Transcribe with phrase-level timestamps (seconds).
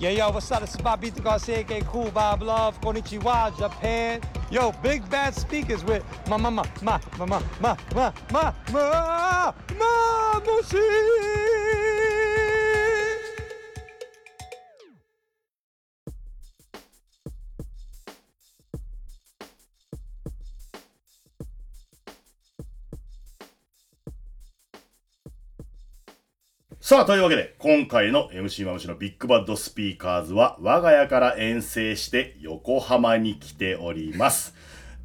[0.00, 0.62] Yeah, yo, what's up?
[0.62, 4.22] This is Bobito Garcia, aka Cool Bob Love, Konnichiwa, Japan.
[4.50, 9.52] Yo, big bad speakers with ma ma ma ma ma ma ma ma ma ma
[9.76, 10.60] ma
[26.90, 34.56] さあ、というわけで、今回の MC マムシのビッグバッドスピーカーズは、我が家から遠征して横浜に来ております。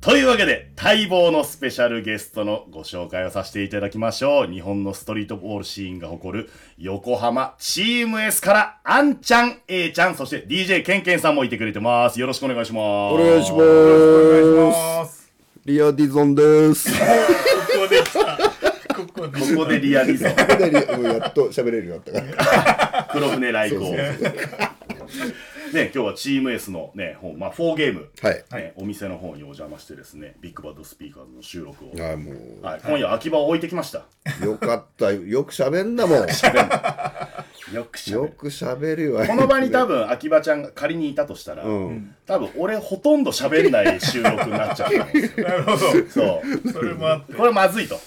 [0.01, 4.51] というわけで、待望のスペシャルゲストのご紹介をさせていただきましょう。
[4.51, 12.19] 日本のストリートボールシーンが誇る横浜チーム S から、あんちゃん、A ちゃん、そして DJ ケンケンさんもいてくれてます。
[12.19, 13.13] よろしくお願いします。
[13.13, 13.61] お願いします。
[13.61, 15.31] お願いします。
[15.63, 16.89] リアディゾンです。
[19.31, 20.29] ここでリアリゾン。
[20.29, 20.35] や
[21.27, 22.53] っと喋れるようになったか
[22.93, 23.09] ら。
[23.11, 23.95] 黒船来航。
[25.73, 28.43] ね、今日はチーム S のね、本、まあ、4ゲーム、はい。
[28.61, 31.91] ね、お店の方にお邪魔してですね、ビッグバッドスピーカーズの収録を。
[31.99, 34.05] ああ、もう、はい、今夜秋葉を置いてきました。
[34.43, 35.11] よかった。
[35.11, 36.19] よく喋んだもん。
[36.19, 36.67] よくしゃべる。
[37.73, 39.25] よく喋るよ。
[39.25, 45.47] この場に多分秋葉ちゃんが仮にいたとしたら、ん多分俺ほとんど喋んない収録になっちゃうと思うんですよ。
[45.47, 45.77] なるほど。
[45.77, 45.93] そ
[46.67, 46.71] う。
[46.71, 47.33] それもあって。
[47.33, 47.95] これまずいと。
[47.95, 47.99] は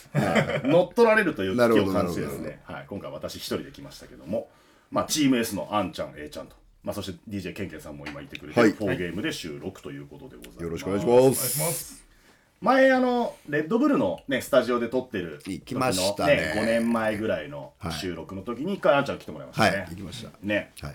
[0.64, 4.48] い乗っ取られるという危機を感じてですね、はい、今回私一人で来ましたけども、
[4.90, 6.56] まあ、チーム S のあんちゃん、A ちゃんと、
[6.88, 10.62] まあ、そして DJ ケンケンさんも今いてくれて、はい4ゲームで収録ということでございます。
[10.62, 11.60] よろしくお願いしお願いします。
[11.60, 12.06] ます。
[12.62, 20.30] 前あのレッドブルのねスタジオで撮ってる行きましたね5年前ぐらいのはい収録の時に一回あんちゃん来てもらいましたね、はい、行きました。
[20.40, 20.94] ねはい。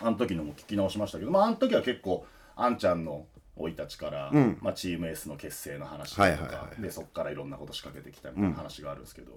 [0.00, 2.24] あの時のも聞き直しましたけどまああの時は結構
[2.56, 3.26] あんちゃんの
[3.58, 9.32] 生い立ちから、まあ、チーム S の結成の話とか、はいはいはいでそこからいろんなこと仕掛けてきたみたいな話があるんですけど、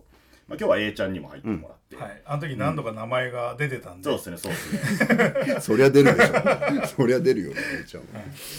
[0.47, 2.21] まあ、今日は A ちゃんにも入ってもらって、はい。
[2.25, 4.03] あの時何度か名前が出てたんで。
[4.03, 6.87] そうですねそうですね そりゃ出るでしょ。
[6.87, 8.07] そりゃ出るよね、めいちゃんは。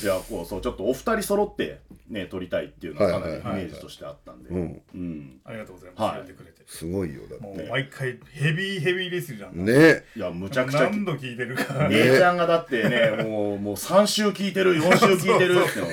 [0.02, 4.82] いやこうそうちょっとお二人揃ってね撮りたいっていうのはかなりイメはいはいージとしてあったんで、うん。
[4.94, 6.14] うんありがとうございはいます。
[6.14, 6.62] 入れてくれて。
[6.66, 7.22] すごいよ。
[7.30, 7.62] だもって。
[7.62, 9.72] う毎回ヘビーヘビーレスリーなんだ。
[9.72, 11.88] ねいやむちゃくちゃ何度聞いてるか。
[11.88, 15.86] ね A ちゃんがだってね、もう、もう3週聞いてる、4週聞いてるっての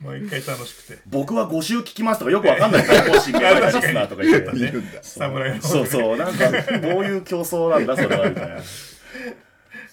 [0.00, 1.02] 毎回楽しくて。
[1.06, 4.72] 僕は5週聞きますとかよくわかんないから、更新メガネリスナーとか言ってね。
[5.02, 5.62] 侍の。
[5.62, 8.62] そうそう、なんか、どういう競争なんだ、それは、みたいな。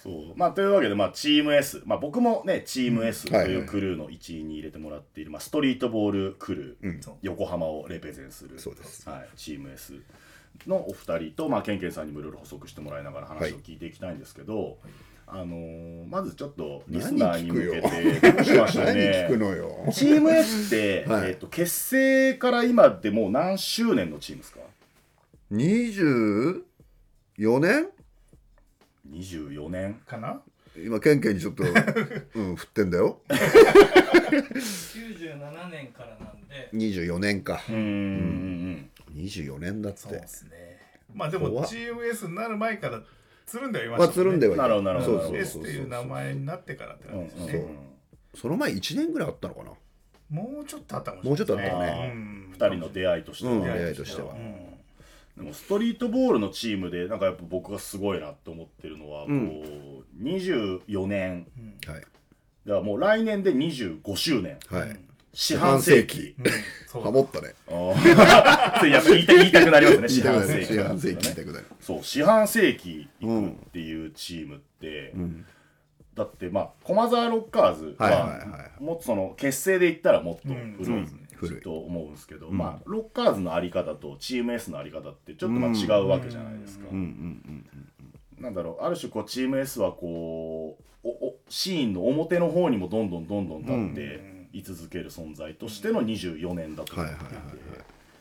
[0.04, 0.38] そう。
[0.38, 1.82] まあ、というわけで、まあ、チーム S。
[1.86, 9.94] まあ、僕もね、チーム S とはいはいいうクルーの一員に入れてもらっている、まあ、ストリートボールクルー、そう横浜をレペゼンする、そうですはい、チーム S
[10.66, 14.76] のお二人と、まあ、ケンケンさんにもいろいろ補足してもらいながら話を聞いていきたいんですけど、
[15.34, 17.80] あのーまずちょっとリスナーに向け
[18.20, 19.84] てどうしましょう何ね聞くのよ。
[19.92, 21.30] チーム S って、はい。
[21.30, 24.60] えっと結成から今でもう何周年のチームですか
[25.50, 26.62] ？24
[27.58, 27.88] 年
[29.10, 29.94] ？24年。
[30.06, 30.40] かな？
[30.76, 31.62] 今、ケンケンにちょっと、
[32.34, 33.20] うん、振ってんだよ。
[33.28, 33.38] 97
[35.70, 36.68] 年からなんで。
[36.72, 37.60] 24年か。
[37.68, 39.98] うーん24年だって。
[40.00, 40.24] そうで。
[40.28, 40.78] すね。
[41.12, 41.68] まあでも怖っ。
[41.68, 43.02] GMS になる前から
[43.46, 44.20] つるんではいままあ、した。
[44.20, 44.24] ね。
[44.24, 44.62] つるんではいた。
[44.62, 45.62] なるほどなるほどそうそうそう。
[45.62, 47.52] っていう名前になってからって感じですね。
[47.54, 47.78] うん
[48.36, 49.70] その前1年ぐらいあったのかな？
[50.28, 51.30] もうちょっとあったかもしれない。
[51.30, 52.12] もうちょっとあったね。
[52.12, 52.52] うん。
[52.52, 53.62] 2人の出会いとしては、うん。
[53.62, 54.34] 出会いとしては。
[54.34, 54.54] うん。
[55.36, 59.48] でもストリートボールのチームでなんかやっぱ僕がすごいなって思ってるのは、うん。
[59.48, 61.46] こう24年。
[61.86, 62.02] はい。
[62.66, 64.58] ではもう来年で25周年。
[64.68, 64.98] はい。
[65.34, 66.36] 四半世紀。
[66.92, 67.54] ハモったね。
[67.68, 70.08] あーやっぱ言いた言いたくなりますね。
[70.08, 70.74] 四半世紀。
[70.74, 71.66] 四半世紀言いたくなる。
[71.80, 71.98] そう。
[72.02, 75.44] 四半世紀いくっていうチームって、ん。
[76.14, 80.76] だってまあ駒沢ロッカーズは,、もっとその結成で言ったらもっとうん。
[81.34, 81.60] 古い。
[81.60, 86.86] と思うんですけど、まあロッカーズのあり方とチーム S のあり方ってちょっとまあ違うわけじゃないですか。
[88.38, 93.62] なんだろうある種こうチーム S はこうおおシーンの表の方にもどんどんどんどん
[93.94, 97.24] 立って居続ける存在としての24年だと思っていて。
[97.24, 97.54] はいはいはい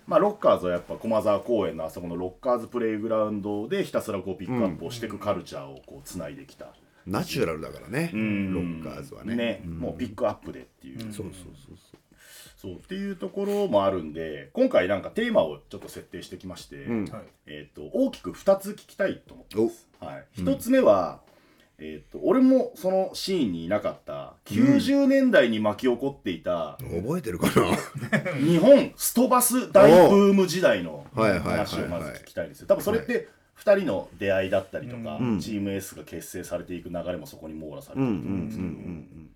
[0.06, 6.66] まあロッカーズはやっぱ駒沢公園のあそこのロッカーズプレイグラウンドでひたすらこうピックアップをしていくカルチャーをこうつないできた、
[7.08, 7.14] うん。
[7.14, 8.10] ナチュラルだからね。
[8.14, 8.82] ロうん。
[8.82, 9.62] ッカーズはね。
[9.66, 9.80] うん。
[9.80, 17.06] もうピックアップでっていう、そうそうそうそそうっていうところもあるんで今回なんかテーマをちょっと設定してきまして、うん。
[17.06, 17.24] はい。
[17.46, 19.88] えー、と大きく2つ聞きたいと思ってます。
[20.02, 21.22] はい、1つ目は、
[21.86, 27.02] えー、と俺もそのシーンにいなかった90年代に巻き起こっていたう。
[27.02, 28.32] 覚えてるかな？
[28.40, 32.68] 日本ストバス大ブーム時代の話をまず聞きたいんですよ。
[32.68, 33.28] 多分それって
[33.60, 35.40] 2人の出会いだったりとか、うん。
[35.42, 39.30] チーム S が結成されていく流れもそこに網羅されうんてると思うんですけど、ん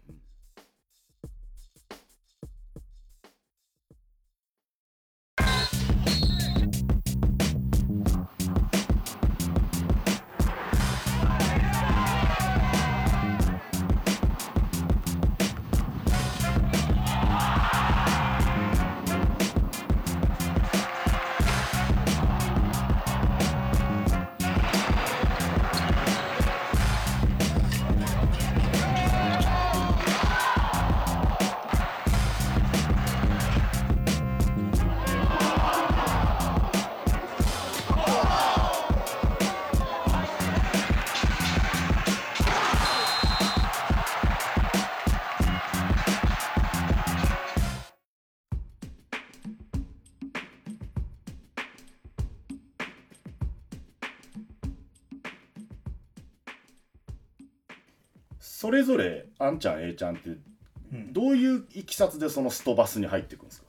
[58.67, 61.13] それぞれあんちゃん A ちゃんってん。
[61.13, 63.67] どういういきさつでそのストバスに入っていくんですか、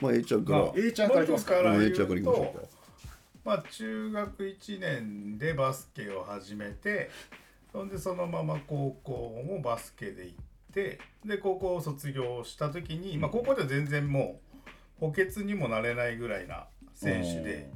[0.00, 0.58] まあ A ちゃんから。
[0.60, 1.54] まあ A ちゃんからいきますか。
[1.56, 2.66] 僕から言 A ちゃんからいきましょうか。
[3.44, 7.10] まあ中学1年でバスケを始めて
[7.70, 10.36] そんでそのまま高校もバスケで行っ
[10.72, 14.40] てで高校を卒業した時に、まあ、高校では全然も
[15.00, 16.64] う補欠にもなれないぐらいな
[16.94, 17.70] 選手で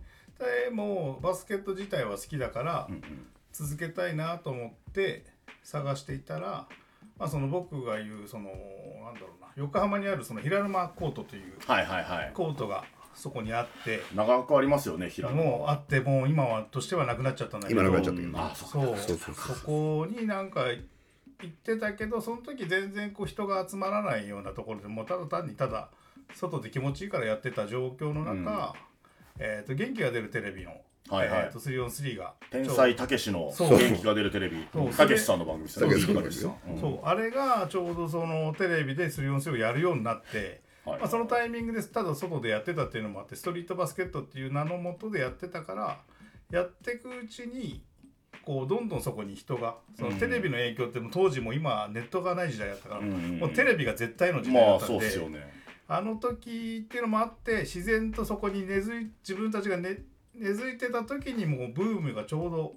[0.67, 2.89] でもうバスケット自体は好きだから
[3.53, 6.67] 続けたいなと思って探していたら、
[7.19, 12.33] まあ、その僕が言うそのなんだろうな横浜にあるその平沼コートというはいはいはい。
[12.35, 14.01] コートがそこにあって。
[14.15, 18.39] 長くありますよね平野もうあってもう今はとしてはなくなっちゃったんだけど今なくなっちゃったけど。
[18.39, 18.97] あそうそう。
[18.97, 20.67] そうそうそこになんか
[21.43, 25.91] 行ってたけどその時全然こう人が集まらないようなところでもうただ単にただ
[26.35, 28.75] 外で気持ちいいからやってた状況の中、
[29.39, 30.73] えー、と元気が出るテレビの、
[31.11, 31.41] はいはい。
[31.45, 32.35] えー、と 3on3 が。
[32.51, 33.79] 天才たけしのそう。
[33.79, 34.67] 元気が出るテレビ。
[34.73, 34.91] そう。
[34.91, 35.95] たけしさんの番組ですよね。
[35.95, 36.81] たけしさんのたけしさんうん。
[36.81, 37.01] そう。
[37.05, 41.01] あれがちょうどそのテレビで 3on3 をやるようになって、はい。
[41.01, 46.01] まあ、そのタイミングでただ外でやってたっていうのもあってストリートバスケットっていう名のもとでやってたから
[46.51, 47.83] やっていくうちに
[48.45, 53.39] こうどんどんそこに人がそのテレビの影響ってもう当時も今ネットがない時代だったから、うんうんうん。
[53.39, 55.65] もうテレビが絶対の時代だまあったんで、そうっすよね。
[55.87, 59.99] あの時っていうのもあって自然とそこに根付い自分たちが根
[60.35, 62.75] 根付いてた時にもうブームがちょうど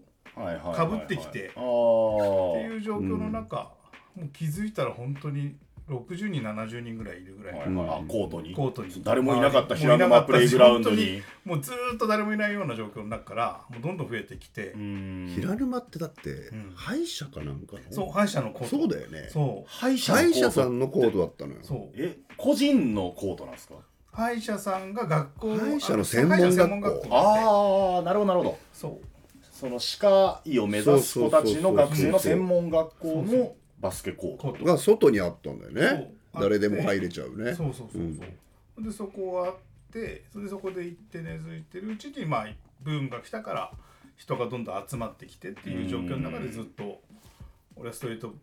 [0.73, 1.29] かぶってきて。
[1.29, 3.71] っていう状況の中、
[4.15, 5.55] もう気づいたら本当に
[5.89, 7.89] 60人70人ぐらいいるぐらい、はいはい。
[7.89, 8.53] あコートに。
[8.53, 9.01] コートに。
[9.03, 11.21] 誰もいなかったもう平沼プレイグラウンドに。
[11.45, 15.33] もうずーっと誰もいないような状況の中からもうどんどん増えてきて、うん。
[15.33, 16.73] 平沼ってだってん。
[16.75, 17.81] 歯医者かなんかの？
[17.89, 18.77] そう歯医者のコート。
[18.77, 19.29] そうだよね。
[19.29, 19.69] そう。
[19.69, 21.59] 歯医者歯医者さのんのコートだったのよ。
[21.63, 21.89] そう。
[21.95, 23.75] え個人のコートなんですか？
[24.17, 27.15] 歯医者さんが学校歯医者の専門学校。
[27.15, 28.57] ああなるほどなるほど。
[28.73, 28.99] そう。
[29.51, 34.65] その歯科医を目指す子たちの学生の専門学校のバスケコート。
[34.65, 36.11] が外にあったんだよね。
[36.33, 37.53] 誰でも入れちゃうね。
[37.53, 39.55] そうそうそうそう、でそこがあっ
[39.93, 42.47] てそれでそこで行って根付いてるうちにまあ
[42.81, 43.71] ブームが来たから
[44.15, 47.01] 人がどんどん集まってきてっていう状況の中でずっと
[47.75, 48.33] 俺はストリート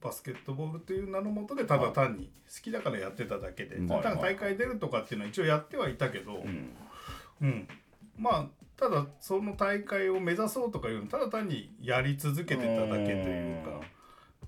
[0.00, 3.88] バスケットボールという名のもとでただ単に好きだからやってただけで、ん。
[3.88, 6.76] ただ大会出るとかっていうのは一応やってはいたけど、うん。
[7.40, 7.68] うん、
[8.16, 8.46] まあ
[8.76, 13.80] ただその大会を目指そうとかいうのただ単にやり続けてただけというか。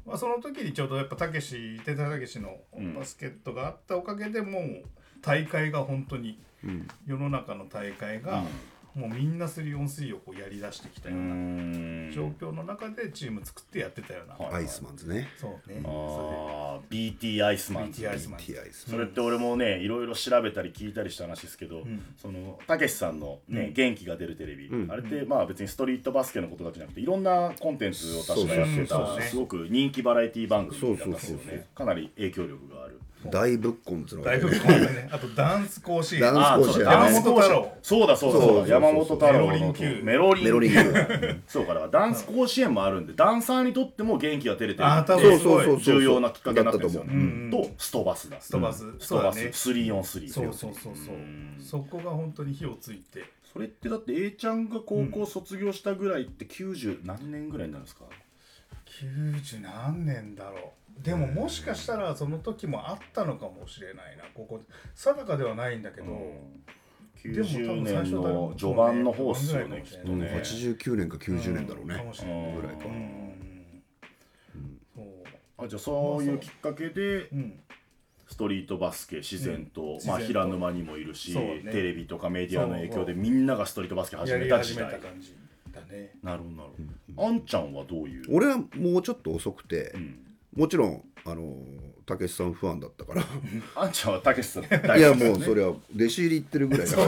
[0.06, 2.94] まあ、その時にちょうどやっぱたけし天才たけしのん。
[2.94, 4.84] バスケットがあったおかげでもう
[5.20, 6.88] 大会が本当にうん。
[7.06, 8.44] 世の中の大会が
[8.94, 12.12] もうみんな 3on3 をこうやりだしてきたうようなん。
[12.12, 14.54] 状況の中でチーム作ってやってたような、はい。
[14.56, 15.28] アイスマンズね。
[15.40, 15.80] そうね。
[15.84, 17.16] あー。
[17.18, 22.02] BT アイスマンズ BT アイスマンスそれって俺もねいろいろ調べたり聞いたりした話ですけど、ん。
[22.16, 23.72] そのたけしさんのね、うん。
[23.72, 24.90] 元気が出るテレビ、うん。
[24.90, 31.68] あれってまあ別にストリートバスケのことだけじゃなくていろんなコンテンツを確かやってたすごく人気バラエティ番組だったんですよね。
[31.74, 35.08] かなり影響力がある大ぶっこんつのがだいぶったね。
[35.12, 36.20] あとダンス甲子園。
[36.22, 36.80] ダンス甲子園。
[36.80, 37.72] そうだ山本太郎。
[37.82, 40.02] そうだそうだそうそうそうそうだ山本太郎のメロリン級。
[40.02, 40.14] メ
[40.50, 41.40] ロリン級。
[41.46, 44.88] そうかだからダンス甲子園もあるんでダンサーにとっても元気が出れてる。
[45.06, 47.04] そうそう重要なきっかけになってるんですよ。
[47.04, 47.74] ねだったと思ううん。
[47.74, 48.40] とストバスだ。
[48.40, 48.78] ストバス。
[48.78, 49.06] ストバス。
[49.06, 51.14] そうだね 3on3 そうそうそうそう。
[51.60, 53.24] そこが本当に火をついて。
[53.52, 58.04] それってだって A ちゃんが高校卒業したぐらいって90何年ぐらいになるんですか、
[59.02, 64.24] 90何年だろうでももしかしたらその時もあったのかもしれないな。
[64.34, 64.60] ここ
[64.94, 66.52] 定かではないんだけど、でも
[67.24, 70.26] 多90分の序盤の方っすよねきっとうんね。
[70.26, 71.96] 89年か90年だろうね。
[71.96, 72.84] かもしれないぐらいか。
[72.86, 73.32] うん。
[74.94, 75.04] そう
[75.64, 77.60] あじゃあそういうきっかけでうん。
[78.26, 79.86] ストリートバスケ自然と、うん。
[79.88, 80.24] まあ、自然と。
[80.26, 81.62] 平沼にもいるし、ね。
[81.72, 84.86] テレビとかメディアの影響でみんながストリートバスケ始めた時代。
[84.86, 85.34] 始めた感じ
[85.72, 86.10] だね。
[86.22, 86.68] なるほどなる
[87.16, 90.18] ほど、あんちゃんはどういう、俺はもうちょっと遅くてうん
[90.54, 91.54] もちろんあの
[92.06, 93.24] たけしさんファンだったから。
[93.76, 97.02] あんちゃんはたけしさんいやもうそれは弟子入り行ってるぐらいだか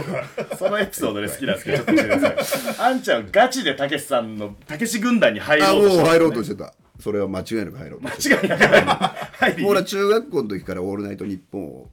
[0.48, 0.56] ら。
[0.56, 2.76] そのエピソードで好きなんですけどちょっと教えてください。
[2.78, 6.74] あんちゃんガチでたけしさんのたけし軍団に入あろうとしてもう入ろうとししてた。
[7.00, 9.66] それは間違いなく入ろうとして間違いなく入り。
[9.66, 11.90] 俺は中学校の時から「オールナイトニッポン」を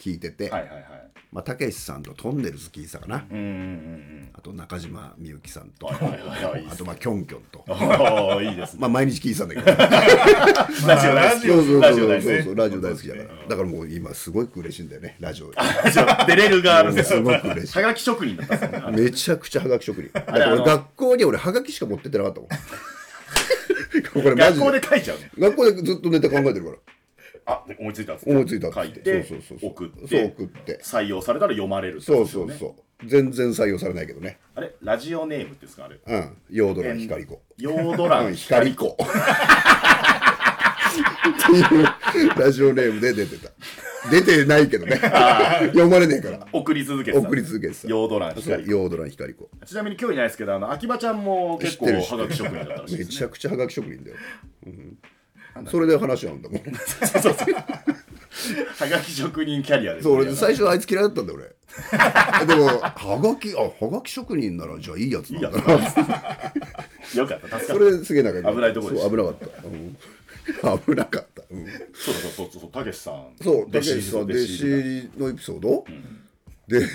[0.00, 0.82] 聞いてて、はいはいはい。
[1.30, 6.66] まあ、たけしさんとトンネルズ聞いてたかな、うんうんうんあと中島みゆきさんと、はいはいはい。
[6.70, 8.78] あとまあキョンキョンと、 いいですね。
[8.80, 9.66] まあ毎日聞いてたんだけど
[10.88, 11.46] ラジオ大好き。
[11.48, 12.24] そうそうラジオそう大好き。
[12.24, 13.28] そうそうラジオ大好きだから。
[13.48, 15.52] だからもう今すごく嬉しいんだよねラジオ。
[15.52, 17.78] ラジオ出れる側のすごく嬉しい。
[17.78, 19.02] はがき職人だったんですよね。
[19.02, 20.10] めちゃくちゃはがき職人。
[20.12, 22.48] だかれあのら俺学校に俺はがきしか持ってってなかったもん。
[24.14, 25.30] これマジ学校でで書いちゃうね。
[25.38, 26.76] 学校でずっとネタ考えてるから
[27.46, 29.70] あで思いついたんですね思いついたっつ書いっててそうそうそう。
[29.70, 30.80] 送ってそう送って。
[30.82, 32.54] 採用されたら読まれるってそうことですよね。
[32.54, 32.74] そうそ
[33.06, 34.38] う全然採用されないけどね。
[34.54, 35.98] あれラジオネームっていうんですかあれ？
[36.04, 37.40] うんヨードラン光子。
[37.56, 38.96] ヨードラン光子。
[41.50, 41.60] い
[42.26, 43.50] うラジオネームで出てた。
[44.10, 44.96] 出てないけどね。
[44.96, 46.46] 読まれねえから。
[46.52, 47.26] 送り続けてた。
[47.26, 47.88] 送り続けてた。
[47.88, 49.48] ヨードランそう光子ヨードラン光子。
[49.64, 52.20] ちなみに今日いないですけどあの秋葉ちゃんも結構知ってる知ってる。
[52.20, 53.16] はがき職人だったらしいめですね。
[53.16, 54.16] ちゃくちゃはがき職人だよ、
[54.66, 54.98] うん
[55.70, 56.60] それで話なんだもん。
[58.78, 61.54] はがき職人キャリアですそう俺最初あいつ嫌いだったんだよ俺。
[62.46, 65.56] でもはがきあはがき職人ならじゃあいいやつなんだな。
[67.14, 67.84] よかったそった。
[67.84, 73.26] れすげえ仲良危ないとこでしたそう危なかった、うん、 危なかった、うん、そうそうそうそうたけしさん。
[73.42, 75.86] そう弟子入りさん弟子のエピソード、弟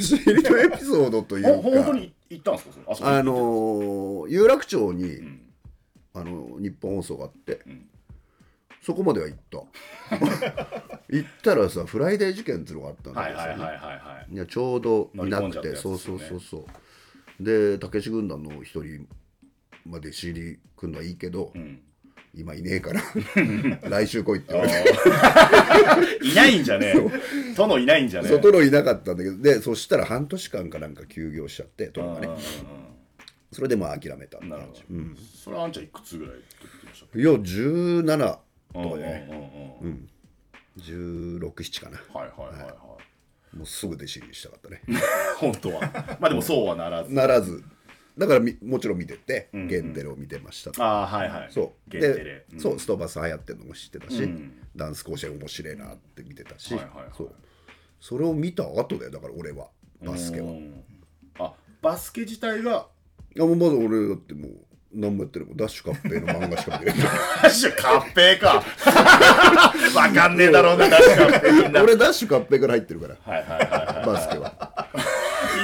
[0.02, 1.50] 子入りのエピソードというか。
[1.54, 2.70] ほ本当に行ったんです
[3.02, 3.18] か？
[3.18, 5.20] あのー有楽町に、
[6.14, 7.60] あのニッポン放送があって、
[8.86, 9.58] そこまでは行った。
[11.10, 16.68] 行ったらさフライデー事件っていうのがあったんだけどさ、はいはいちょうどいなくて、ゃったやつそうそうそうそ
[17.40, 17.44] う。
[17.44, 19.08] でたけし軍団の一人
[19.86, 21.80] まで知りくんのはいいけど、ん。
[22.36, 23.02] 今いねえから
[23.90, 24.72] 来週来いって言われ
[26.20, 26.28] て。
[26.28, 27.56] いないんじゃねえ。
[27.56, 28.32] 殿いないんじゃねえ。
[28.34, 29.38] 殿いなかったんだけど。
[29.42, 32.30] でそしたら半年間かなんか休業しちゃって殿がね。
[33.52, 34.82] それでまあ諦めたってなるほ感じ
[35.16, 38.38] ど、それはあんちゃんいくつぐらいいや17
[38.84, 39.28] とけかね。
[39.82, 40.10] うんうんうん
[40.78, 41.98] 1617かな。
[42.14, 42.74] はいはいはいは
[43.54, 43.58] い。
[43.58, 44.82] もうすぐ弟子入りしたかったね。
[45.40, 46.18] 本当は。
[46.20, 47.14] まあでもそうはならず。
[47.14, 47.64] ならず。
[48.18, 50.84] だからみもちろん見てて、ゲンテレを見てました。
[50.84, 51.52] ああはいはい。
[51.52, 51.90] そう。
[51.90, 52.24] ゲンテレ。
[52.24, 52.60] で、うん。
[52.60, 54.54] そうストーバス流行ってるのも知ってたし、うん。
[54.76, 57.36] ダンス甲子園面白いなって見てたし、はいはいはいそう。
[58.00, 59.70] それを見た後だよだから俺は
[60.02, 60.84] バスケは、いうん。
[61.40, 62.88] あバスケ自体が
[63.36, 64.65] やもうまず俺だってもう
[64.96, 67.00] 何もやってるダッシュカッペイの漫画しか見てない。
[67.44, 68.64] ダッシュカッペーか。
[69.96, 71.80] わかんねえだろうなダッシュカッペーみんな。
[71.80, 73.16] はい俺ダッシュカッペイから入ってるから。
[73.22, 74.06] はいはいはい。
[74.06, 74.72] バスケは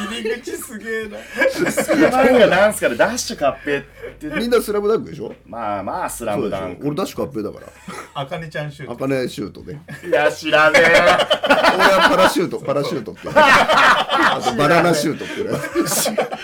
[0.08, 1.17] 入り口すげえな。
[1.17, 3.86] 漫画なんすかねダッシュカッペーっ
[4.17, 5.34] てみんなスラムダンクでしょ？
[5.46, 6.62] まあまあスラそうでしょ。
[6.62, 7.67] ムダンク俺ダッシュカッペイだから。
[8.13, 8.93] あかねちゃんシュート。
[8.93, 9.74] あかねシュートで。
[10.08, 10.84] いや知らねえ。
[10.84, 13.34] 俺はパラシュートパラシュートっていう。
[13.36, 15.58] あとバナナシュートっていうね。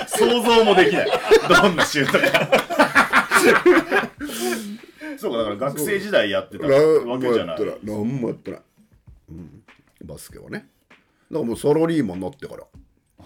[0.08, 1.08] 想像もできない。
[1.50, 2.24] どんなシュートか。
[5.20, 7.58] そうかだから学生時代やってたわけじゃない。
[7.84, 8.62] 何もやってない、
[9.32, 9.64] うん、
[10.04, 10.68] バスケはね。
[10.90, 11.00] だか
[11.32, 12.64] らもうサラリーマンになってから、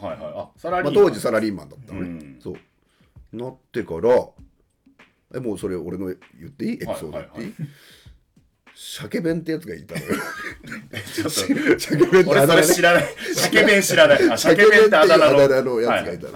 [0.05, 0.33] はいはい。
[0.35, 1.05] あサラリまあ、ーマン。
[1.05, 2.39] 当時サラリーマンだったのね、うん。
[2.41, 2.55] そう。
[3.33, 4.27] なってから
[5.33, 6.15] えもうそれ俺の言
[6.47, 7.41] っていいエピソード言って？
[7.41, 7.53] いい、はい。
[8.73, 10.07] 鮭弁ってやつがいたのよ。
[11.13, 11.29] ちょっと。
[11.29, 13.03] 鮭弁ってあだ名知らない。
[13.35, 14.29] 鮭弁知らない。
[14.29, 16.33] あ鮭鮭弁っててあだ名のやつがいたの、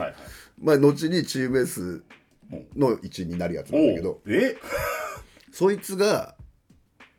[0.62, 2.04] まあ後にチーム S
[2.76, 4.22] の一員になるやつなんだけど。
[4.28, 4.56] え？
[5.52, 6.36] そいつが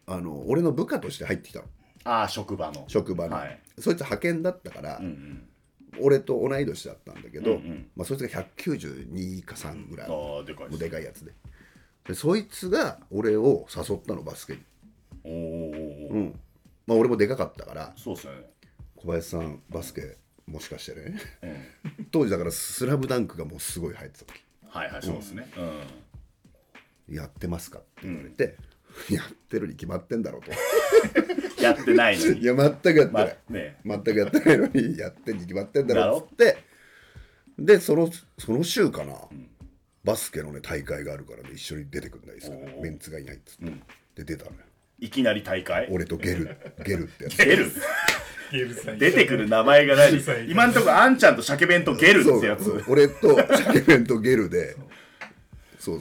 [0.07, 1.65] あの俺の部下として入ってきたの。
[2.05, 2.85] ああ職場の。
[2.87, 3.61] 職場に、はい。
[3.79, 5.01] そいつ派遣だったから、
[6.01, 7.91] 俺と同い年だったんだけど、うんうん。
[7.97, 11.33] まあ、そいつが192か3ぐらいもああでかいうでかいやつで。
[12.07, 14.61] でそいつが俺を誘ったのバスケに、
[15.25, 16.41] おおうん。
[16.87, 17.93] まあ、俺もでかかったから。
[17.97, 18.43] そうっすよね。
[18.97, 21.21] 小林さんバスケもしかしてね。
[21.43, 24.41] うん 当時だから「スラムダンクがもうすごい流行ってた時。
[24.69, 25.51] はいはいそうですね。
[27.09, 27.15] うん。
[27.15, 28.57] やってますか?」って言われて、
[29.11, 30.51] やってるに決まってんだろうと。
[31.63, 32.41] やってないのに。
[32.43, 33.77] いや全くやってまない、ね。
[33.85, 36.65] 全くやってないのにやってんに決まってんだろうっつって。
[37.59, 39.15] でそのその週かな、
[40.05, 43.59] バスケのね大会があるからね一緒に出てくんないですか、ね、メンツがいないっつっ
[44.15, 44.57] て、で出たのよ。
[44.99, 45.89] いきなり大会？
[45.91, 47.37] 俺とゲルゲルってやつ。
[47.37, 47.71] ゲル？
[48.99, 52.85] 出てくる名前が何今んとこあんちゃんと鮭弁とゲルってやつ。
[52.89, 54.77] 俺と鮭弁とゲルで
[55.79, 56.01] そう。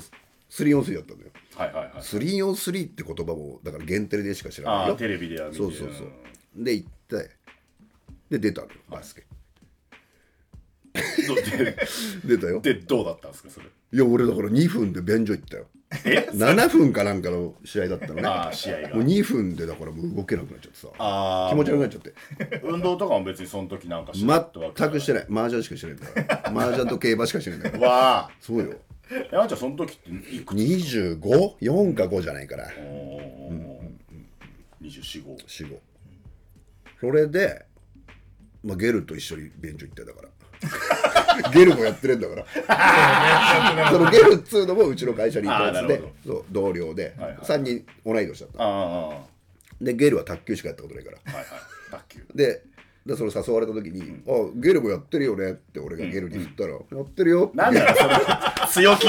[0.51, 1.93] 3 on 3だったんだよはいはいはい。
[2.01, 4.87] 3 on 3って言葉もだから限定でしか知らない。
[4.89, 6.63] よテレビでは見てそうそうそう。
[6.63, 7.29] で行って
[8.29, 8.67] で出たの。
[8.67, 9.23] よバスケ。
[11.27, 11.75] どで
[12.25, 12.61] 出たよ。
[12.61, 13.65] でどうだったんですかそれ？
[13.65, 15.67] いや俺だから2分で便所行ったよ。
[16.03, 18.23] え？7分かなんかの試合だったのね。
[18.25, 18.95] ああ試合が。
[18.95, 20.87] もう2分でだからもう動けなくなっちゃってさ。
[20.97, 22.61] ああ気持ち悪くなっちゃって。
[22.63, 25.25] 運動とかも別にその時なんかしなかったわけ全くしてない。
[25.29, 26.61] 麻雀しかしてないんだから。
[26.61, 27.87] 麻雀と競馬しかしてないんだから。
[27.87, 28.31] わあ。
[28.41, 28.73] そうよ
[29.11, 32.67] えあんちゃんその時っていくつ？25?4 か5じゃないから。
[32.79, 33.75] おー
[34.81, 35.37] 24号。
[35.47, 35.77] 45
[36.99, 37.65] それで、
[38.63, 40.29] まあ、ゲルと一緒に便所行ってだから。
[41.51, 43.89] ゲルもやってるんだから。
[43.91, 46.01] そのゲルっつうのもうちの会社にいたやつで。
[46.25, 47.37] そう同僚で、はいはい。
[47.37, 49.83] 3人同い年だった。
[49.83, 51.17] でゲルは卓球しかやったことないから。
[51.17, 51.45] いはい。
[51.91, 52.25] 卓球。
[52.33, 52.63] で
[53.05, 58.15] でそれ誘われた時に「あゲルもやってるよね」って俺がゲルに言ったら「やってるよ」なんだよそれ
[58.75, 59.05] 強気。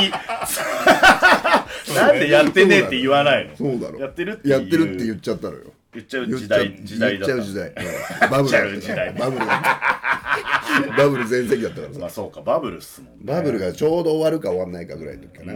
[1.95, 3.57] なんでやってねえって言わないの？
[3.57, 3.99] そうだろ。
[3.99, 5.61] やってるってやってるってう言っちゃったのよ。
[5.93, 7.35] 言っちゃう時代時代だった。
[7.35, 7.73] 言っちゃう時代、う
[8.29, 9.47] んバブル時代バブル。
[10.97, 11.99] バブル全盛期だったからさ。
[12.01, 13.21] まあそうかバブルっすもんね。
[13.25, 15.53] バブルがちょうど終わるか終わんないかぐらいの時かな。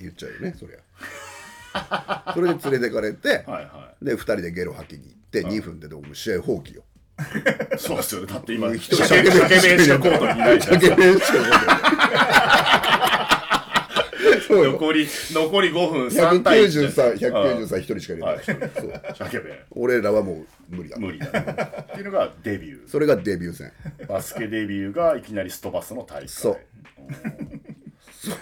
[0.00, 0.78] 言っちゃうよねそりゃ。
[2.34, 6.82] それで連れてかれてはいはで2人でゲロ吐きに行って2分ででもう試合放棄よ。
[7.18, 8.26] いそうですよね。
[8.26, 10.80] だって今一人鮭鮭弁しかコートにいないじゃん
[14.46, 14.72] そうよ。
[14.72, 18.34] 残り残り5分3対1 193、193一人しか入れない。
[18.34, 18.44] はい。
[18.44, 19.02] そう。
[19.70, 20.98] 俺らはもう無理だ。
[20.98, 21.32] 無理だ。
[21.32, 21.40] ね
[21.82, 22.88] っていうのがデビュー。
[22.88, 23.72] それがデビュー戦。
[24.06, 26.28] バスケデビューがいきなりストバスの大会。
[26.28, 26.58] そう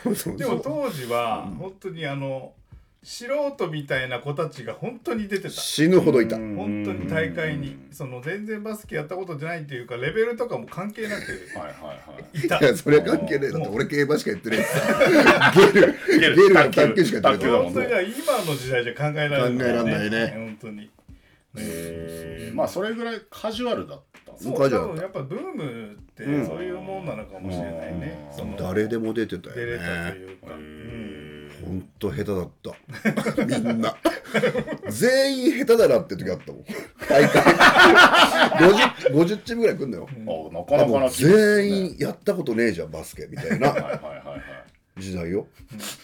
[0.04, 0.36] そうそう。
[0.36, 2.52] でも当時は本当にあの
[3.02, 3.26] 素
[3.56, 5.50] 人みたいな子たちが本当に出てた。
[5.50, 6.36] 死ぬほどいた。
[6.36, 6.54] うん。
[6.56, 7.78] 本当に大会に。
[7.90, 11.22] その全然バスケやったことじゃないっていうかレベルとかも関係なく
[11.58, 12.46] はいはいはい。
[12.46, 12.58] いた。
[12.58, 15.94] いやそれは関係ねえだって俺競馬しか言ってねえしさゲル。
[16.20, 16.54] ゲル。
[16.54, 17.62] は卓球しかやってない。
[17.62, 20.32] 本当にだ今の時代じゃ考えられない、考えらんないね。
[20.34, 20.90] 本当に。
[21.56, 31.29] えーまあそれぐらいカジュアルだったんですそうカジュアル多分やっぱブームってうんそういうもんなのかもしれないね、誰でも出てたよ出れたとねいうか、へー
[31.64, 33.44] ほんと下手だった。
[33.44, 33.96] みんな。
[34.88, 36.64] 全員下手だなって時あったもん。
[37.08, 37.42] 大会。
[39.10, 40.08] 50, 50チームぐらい来んのよ。
[40.10, 41.34] あなかなかな規模ですね。
[41.34, 43.70] 全員やったことねえじゃんバスケみたいな。
[43.70, 45.46] はいはいはいはい時代よ。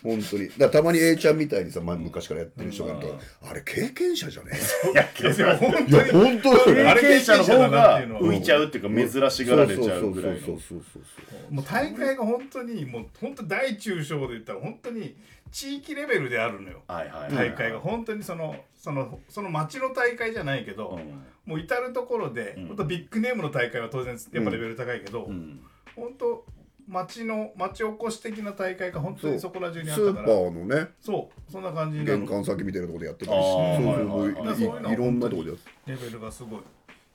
[0.02, 0.48] 本当に。
[0.56, 3.18] だたまに A ちゃんみたいにさ前昔からやってる人がいると
[3.48, 4.52] あれ経験者じゃね？
[4.84, 10.40] えいや本当だよあれ経験者の方経験者だなが浮いちゃうっていうか珍しがられちゃうぐらいの。
[10.40, 15.16] そうそうそうそうそうもう大会が本当にもう本当大中小で言ったら本当に
[15.50, 16.82] 地域レベルであるのよ。
[16.88, 17.80] はいはいはい大会が。
[17.80, 21.24] 本当にそのそのその町の大会じゃないけど、うん。
[21.44, 22.66] もう至る所で、うん。
[22.68, 25.60] 本当ビッグネームの大会は当然やっぱレベル高いけど、うん。
[25.94, 26.44] 本当
[26.88, 30.36] 町の町おこし的な大会が本当にそこら中にあっスーパたから。
[30.36, 30.88] ーのね。
[31.00, 31.52] そう。
[31.52, 33.38] そんな感じ玄関先みたいなところでやってたり。
[33.38, 36.60] あーそうそうはいはいはいそういいいろんなところでやってレベルがすごい。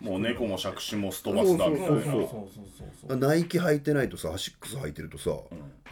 [0.02, 2.22] もう猫も杓子もす飛ばすだみたいなそうそうそう。
[2.22, 5.30] そうそうそうたナイキ履いてないとさアシックス履いてるとさ、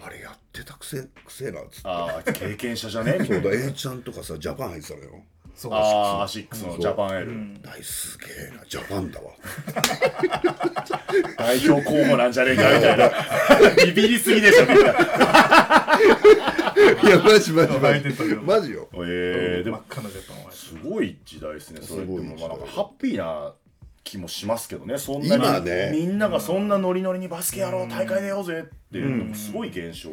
[0.04, 1.88] あれやってたくせくせえなっつって。
[1.88, 3.18] ああ経験者じゃね？
[3.20, 5.24] みたそいうなだ A ちゃんとかさジャパン履いてたのよ
[5.55, 8.63] そうああアシックスのジャパンエル大すげえな。
[8.65, 9.31] ジャパンだわ。
[11.38, 13.12] 代表候補なんじゃねえかみたいな。
[13.85, 14.83] ビビりすぎでしょみんな。
[17.03, 18.09] いやマジマジマジ。
[18.43, 18.88] マジよ。
[18.93, 20.51] えー、でも真っ赤なジャパンは。
[20.51, 22.12] すごい時代ですねそれって。
[22.12, 22.49] もすごい時代。
[22.49, 23.53] まあなんかハッピーな
[24.03, 25.43] 気もしますけどねそんなに。
[25.43, 25.91] 今ね。
[25.93, 30.09] みんながそんなノリノリにバスケやろう大会出ようぜっていうのもすごい現象、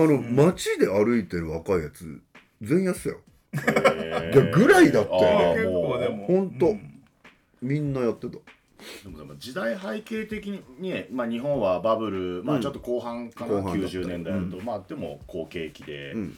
[0.00, 2.20] あの街で歩いてる若いやつ
[2.62, 3.20] 全員やってたよ
[3.68, 6.26] えいやぐらいだったよねあー結構でも。
[6.26, 7.02] ほんとうん。
[7.62, 8.32] みんなやってた。
[8.32, 13.96] でもでも時代背景的にね、まあ、日本はバブル、まあ、ちょっと後半かな、後半だった。
[13.96, 16.36] 90年代だと、まあでも好景気で「ん。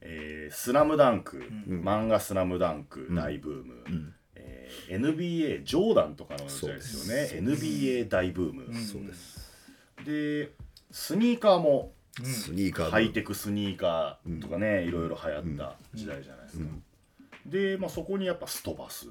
[0.00, 3.74] えースラムダンク、漫画「スラムダンク、大ブーム、
[4.36, 7.52] えー NBA ジョーダンとかの時代ですよね。
[7.52, 9.38] NBA 大ブーム、そうです。
[10.04, 10.52] で
[10.92, 16.66] スニーカーもスニーカーハイテクスニーカーとかね、いろいろ流行った時代じゃないですか、
[17.46, 19.06] で、まあ、そこにやっぱストバス、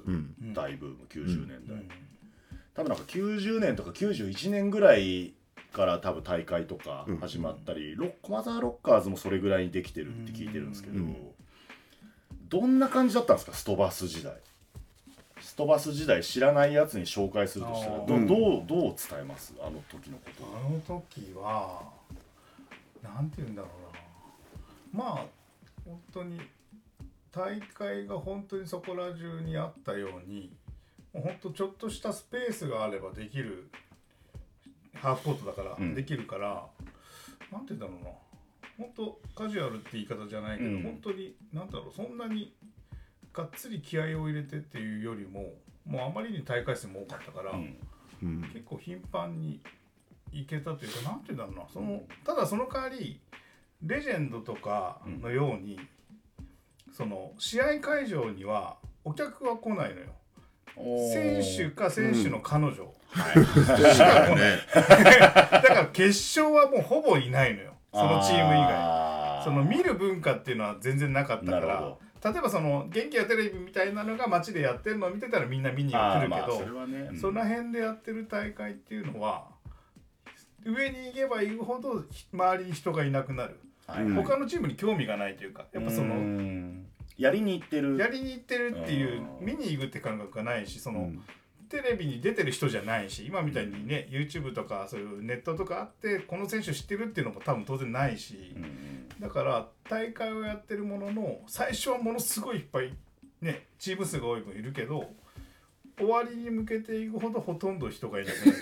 [0.54, 1.82] 大ブーム90年代、
[2.74, 5.34] 多分なんか90年とか91年ぐらい
[5.72, 11.04] から多分大会とか始まったり、ロッコマザーロッカーズもそれぐらいにできてるって聞いてるんですけど、
[12.48, 14.34] どんな感じだったんですかストバス時代。
[15.40, 18.26] ストバス時代知らないやつに紹介するとしたらど,、あー。
[18.28, 19.54] どうどう伝えます？
[19.60, 20.44] あの時のこと。
[20.44, 21.82] をあの時は
[23.02, 23.68] なんて言うんだろ
[24.92, 25.04] うな。
[25.04, 25.26] まあ
[25.84, 26.40] 本当に
[27.38, 30.52] 大会が本当にそこら中にあったように
[31.14, 33.70] もう本当ちょっとしたスペースがあればできる
[34.94, 35.94] ハーフコートだから、うん。
[35.94, 36.66] できるから
[37.52, 38.10] なんて言うんだろうな。
[38.76, 40.82] 本当カジュアルって言い方じゃないけど、うん。
[40.82, 42.52] 本当になんだろうそんなに
[43.32, 45.54] がっつり気合を入れてっていうよりも
[45.86, 48.42] もうあまりに大会数も多かったから、うん。
[48.52, 49.60] 結構頻繁に
[50.32, 51.68] 行けたというかなんて言うんだろうな。
[51.72, 53.20] そのただその代わり
[53.82, 55.78] レジェンドとかのように、
[56.98, 60.06] その試合会場にはお客は来ないのよ。
[61.12, 62.74] 選手か選手の彼女、
[63.14, 64.82] だよねだ
[65.62, 67.74] から決勝はもうほぼいないのよ。
[67.92, 69.42] そのチーム以外。
[69.44, 71.96] その見る文化っていうのは全然なかったから。
[72.32, 77.16] 例えばその元気なテレビみたいなのが街でやってるのを見てたらみんな見には来るけど、そね、うん。
[77.16, 79.46] その辺でやってる大会っていうのは
[80.64, 84.04] 上に行けば行くほど周りに人がいなくなる、はい。
[84.04, 86.47] うん他のチームに興味がないというかやっぱそうのん
[87.18, 87.98] やりに行ってる。
[87.98, 89.46] やりに行ってるっていううん。
[89.46, 91.22] 見に行くって感覚がないしその、うん。
[91.68, 102.94] テレビに出てる人じゃないし今みたいにね YouTube とかそういうネットとかあってこの選手知ってるっていうのも多分当然ないし、うんだから大会をやってるものの最初はものすごいいっぱい
[103.40, 105.10] ねチーム数が多い分いるけど
[105.98, 108.52] 終わりに向けていくほどほとんど人がいなくなる。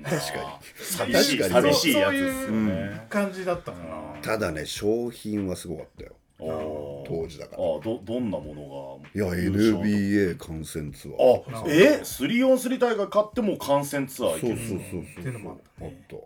[0.02, 1.38] 確か寂しい。
[1.38, 3.06] 確かに寂しいやつですね。
[3.10, 7.62] 感じだったかな、ただね商品はすごかったよ当時だから。
[7.62, 11.56] あどどんなものいやが優勝 NBA 観戦ツアー。
[11.58, 15.32] あえ？3on3 大会勝っても観戦ツアーそう行けるそうそうそうっていう。
[15.34, 16.16] のもあったあねった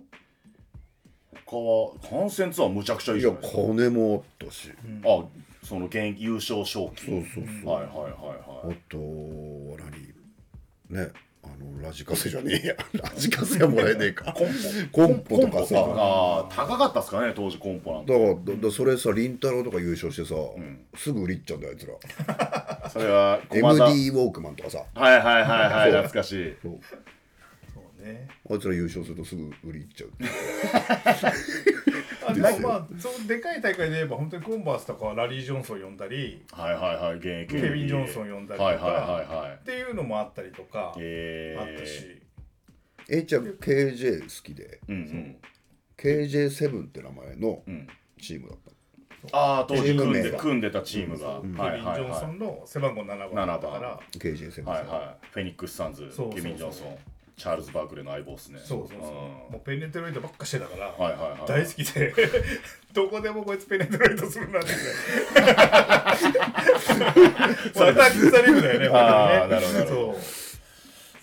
[1.46, 3.62] 他は観戦ツアーむちゃくちゃいいいやじゃないですか。
[3.62, 4.72] 金もあったし、
[5.04, 5.24] あ
[5.66, 8.12] その現役優勝賞そう金そうそう、はいはいはい
[8.64, 8.76] あはい。
[8.88, 8.96] と
[10.90, 11.10] 何ね
[11.44, 12.76] あのラジカセじゃねえや。
[13.02, 14.32] ラジカセはもらえねえか。
[14.32, 14.48] コン
[14.90, 15.78] コンポとかさ。
[15.78, 18.12] ああ高かったっすかね当時コンポなんて。
[18.12, 20.34] だからだだそれさ凛太郎とか優勝してさ、
[20.96, 22.90] すぐ売りっちゃうんだよあいつら。
[22.90, 23.62] それは MD
[24.10, 24.82] ウォークマンとかさ。
[24.94, 26.54] はいはいはいはい懐かしい。
[26.62, 26.78] そう。
[27.74, 28.28] そうね。
[28.50, 30.10] あいつら優勝するとすぐ売りいっちゃう
[32.26, 39.54] あでもまあそのでかい大会で言えば本当にコンバースとかはラリー・ジョンソン呼んだりはいはいはい現役ケビン・ジョンソン呼んだりとか、はいはいはいはい。
[39.54, 42.22] っていうのもあったりとか、えあったし。
[43.10, 44.80] えいちゃん KJ 好きで。
[44.88, 45.36] うんうん。
[45.96, 47.88] KJ7 って名前のん。
[48.20, 48.74] チームだった
[49.32, 51.40] ああ当時組んで組んでたチームが。
[51.40, 53.90] ケビン・ジョンソはンの背番号7番だから。
[53.90, 55.26] の KJ7 いはいはい。
[55.30, 56.98] フェニックス・サンズケビン・ジョンソン
[57.36, 58.60] チャールズ・バークレーの相棒ですね。
[58.64, 61.48] そうそうそう、もうペネトロイドばっかしてたから、はいはいはい。
[61.48, 62.14] 大好きで
[62.94, 64.68] どこでもこいつペネトロイドするなって。
[67.74, 69.60] また腐リブだよねあー本当にね。
[69.60, 70.18] なるほどなるほど。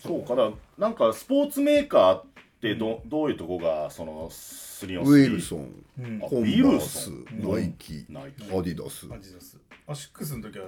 [0.01, 0.23] そう。
[0.25, 0.51] かな。
[0.77, 2.23] なんかスポーツメーカーっ
[2.61, 6.19] てどどういうとこがその3 on 3ウィルソン、うん。
[6.19, 10.65] コンバウィルースソンナイキナイキアディダスマジですアシックスの時は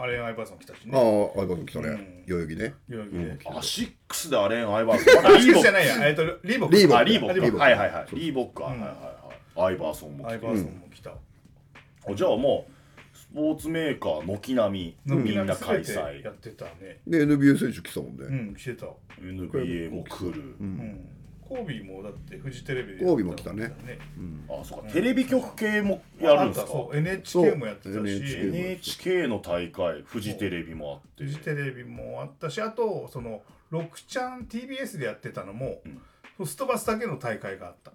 [0.00, 1.88] アレン・アイバーソン来たしああね相葉君来たね。
[1.88, 2.26] うん。
[2.26, 2.74] 代々木ね。
[2.88, 3.38] 代々木で。
[3.58, 5.26] アシックスでアレン・アイバーソン。
[5.34, 6.08] アシックスじゃッないや。
[6.08, 6.76] えっとリーボック。
[6.76, 7.56] リーボック。
[7.56, 8.16] はいはいはい。
[8.16, 9.72] リーボックははいはいはい。
[9.72, 15.16] アイバーソンも来てアイバーソンも来た、あじゃあもうスポーツメーカー軒並み。
[15.16, 16.24] みんな開催。
[16.24, 17.00] やってたね。
[17.04, 18.86] で NBA 選手来たもんうねん来てた。
[19.20, 20.54] NBA も来る。
[20.60, 21.17] うん
[21.48, 23.72] コービーもだってフジテレビでコービーも来たね。
[24.48, 24.90] あそうか。
[24.92, 26.66] テレビ局系もやるんですか？
[26.66, 26.96] そう。
[26.96, 27.96] NHK もやってたし。
[27.96, 31.24] NHK NHK の大会フジテレビもあって。
[31.24, 35.80] フジテレビもあったしあとその6ちゃん TBS でやってたのも、
[36.44, 37.90] ストバスだけの大会があった。
[37.90, 37.94] あ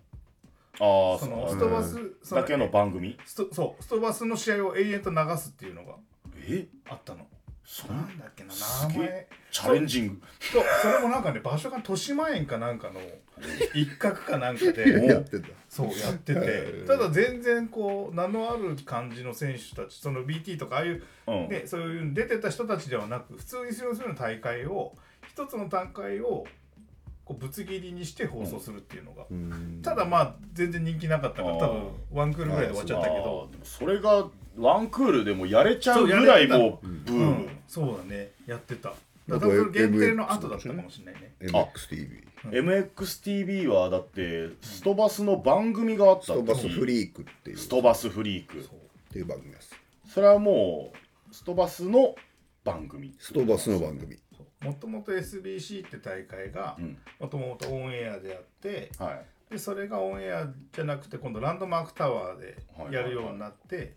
[0.79, 3.17] あそのストバスそだけの番組？
[3.25, 5.93] ストそうストバスの試合を永遠と流すっていうのが
[6.49, 6.65] え？
[6.89, 7.27] あったの
[7.65, 8.53] そなんだっけな
[8.89, 9.27] 名前。
[9.51, 10.21] チャレンジング。
[10.39, 12.99] そうそれもなんかね場所が豊島園かなんかの
[13.73, 15.47] 一角かなんかで やってんだ。
[15.69, 16.83] そうやってて。
[16.85, 21.49] ただ全然こう名のある感じの選手たちその BT とかああいう、うん。
[21.49, 24.95] ね、そういう出てた人たちではなく普通にするの大会を
[25.27, 26.45] 一つの大会を
[27.25, 29.25] こうぶつ切りにして放送するっていうのが、
[29.81, 37.23] ただまあ全然人気なかったから多分ワンクールぐらいで終わっちゃったけあどそれがワンクールでもやれちゃうぐらいもうブーム。
[37.23, 38.31] うん、そうだね。
[38.45, 38.93] やってた。
[39.27, 41.33] だから限定の後だったかもしれないね。
[41.41, 47.57] MXTV MXTV はだってストバスの番組があったストバスフーリークっていう。
[47.57, 48.59] ストバスフリーク。
[48.59, 48.61] っ
[49.11, 49.71] ていう番組です。
[50.07, 50.91] それはも
[51.31, 52.15] うストバスの
[52.63, 53.15] 番組。
[53.19, 54.17] ストバスの番組。
[54.61, 56.97] もともと SBC って大会がうん。
[57.19, 59.25] もともとオンエアであってはい。
[59.53, 62.57] でそれがオンエアじゃなくて今度ランドマークタワーで
[62.91, 63.95] やるようになって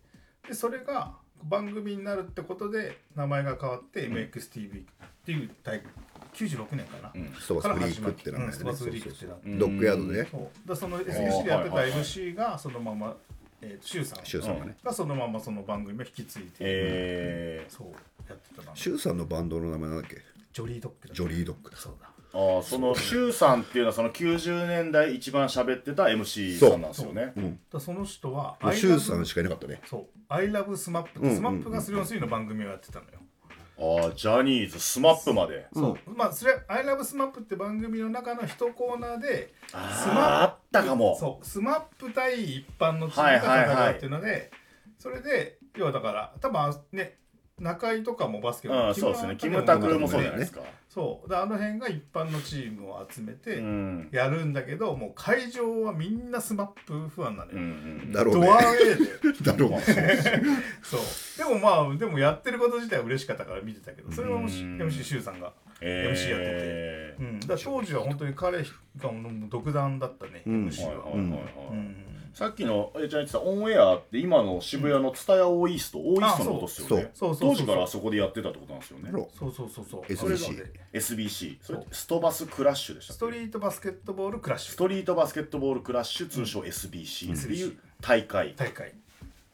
[0.49, 1.13] でそれが
[1.45, 4.85] 番組になるってことで名前が変わって MXTV っ
[5.25, 5.87] ていう大会
[6.35, 7.33] 96年かな、うん。
[7.39, 8.31] ストバスフリークって。
[8.31, 9.49] 名前うんストバスフリークってなって。
[9.49, 9.59] うん。
[9.59, 10.23] ドッグヤードで？
[10.23, 10.69] ねそう。
[10.69, 13.17] だその SBC でやってた MC がそのまま、
[13.63, 14.77] えーと、シュウさんシュウさんがね。
[14.85, 17.87] がそのままその番組を引き継いで、えそう
[18.29, 20.17] やってたなシュウさんのバンドの名前なんだっけ？
[20.53, 21.77] ジョリードッグだジョリードッグだ。
[21.79, 22.09] そうだ。
[22.09, 27.27] ー、ああそのシュウさんっていうのはその90年代一番喋ってた MC さんなんですよね。
[27.27, 27.35] だか
[27.75, 29.81] らその人はもうシュウさんしかいなかったね。
[29.87, 31.39] そう「I love SMAP」ってうんうん。
[31.39, 35.67] SMAP が 3on3 の番組をやってたのよ、ああジャニーズスマップまで。
[35.73, 36.11] そう。
[36.11, 41.17] まあそれ「I love SMAP」って番組の中の一コーナーであーあったかも。
[41.19, 41.45] そう。
[41.45, 44.51] SMAP 対一般のチームが戦うっていうので、
[44.99, 47.19] それで要はだから多分ね
[47.59, 49.37] 中井とかもバスケうんそうですね。
[49.37, 50.61] キムタクもそうじゃないですか。
[50.91, 51.29] そう。
[51.29, 54.09] であの辺が一般のチームを集めてうん。
[54.13, 58.47] やるんだけど、もう会場はみんな SMAP ファンなのよ、うんうんだろうね。
[58.47, 59.83] ドアウェーで だろうね。
[60.83, 61.01] そう
[61.39, 66.13] でもまあでもやってること自体は嬉しかったから見てたけどそれは MC シュウさんが、えー。
[66.13, 68.63] MC やってて、うん、だ当時は本当に彼
[68.99, 70.67] がもう独断だったね、うん。
[70.67, 71.97] MC は、はいはいはいはい、うん
[72.37, 77.11] さっきのえちゃん言ってたオンエアって今の渋谷の蔦屋オーイーストオーイーストのことっすよね。
[77.15, 77.35] そう。
[77.35, 77.55] そうそうそう。
[77.55, 79.11] 当時からあそこでやってたってことなんですよね。
[79.11, 80.03] そうそうそうそう。
[80.03, 84.73] SBC SBC それストバスクラッシュでしたストリートバスケットボールクラッシュ。
[84.75, 88.53] ストリートバスケットボールクラッシュ通称 SBC っていう大会。
[88.55, 88.93] 大会。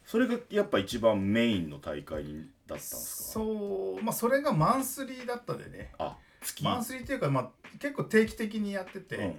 [0.05, 2.33] それがやっぱ一番メインの大会だっ
[2.67, 2.95] たんです
[3.27, 3.39] か？
[3.39, 5.93] そうまあそれがマンスリーだったでね。
[5.99, 6.63] あ月。
[6.63, 9.33] マンスリーっていうか、まあ、結構定期的にやってて、うんうん。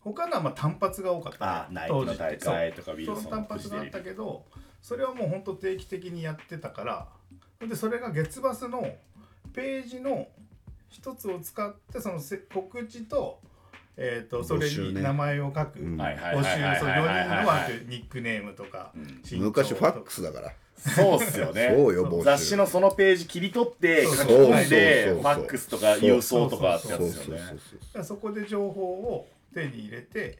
[0.00, 4.44] 他のはまあ単発が多かった、あナイキの大会とかウィルソンそう単発があったけど
[4.80, 6.84] それはもう本当定期的にやってたか
[7.60, 8.82] らでそれが月バスの
[9.52, 10.28] ページの
[10.88, 13.40] 一つを使ってそのせ告知と,、
[13.96, 15.00] えー、とそれ募集ね。
[15.00, 15.96] に名前を書くうん。
[15.98, 19.00] はいはい募集そう4はい人の枠ニックネームとかん。
[19.22, 21.74] 身長昔ファッとクスだからそうっすよね。
[21.76, 22.24] そうよ募集。
[22.24, 30.38] 雑誌のそのページ切り取ってそう書き込んでファックスとか郵送とかってやそうそうそうつですよねそこで情報を手に入れて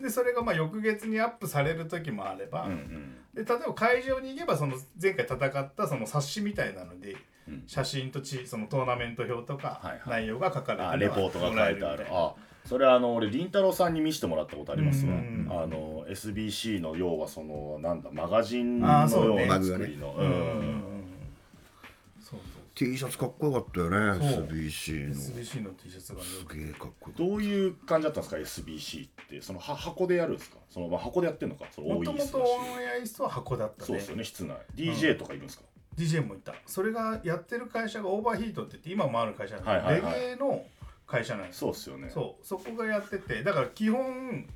[0.00, 3.16] でそれがまあ翌月にアップされる時もあれば、うんうん。
[3.34, 7.16] で例えば会場に行けばその前回戦ったその冊子みたいなので、
[7.48, 7.62] うん。
[7.66, 10.22] 写真とちそのトーナメント表とかはいはい。
[10.24, 12.06] 内容が書かれてるのあレポートが書いてある。
[12.10, 15.48] あそれはあの俺りんたろーさんに見せてもらったことありますわうん。
[15.50, 20.14] あの SBC の要はそのなんだマガジンのような作りの。
[20.18, 20.78] うん。
[20.78, 20.92] う
[22.74, 25.14] T シャツかっこよかったよね SBC の。
[25.14, 29.42] SBC の T シャツがよすくげえかっこよどういう感じだったんですか SBC って。
[29.42, 30.56] そのは箱でやるんですか？
[30.70, 31.66] その、まあ、箱でやってんのか？
[31.70, 33.86] そのもともとオンエアイストは箱だったね。
[33.86, 34.56] そうですよね室内。
[34.74, 35.64] DJ とかいるんですか、
[35.96, 36.54] DJ もいた。
[36.66, 40.20] それがやってる会社がオーバーヒートって言って今もある会社なんだけど、はいはいはい。
[40.20, 40.64] レゲエの
[41.12, 42.08] 会社なんですそうっすよね。
[42.08, 42.46] そう。
[42.46, 44.46] そこがやっててだから基本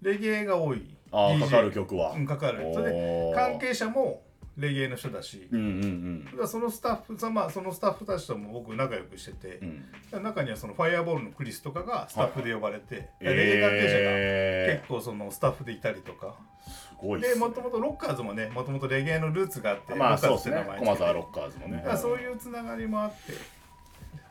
[0.00, 0.96] レゲエが多い。
[1.12, 2.72] ああ DJ かかる曲は、うんかかる。
[2.72, 4.22] それで関係者も
[4.56, 9.68] レゲエの人だし、うんうんだからそのスタッフさ、まあ、そのスタッフたちとも僕仲良くしてて、うん。
[10.12, 17.34] うん中にはそのファイアボールのクリスとかがスタッフで呼ばれて、えレゲエ関係者がえ結構そのスタッフでいたりとか、ー、すごいっすね。
[17.34, 20.68] でもともとロッカーズもねもともとレゲエのルーツがあって、まあロッカーそうですねズって。
[20.68, 21.84] 名前駒沢ロッカーズもね。
[21.98, 23.16] そういうつながりもあって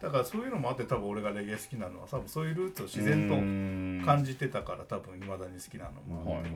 [0.05, 6.51] だからそういうのもあって多分俺がレゲエ好きなのは多分そういうルーツを自然とと感じてたから多分いまだに好きなのもはいはい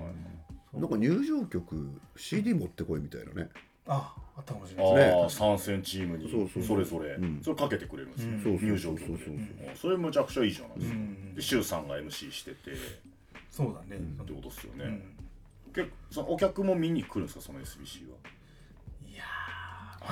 [0.71, 3.49] たなんか入場曲 CD 持ってこいみたいなね。
[3.87, 5.21] ああったかもしれないですね。
[5.23, 7.09] ああ参戦チームにそうそうそれぞれ。
[7.15, 7.41] うん。
[7.43, 8.29] それかけてくれるんですよ。
[8.29, 8.57] うん。
[8.57, 9.07] 入場曲で。
[9.07, 9.35] そうそう
[9.73, 10.95] あそれむちゃくちゃいいじゃないですか。
[10.95, 12.71] うんで周さんが MC してて。
[12.71, 12.75] っ
[13.49, 14.83] そうだね、てことですよね。
[14.85, 15.01] うん。
[15.73, 17.41] 結構そのお客も見に来るんですか？
[17.41, 18.17] その SBC は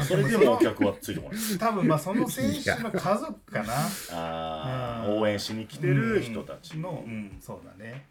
[0.04, 3.74] それでもお客はついてこないー多分まあその選手の家族かな。
[4.14, 5.22] ああうん。
[5.22, 6.78] 応援しに来てる人たち。
[6.78, 8.06] のうんそうだね。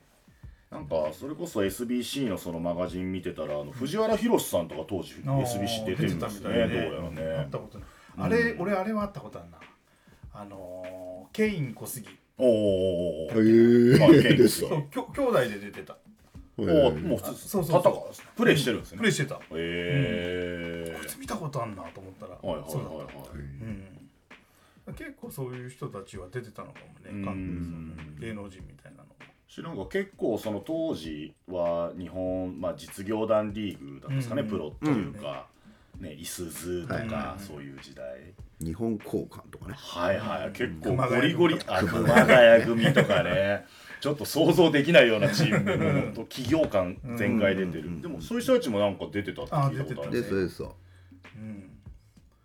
[0.71, 6.49] なんかそれこそ SBC のそのマガジン見てたらあの藤原宏さんとか当時 SBC 出てるんですね。
[6.49, 7.89] どうやら会っねたことない。
[8.19, 9.59] あれ、俺あれは会ったことあるな。
[10.33, 12.09] あのーケイン小杉。
[12.39, 15.95] おーおーおーおへーまあえケインですそうきょ兄弟で出てた。
[15.95, 18.15] おーもう普通そうそうそう。
[18.15, 18.99] 戦プレイしてるんですね。
[18.99, 19.35] プレイしてた。
[19.35, 22.33] こえいつ見たことあんなと思ったら。
[22.33, 22.95] はいはいはいそうだった。
[22.97, 23.07] はい
[24.89, 27.11] うん、結構そういう人たちは出てたのかもね。
[27.11, 27.25] うん。
[27.25, 29.07] 関係その芸能人みたいなの
[29.49, 34.49] しなんか結構その当時は日本、まあ、実業団リーグだったんですかね、うん。
[34.49, 35.47] プロというか、
[35.99, 37.43] ねいすずとか、はい。
[37.43, 38.05] そういう時代。
[38.61, 39.75] 日本交換とかね。
[39.77, 43.67] はいはい、結構ゴリゴリあ熊谷組とかね
[44.01, 50.11] ちょっと想像できないようなチームも本当企業感全開出てる、でもそういう人たちもなんか出てたって聞いたことある。
[50.11, 50.65] んでですそれでさ
[51.37, 51.71] うん。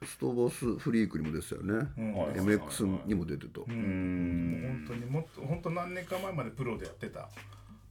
[0.04, 2.14] ストボスフリークにも出てたよね、うん。
[2.16, 3.76] はい MX にも出てた、ううん。
[3.76, 4.62] ん。
[4.62, 7.30] もう本当にもっと本当何年か前までプロでやってた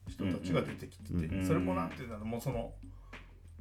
[0.08, 1.46] 人たちが出てきてて、うん。
[1.46, 2.72] それもなんていうんだろうもうその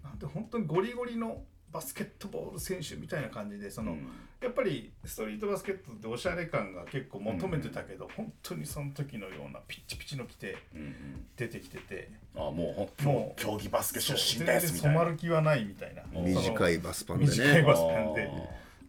[0.04, 3.98] なんて本当にゴリゴリのバスケットボール選手みたいな感じでその、
[4.42, 11.26] やっぱりストリートバスケットっておしゃれ感が結構求めてたけど、本当にその時のようなピッチピチの着てうんうん。
[11.36, 12.12] 出てきてて。
[12.36, 15.00] あもうほんもう競技バスケ出そう身ですみたいな。
[15.00, 16.04] 染まる気はないみたいな。
[16.14, 17.32] 短いいバスパンでね。
[17.32, 18.32] 短いバスパンで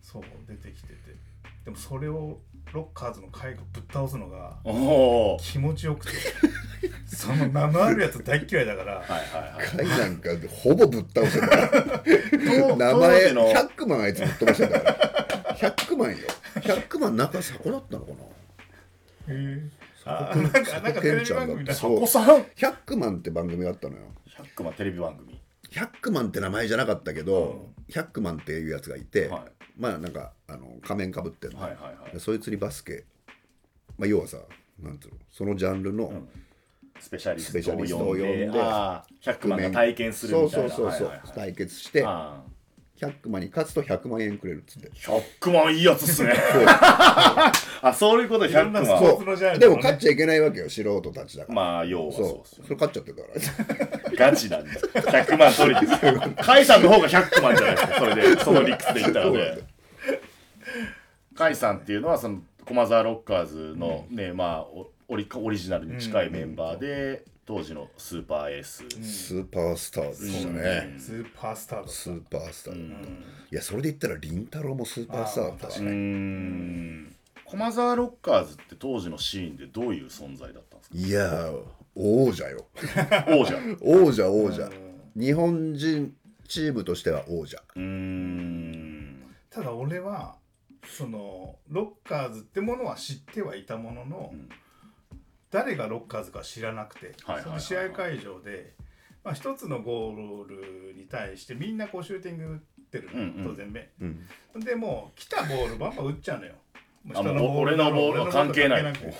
[0.03, 0.95] そう出てきてて。
[1.65, 2.39] でもそれを
[2.73, 6.13] ロッカーズの会がぶっ倒すのがおお気持ちよくて。
[7.07, 8.95] その名のあるやつ大嫌いだから。
[8.95, 9.87] はいはいはい。
[9.87, 11.41] 回なんかほぼぶっ倒して
[12.37, 13.53] 名前当時の。
[13.53, 15.57] 100万あいつぶっ飛ばしてたから。
[15.57, 16.17] 100万よ。
[16.57, 18.17] 100万中そこだったのかな。
[18.23, 18.29] へ
[19.29, 19.63] え
[20.05, 21.75] あなんかなんかテレビ番組だ。
[21.75, 22.43] そうお子さん。
[22.57, 24.03] 100万って番組があったのよ。
[24.57, 25.41] 100万テレビ番組。
[25.71, 29.43] 100万って名前じゃなかったけど、100万っていうやつがいて、はい。
[29.77, 32.13] まあなんかあの仮面かぶってんの、はいはいはい。
[32.13, 33.05] でそいつにバスケ、
[33.99, 34.39] まあ、要はさ
[34.83, 35.15] なんつうの？
[35.31, 36.13] そのジャンルの、
[36.99, 40.71] スペシャリストスペシャリストを呼んであー100万が体験するそうみたいな。
[40.71, 41.37] そうそうそう、はいはいはい。
[41.37, 42.43] 対決してあ
[42.99, 44.91] 100万に勝つと100万円くれるっつって。
[44.91, 46.35] ー100万いいやつっすね。
[47.83, 53.29] あそういうこと100いろんなスポ万ーツのジャンルでも勝っちゃいけないわけよ素人たちだから、まあ要はそうそうっすよそれ勝っちゃってたか
[54.19, 54.31] ら。
[54.31, 54.71] ガチなんで。
[54.71, 55.93] 100万取りです。
[56.01, 58.41] 甲斐さんの方が100万じゃないですかそれで。
[58.45, 59.63] その理屈で言ったらそうなんだね
[61.41, 71.91] 甲斐さんっていうのはその駒沢ロッカーズのね、まあおオリオリジナルに近いメンバーで、当時のスーパーエース、スーパースターでしたね、スーパースターだった。
[71.93, 73.13] スーパースターだった、い
[73.51, 77.17] やそれで言ったら凛太郎もスーパースターだったからうーん。
[77.47, 80.97] 駒沢ロッカーズって当時のシーンでどういう存在だったんですか？
[80.99, 81.63] いやー
[81.95, 82.67] 王者よ。
[83.29, 83.59] 王者。
[83.81, 84.71] 王者王者。
[85.17, 86.15] 日本人
[86.47, 87.61] チームとしては王者。
[87.75, 89.23] うーん。
[89.51, 90.37] ただ俺は
[90.85, 94.49] そのロッカーズってものは知ってはいたものの、ん。
[95.51, 98.75] 誰がロッカーズか知らなくて、それで試合会場で、
[99.25, 102.59] まあ、一つのゴールに対してみんなこうシューティング打っ
[102.91, 103.45] てるの、うんうん。
[103.49, 104.61] 当然目うん。
[104.61, 106.55] でもう来たボールバンバン打っちゃうのよ。
[107.03, 109.15] ものボールは関係ない俺のボールは関係なくて。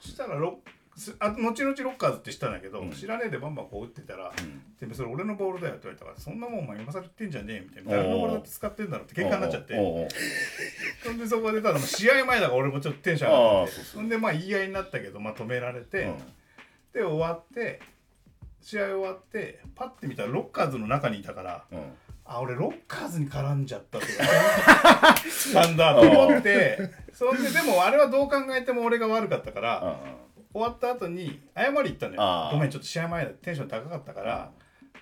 [0.00, 0.73] そしたらロす
[1.18, 2.90] あ後々ロッカーズって知ったんだけど、うん。
[2.92, 10.08] 知らねえでバンバンこう打ってたら「んでもそれ俺のボールだよ」って言われたから「そんなもんお前今更言ってんじゃねえ」みたいな「誰のボールだって使ってんだろ」って喧嘩になっちゃって
[11.02, 16.18] そんでそこでただ試合前だから俺もちょっとテンション上がってそんでまあ言い合いになったけど、まあ、止められて、うん。
[16.92, 17.80] で終わって
[18.60, 21.80] 試合終わってパッて見たらロッカーズの中にいたからうん。
[22.26, 24.06] あ俺ロッカーズに絡んじゃった って
[25.54, 26.78] なんだと思って
[27.12, 30.00] そんででもあれはどう考えても俺が悪かったから
[30.54, 32.50] 終わった後に謝り行ったのよ。
[32.52, 34.52] ごめんちょっと試合前だテンション高かったから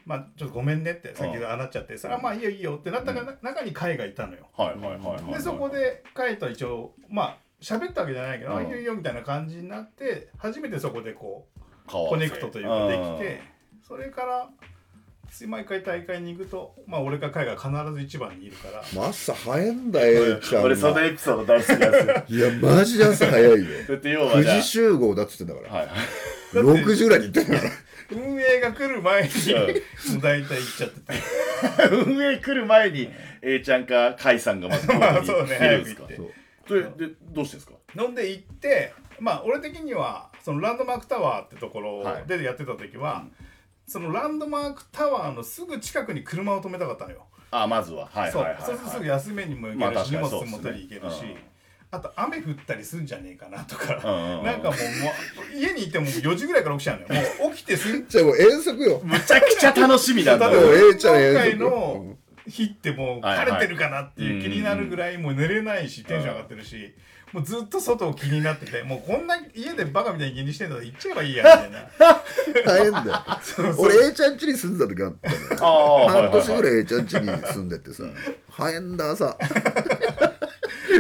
[0.06, 4.48] まあちょっとごめんねってさっきあなっちゃってそれはまあいいよいいよってなったから中に海がいたのよ。
[4.56, 8.56] はいはいはいはいはいでそこで海と一応まあ喋ったわけじゃないけど、うん。
[8.56, 13.42] あいいよいいよみたいな感じになって初めてそこでこうココネクトというかできて
[13.86, 14.48] それから
[15.46, 18.82] 毎回大会に行くとまあ俺か海が必ず一番にいるから。
[18.94, 20.62] マスター早いんだよちゃん。
[20.62, 22.24] 俺そのがエピソード大好きなんですよ。
[22.28, 23.56] いやマジで朝早いよ。
[23.88, 25.96] だって要は9じゃ時集合だっつってんだから、あはいはい。
[26.54, 27.72] 6時ぐらいに行ってんだから。
[28.10, 29.28] 運営が来る前に
[30.20, 31.20] 大体行っちゃってて。
[32.12, 36.20] 運営来る前に A ちゃんか甲斐さんがまずここにるんですか早く行って。
[36.68, 36.88] それで
[37.30, 37.72] どうしてんですか？
[37.98, 43.24] 飲んで行ってまあ俺的にはそのランドマークタワーってところでやってた時は、
[43.92, 48.08] そのランドマークタワーのすぐ近くに車を止めたかったのよ、あまずは。
[48.10, 48.70] はいそうはいはいはい。
[48.70, 48.76] そう。
[48.78, 51.36] するとすぐ休めにも行けまあるし、荷物持ったり行けるし、うん。
[51.90, 53.88] あと雨降ったりすんじゃねえかなとか、
[54.42, 55.12] なんかもうも
[55.54, 59.02] う家にいても4時ぐらいから起きちゃうのよもう起きてすんじゃあもう遠足よ。
[59.04, 62.16] むちゃくちゃ楽しみだ例えばもう A ちゃん今回遠足の
[62.48, 66.94] 日ってもう晴れてるかなっていう気になるぐらいもう寝れないしテンション上がってるし
[67.32, 71.88] もうずっと外を気になっててもうこんな家でバカみたいに気にしてんだったら行っちゃえばいいやみたいな。
[72.66, 73.74] 大変だよ。
[73.78, 78.04] 俺 A ちゃん家に住んだ時あったのよ半年ぐらい A ちゃん家に住んでてさ。
[78.50, 79.36] 早いんだ朝。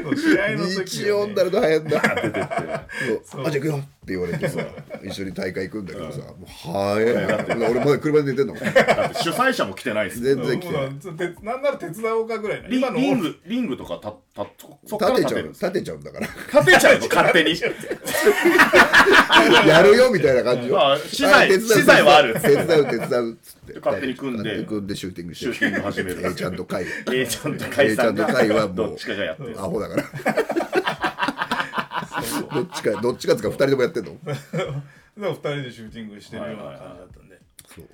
[0.02, 2.00] そう試合の時日曜になると早いんだ。
[2.16, 2.40] 出てって。
[2.40, 2.86] あ
[3.28, 4.58] じゃあ行くよって言われてさ
[5.04, 7.02] 一緒に大会行くんだけどさもう早い。
[7.70, 8.54] 俺まだ車で寝てんの？
[8.56, 8.60] 主
[9.30, 10.84] 催者も来てないですよ全然来てない。
[11.42, 14.16] なんなら手伝おうかぐらいのリ今のリングリングとかたた
[14.86, 15.48] そっから立てちゃう。
[15.48, 16.26] 立てちゃうんだから。
[16.26, 17.06] 立てちゃうの？
[17.08, 17.52] 勝手に。
[19.68, 20.92] やるよみたいな感じよ。
[20.92, 22.34] あ資材あ手伝う資材はある。
[22.40, 23.80] 手伝う手伝うっつって。
[23.80, 24.42] 勝手に組んで。
[24.42, 25.52] 勝手に組んでシューティングして。
[25.54, 26.26] シューティング始める。
[26.30, 29.54] A ちゃんとカイ A ちゃんと甲斐さん A ちゃんと甲斐はもうがどっちかがやってる。
[29.58, 30.04] アホだから
[32.40, 34.16] どっちかどっちかつか二人ともやってんの？
[34.24, 34.40] だか
[35.16, 37.40] ら2人でシューティングしてるような感じだったんで。
[37.66, 37.88] そう。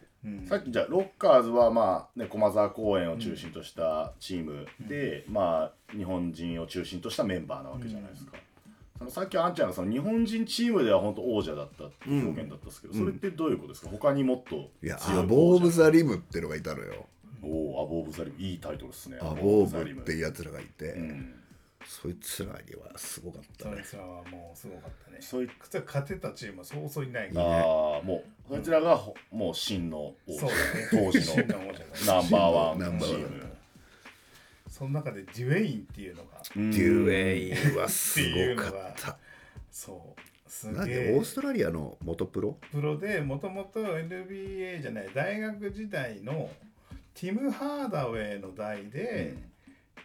[0.48, 8.32] さっきじゃあロッカーズはまあね駒沢公園を中心としたチームで、まあ日本人を中心としたメンバーなわけじゃないですか、
[8.98, 13.90] そのさっきあんちゃんがその日本人チームでは本当王者だったっていう表現だったんですけど、それってどういうことですか？
[13.90, 17.06] 他にもっといやアボーブ・ザ・リムってのがいたのよ。
[17.42, 18.36] おおアボーブザリム。
[18.38, 19.18] いいタイトルですね。
[19.20, 21.34] アボーザリムブっていうやつらがいて、うん
[21.88, 23.76] そいつらにはすごかったね。
[23.76, 25.16] そいつらはもうすごかったね。
[25.20, 27.62] そいそ勝てたチームはそうそういないかあらあ
[28.02, 30.46] もうそいつらがほもう真の王者。
[30.46, 30.52] ね。
[30.90, 31.58] 当時真の
[32.06, 33.56] ナンバーワンナンバーワンチーム。
[34.68, 36.42] その中でデュエインっていうのが。
[36.54, 38.20] デュエインはす
[38.54, 39.16] ごかった。
[39.72, 42.58] そうすなんげえでオーストラリアの元プロ？
[42.70, 46.50] プロでもともと NBA じゃない大学時代の
[47.14, 49.34] ティム・ハーダウェイの代で、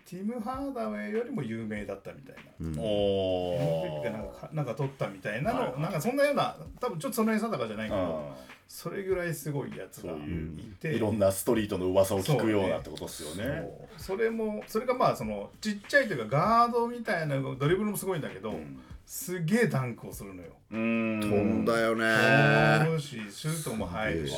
[0.06, 2.82] ティム・ハーダウェイよりも有名だったみたいな。
[2.82, 8.38] おおがなんかなんか取ったみたいなの、はいはいなんかそんなような多分ちょっとそんなに定かじゃないけど、あ
[8.68, 13.70] それぐらいすごいやつがいういていろんなストリートの噂を聞くようなってことですよね。
[13.98, 14.18] そう。
[14.18, 18.80] それもそれがまあそのちっちゃいというかガードみたいなドリブルもすごいんだけど、ん。
[19.06, 20.54] すげえダンクをするのよ。
[20.72, 21.20] うーん。
[21.20, 22.86] 飛んだよね。
[22.86, 24.36] 飛ぶしシュートも入るし。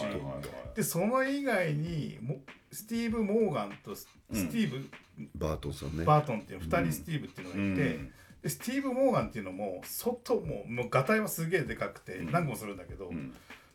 [0.76, 2.38] でその以外にも
[2.72, 4.90] スティーブ・モーガンとススティーブ・
[5.36, 6.06] バートンさんね。
[6.06, 8.12] バートンっていう2人スティーブっていうのがいて、うん。
[8.44, 13.34] でスティーブ・モーガンっていうのも外ももうガタイはすげえでかくて何個もするんだけど、ん。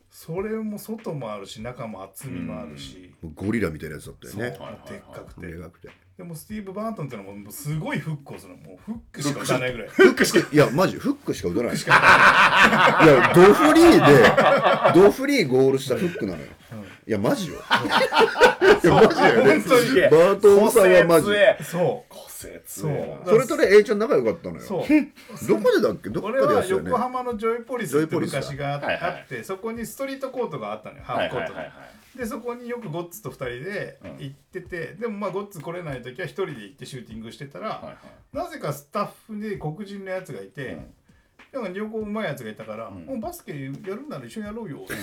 [0.09, 4.41] それも外もあるし中も厚みもあるし、もうゴリラみたいなやつだったよね。
[4.51, 5.47] でっかくて。
[5.47, 5.89] でかくて。
[6.17, 8.59] でもスティーブ・バートンっていうのももうすごいフックをするの。
[8.59, 9.87] もうフックしか打たないぐらい。
[9.87, 11.75] フックしかいやマジフックしか打たない。
[11.75, 11.79] い
[13.07, 16.47] やドフリーでドフリーゴールしたフックなのよ
[17.11, 17.55] いやマジよ。
[18.81, 19.59] いやマジだよね。
[19.59, 20.01] 本当に。
[20.01, 21.27] バートンさんはマジ。
[21.61, 22.13] そう。
[22.13, 22.91] 個切そう。
[22.91, 24.61] ねそれとね A ちゃん仲良かったのよ。
[24.61, 24.79] そう。
[25.49, 26.09] どこでだっけ？
[26.09, 26.89] どこでやってたよね。
[26.89, 31.53] 横浜のジョイポリスって昔があってそこにストリートコートがあったのよハーフコート
[32.17, 37.97] でそこによくゴッツと2人で行ってて、でもまあゴッツ来れない時は1人で行ってシューティングしてたら、
[38.31, 40.77] なぜかスタッフで黒人のやつがいて、
[41.51, 44.79] なんか両方うまいやつがいたから、もうバスケやるなら一緒にやろうよ。
[44.85, 44.93] っ て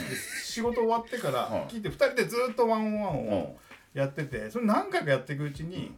[0.43, 1.63] 仕事終わってからうん。
[1.69, 3.29] 聞いて2人でずっとワンオンワンうん。
[3.33, 3.59] を
[3.95, 5.95] やっててそれ何回かやっていくうちに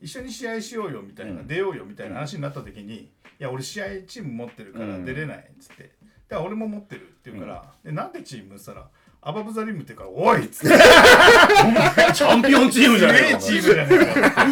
[0.00, 2.94] 一緒に試合しようよみたいな、出ようよみたいな話になった時に
[3.38, 5.90] 「いや俺試合チーム持ってるから出れない」っつって
[6.28, 8.88] 「だから俺も持ってる」って言うから「でなんでチーム?」っつったら
[9.22, 10.76] 「アバブザリム」って言うから「おい!」っつって。
[12.14, 14.44] チャンピオンチームじゃすげえないかチームじゃないか。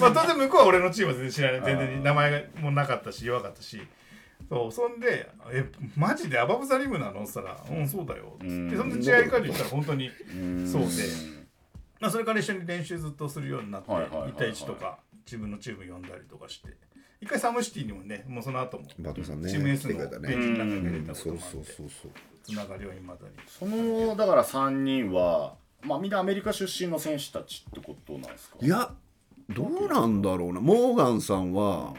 [0.00, 1.60] まあ当然向こうは俺のチームは全然知らない。
[1.64, 3.80] 全然名前がもうなかったし弱かったし
[4.48, 10.10] そうそんで「えマジでアバブザリムなの?」っつったら「うんそうだよ」っつってそんで試合会場行ったら本当に
[10.66, 10.88] そうで、
[12.00, 14.32] まあ、それから一緒に練習ずっとするようになってはいはいはいはい。
[14.32, 16.68] 1対1とか自分のチーム呼んだりとかして。
[17.20, 21.88] 一回サムシティにもねもうその後もバトさんねチーム S のベンチの中に入れたこそうそうともあってそう。
[21.88, 22.10] そう
[22.42, 28.56] つながりを未だにそのだから3人はまあみんなアメリカ出身の選手たちってことなんですか？
[28.60, 28.92] いや
[29.50, 30.60] どうなんだろうな。
[30.60, 31.94] モーガンさんは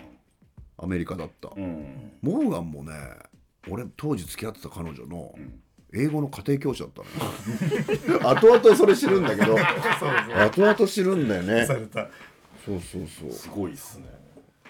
[0.77, 2.11] アメリカだった、うん。
[2.21, 2.93] モーガンもね
[3.69, 5.33] 俺当時付き合ってた彼女の
[5.93, 8.29] 英語の家庭教師だったのよ。
[8.29, 9.55] 後々それ知るんだけど。
[9.55, 9.57] そう
[9.99, 10.39] そう。
[10.39, 11.65] 後々知るんだよね。
[11.65, 11.79] そう
[12.81, 13.31] そうそう。
[13.31, 14.05] すごいっすね。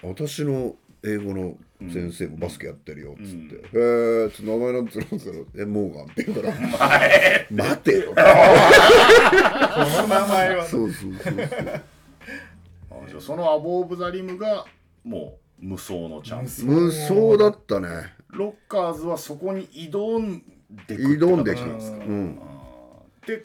[0.02, 1.56] 私の英語の
[1.92, 6.54] 先生もバスケやってるよっつって「へえ」つって名前なんつうのっつったら「えモーガン」って言うから
[7.50, 11.44] 「待てよ」 この名前はそうそうそうそう。
[12.90, 14.64] あじゃあそのアボー・オブ・ザ・リムが
[15.04, 16.64] もう無双のチャンス。
[16.64, 17.36] 無双。
[17.36, 18.12] だったね。
[18.28, 20.42] ロッカーズはそこに挑ん
[20.86, 21.96] でく挑んできた形なんですか？
[21.98, 22.38] うん。
[23.26, 23.44] で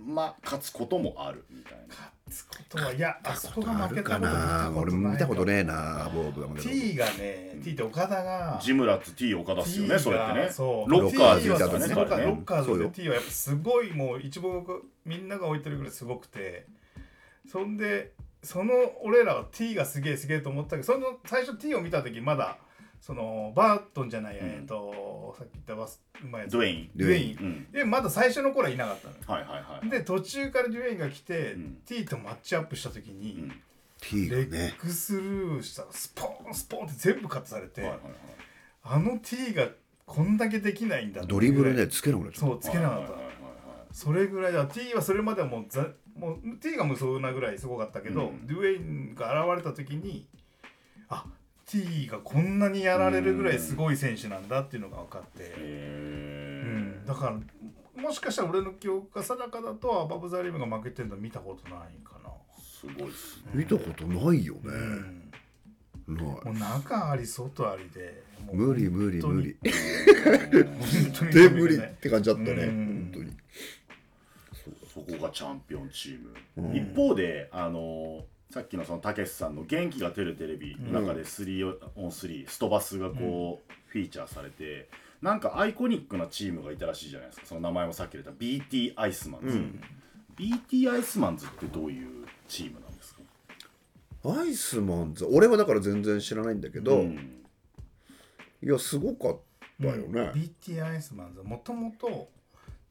[0.00, 1.94] まあ勝つこともあるみたいな。
[2.30, 8.58] つことはいやあそこが負けあるかたことな俺見たことねねえなボーブが T がね T って岡田が。
[8.62, 10.40] ジムラッツ T 岡田っすよねそれってね。
[10.46, 10.90] がそう。
[10.90, 11.86] ロッカーズだったね。
[11.86, 12.26] そうロッカー彼ね。
[12.30, 14.64] ロッカーズで T はやっぱすごいもう一望
[15.04, 16.66] みんなが置いてるぐらいすごくて。
[17.50, 18.12] そんで
[18.42, 18.72] その
[19.02, 22.58] 俺らは T がすげえすげえと思ったけどその最初 T を見た時まだ
[23.00, 26.52] そのバートンじゃない、えっとさっき言ったバスうまいやつ。
[26.52, 26.90] ドゥエイン。
[26.94, 27.72] ドゥエイン、うん。
[27.72, 29.20] でまだ最初の頃はいなかったのよ。
[29.26, 31.78] はいはいはいで途中からデュエインが来て、うん。
[31.84, 33.52] T とマッチアップした時に、ん。
[34.00, 38.12] T がレねッグスルーしたらスポーンスポーンって全部カットされて、はいはいはい。
[38.84, 39.68] あの T が
[40.06, 43.08] こんだけできないんだドリブルねねつけなくそうつけなかった、
[43.92, 45.86] それぐらいだ T はそれまではもうざ
[46.16, 48.46] もう T が無双なぐらいすごかったけど、うん。
[48.46, 50.26] デュエインが現れた時に
[51.08, 51.24] あ
[51.66, 57.38] T がこんなにやられるぐらいすごい選手なんだっていうのが分かって、うへん、だか
[57.96, 63.52] らもしかしたら俺の記憶が定かだとアバブ・ザ・リムが負けてるの見たことないかな、ーすごいっすね。
[63.54, 64.60] 見たことないよね。
[66.08, 66.24] うん、ない。
[66.24, 69.56] もう中あり外ありで無理無理無理。
[69.62, 72.50] 本当に で無理って感じだったね。
[72.50, 73.10] うん。
[73.12, 73.36] 本当に
[74.92, 84.88] そこがチャンピオンチーム、一方であのさっきのそのたけしさんの「元気が出るテレビ」の中で 3on3 ストバスがこう、フィーチャーされて
[85.22, 87.46] なんかアイコニックなチームがいたらしいじゃないですか。
[87.46, 89.58] その名前もさっき出た BT アイスマンズ、
[90.36, 93.22] BT アイスマンズってどういうチームなんですか？
[94.24, 95.24] アイスマンズ？
[95.24, 97.42] 俺はだから全然知らないんだけど、うん。
[98.62, 99.40] いやすごかっ
[99.80, 102.28] たよね、BT アイスマンズはもともと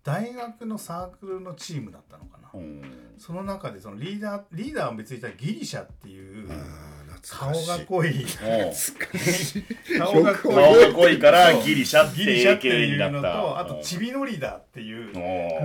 [0.03, 2.81] 大学のサークルのチームだったのかな、うん。
[3.17, 6.49] その中でそのリーダーリーダーは別にギリシャっていう
[7.29, 8.25] 顔が濃い。
[9.99, 15.13] 顔が濃い顔が濃いからギリシャってギリシャって英いうのとあとチビノリダーっていう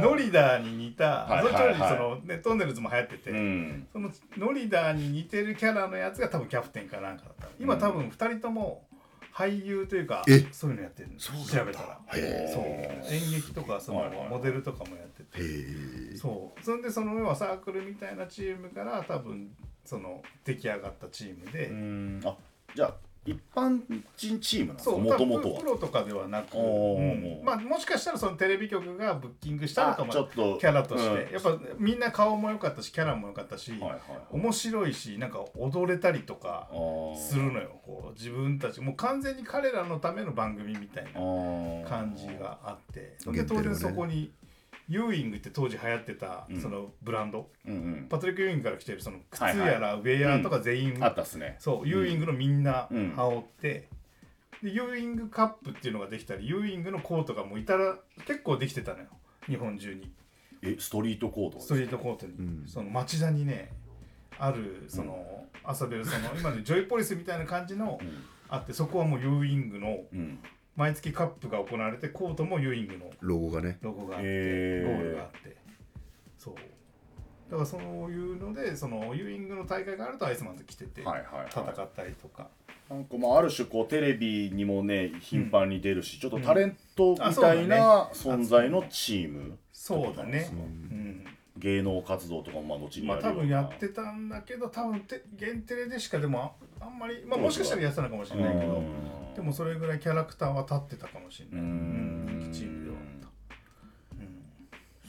[0.03, 1.89] ノリダーに似た、はいはいはい。
[1.89, 3.89] その、ね、トンネルズも流行ってて、うん。
[3.91, 7.49] そのノリダーに似てるキャラのやつが多分キャプテンかなんかだった。
[7.59, 8.86] 今多分2人とも
[9.37, 10.47] 俳優というかえ？
[10.51, 11.23] そういうのやってるんだ。
[11.23, 11.33] 調
[11.67, 12.01] べたら。
[12.15, 13.15] へそう。
[13.15, 16.17] 演劇とかそのモデルとかもやってて。
[16.17, 16.65] そう。
[16.65, 19.51] そんでその要はサークルみたいなチームから多分
[19.85, 22.21] その出来上がったチームで、うん。
[22.25, 22.35] あ
[22.75, 22.95] じゃあ
[23.27, 23.81] 一般
[24.17, 24.95] 人チームなんですか？
[24.95, 27.43] そうもともとはプロとかではなく、おうー。
[27.43, 31.33] んまあ、もしかしたらそのテレビ局がブッキングしたのかもあちょっとキャラとして、うん。
[31.33, 34.01] やっぱみんな顔も良かったしキャラも良かったし、はいはい
[34.31, 36.69] 面白いしなんか踊れたりとか
[37.17, 37.81] するのよ。
[37.85, 38.81] こう自分たち。
[38.81, 41.85] もう完全に彼らのための番組みたいあなー。
[41.89, 43.17] 感じがあって。
[43.33, 44.31] で当然そこに
[44.89, 46.61] ユーイングって当時流行ってたうん。
[46.61, 48.07] そのブランド、うんうん。
[48.09, 49.73] パトリック・ユーイングから来てるその靴はいはい。
[49.73, 51.57] やらウェアとか全員、あったっすね。
[51.59, 53.89] そうユーイングのみんなうん羽織って、
[54.63, 59.07] でユーイングカップっていうのができたりユーイングのコートがもういたら結構できてたのよ。
[59.47, 60.11] 日本中に。
[60.63, 62.65] えストリートコートストリートコートに、うん。
[62.67, 63.73] その町田にね
[64.39, 67.99] あるその遊べるその今のジョイポリスみたいな感じの
[68.49, 70.39] あってそこはもうユーイングのうん
[70.77, 73.79] 毎月カップが行われてコートもユーイングのロゴがね。
[73.81, 75.57] ロゴがあって、ゴールがあって。
[76.39, 76.55] そう。
[77.51, 81.47] だからそういうのでそのユーイングの大会があるとアイスマンズ来ててはいはいはい。
[81.49, 82.49] 戦ったりとか、
[82.91, 90.45] なんかまあある種こうテレビにもね頻繁に出るし、ちょっとタレントみたいな存在のチーム、そうだね。
[90.45, 91.25] そううん。
[91.57, 93.41] 芸能活動とかもまあ後にまあやるような。
[93.41, 96.55] 多分やってたんだけど多分て限定でしかでも
[96.87, 99.35] ああんまりまあもしかしたらやってたのかもしれないけどうん。
[99.35, 101.63] でもそれぐらいキャラクターは立ってたかもしれうない。
[101.65, 102.41] ん。
[102.41, 102.97] 人気チームでは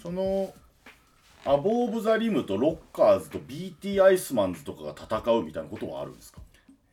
[0.02, 0.54] その
[1.46, 6.42] アボー・オブ・ザ・リムとロッカーズと BT アイスマンズとかが戦うみたいなことはあるんですか？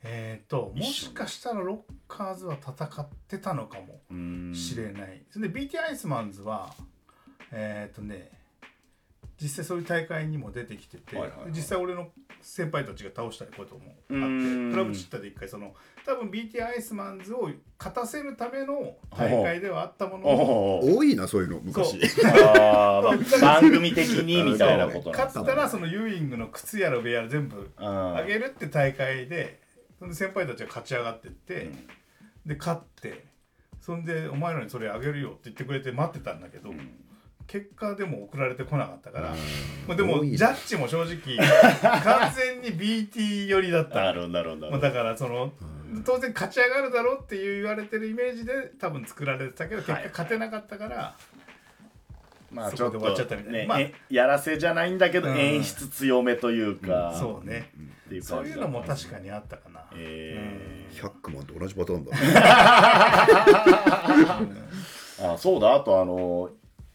[0.04, 5.22] えっ、とも一緒しかしたらロッカーズは戦ってたのかもしれない。
[5.30, 6.74] それで BT アイスマンズは
[7.50, 8.30] えっ、とね
[9.40, 11.50] 実際そういう大会にも出てきてて、はいはいはい。
[11.50, 12.08] 実際俺の
[12.40, 15.74] 先輩たちが倒したこともあってクラブチッタで一回その
[16.06, 21.98] 多分 BT アイスマンズを勝たせるための大会ではあったもの多いなそういうの昔。
[22.22, 23.02] まあ
[23.40, 29.60] 番組的にみたいなこと勝ったらそのユーイングの靴やら上やら全部ああげるって大会で
[29.98, 31.70] そんで先輩たちが勝ち上がってって、
[32.44, 33.24] で勝って
[33.80, 36.70] そんでお前らにそれあげるよって言ってくれて待ってたんだけど、
[37.46, 39.34] 結果でも送られてこなかったから、
[39.86, 41.36] まあ、でもジャッジも正直
[42.02, 43.96] 完全に BT 寄りだった。
[43.96, 44.60] なるほどなるほど。
[44.62, 45.52] なるほどまあだからその
[46.04, 51.16] 当然勝ち上がるだろうっていう言われてるイメージで多分作られてたけど結果勝てなかったから、
[52.50, 53.58] まあちょっそこで終わっちゃったみたいな。
[53.58, 55.38] ね、まあえやらせじゃないんだけど、うん。
[55.38, 57.70] 演出強めというか、そうね、
[58.06, 62.12] っていうそういうのも確かにあったかな、え100万と同じパターンだ。
[65.18, 65.74] ー あそうだ。
[65.74, 66.50] あとあの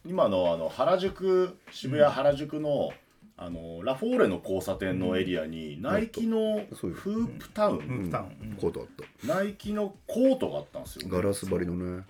[0.10, 2.92] 今のあの原宿渋谷原宿の、
[3.38, 8.12] あのラフォーレの交差点のエリアに、ナイキのフープタウン、
[8.60, 8.88] コートあっ
[9.24, 12.04] ナイキのコートがあったんですよ、たガラス張りのね。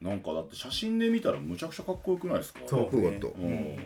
[0.00, 2.60] なんかだって写真で見たらむちゃくちゃかっこよくないですか？
[2.68, 3.26] そうかっこよかった。
[3.26, 3.76] うん。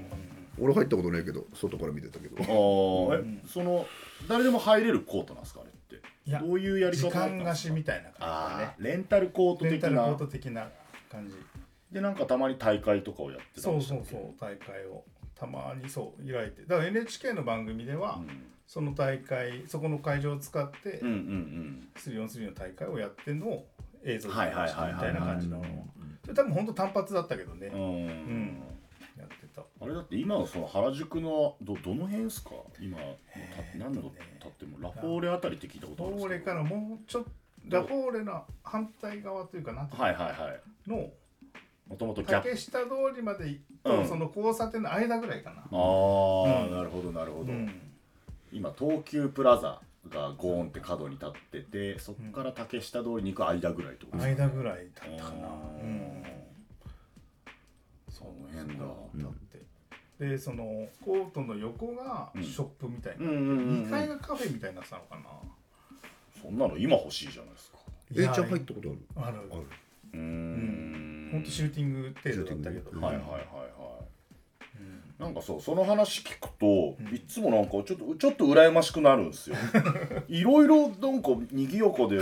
[0.61, 2.37] 俺入ったことないけど外から見てたけど。
[2.39, 3.41] あー。
[3.41, 3.87] えその
[4.29, 6.07] 誰でも入れるコートなんですかあれって？
[6.27, 10.69] いやどういうやり方時だったん間ですか貸しみたいな感じだあねーレンタルコート的レンタルコーなト的な
[11.11, 11.35] 感じ
[11.95, 14.35] でなんかたまに大会とかをやってたそうそうそう。
[14.41, 16.63] 大会をたまにそう開いて。
[16.63, 18.27] だから NHK の番組では、ん。
[18.67, 21.89] その大会そこの会場を使って、うんうんうん。
[21.97, 23.67] スリーオンスリーの大会をやってんのを
[24.03, 24.95] 映像ではいはいはいはい。
[24.95, 25.65] みたいな感じの。
[26.27, 28.63] 多分本当単発だったけどね、うん、うん。
[29.17, 29.63] やってた。
[29.81, 32.51] あれだって今のその原宿のどどの辺ですか？
[32.81, 33.05] 今た
[33.79, 34.79] 何度ね経っても？
[34.81, 36.53] ラフォーレあたりって聞いたことあるんですけど。
[36.55, 37.31] フォーレからもうちょっと
[37.69, 40.05] ラフォーレの反対側というかなんていうの？
[40.05, 40.91] はいはいはい。
[40.91, 41.13] のも
[42.13, 44.09] ともと竹下通りまで行くと、うん。
[44.09, 46.73] その交差点の間ぐらいかな、ああ、うん。
[46.73, 47.71] なるほどなるほど、うん。
[48.53, 49.81] 今東急プラザ
[50.11, 55.49] がゴーンって角に立っててそこから竹下通りに行く間ぐらいってことですか間ぐらいだったかな。
[55.49, 56.23] うん。
[58.09, 58.85] その辺だ。
[58.85, 59.65] だって。
[60.19, 63.85] でそのコートの横がショップみたいな、うんうんうんうん。
[63.87, 65.23] 2階がカフェみたいになってたのかな。
[66.41, 67.79] そんなの今欲しいじゃないですか。
[68.13, 68.99] えーちゃん入ったことある。
[69.17, 69.39] ある。
[69.51, 69.63] ある。
[70.13, 73.65] うーんほんとシューティング程度だったけど、はいはいはいはい。
[75.19, 79.57] なんかそうその話聞くと、いつもなんかちょっとちょっと羨ましくなるんですよ。
[80.29, 82.17] いろいろなんか賑やかで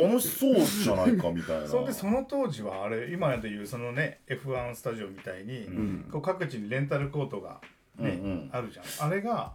[0.00, 1.66] 楽しそうじゃないかみたいな。
[1.66, 5.68] そんでその当時はあれ今でいうそのね F1 スタジオみたいに、
[6.10, 7.60] こう各地にレンタルコートが、
[7.98, 8.50] ねうんうん。
[8.52, 9.08] あるじゃん。
[9.08, 9.52] あれが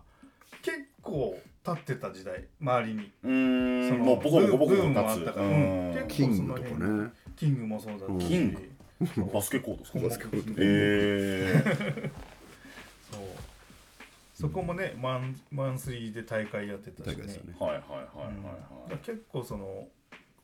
[0.61, 3.11] 結構立ってた時代周りに。
[3.23, 3.89] うーん。
[3.89, 5.47] そのもうボコボコボコボコブームもあ立つったから。
[5.47, 5.91] うん。
[5.93, 7.09] 結構キングとかね。
[7.35, 8.69] キングもそうだったし、キング
[9.33, 9.99] バスケコートですか？
[9.99, 10.53] バスケコート。
[10.59, 12.11] えー、
[13.11, 13.21] そう。
[14.33, 17.13] そこもねマンマンスリーで大会やってたしね。
[17.13, 17.55] 大会ですよね。
[17.59, 18.91] はいはいはいはいはい。
[18.91, 19.87] ら結構その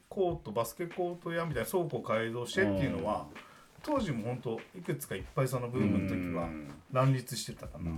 [0.10, 3.28] コートバスケコート屋みたいな倉庫を改造してっていうのは、
[3.84, 6.68] 当時も本当いくつかいっぱいそのブームの時はうん。
[6.94, 7.92] 乱立してたかな、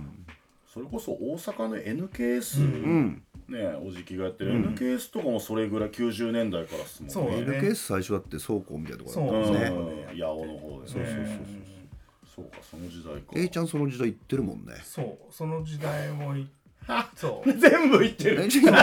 [0.66, 7.14] それこそ大阪の NKS、うんねおじきがやってる NKS とかもそれぐらい90年代からっすもんね。
[7.14, 9.76] そうね NKS 最初だって倉庫みたいなとこだったんですね。
[9.76, 10.14] う。
[10.14, 11.26] ん八尾の方でそうそうそう
[12.36, 12.44] そう。
[12.46, 13.22] かその時代か。
[13.34, 14.74] A ちゃんその時代行ってるもんね。
[14.84, 15.18] そう。
[15.32, 16.48] その時代もい
[17.16, 17.52] そう。
[17.52, 18.40] 全部言ってる。
[18.40, 18.74] ん A ちゃん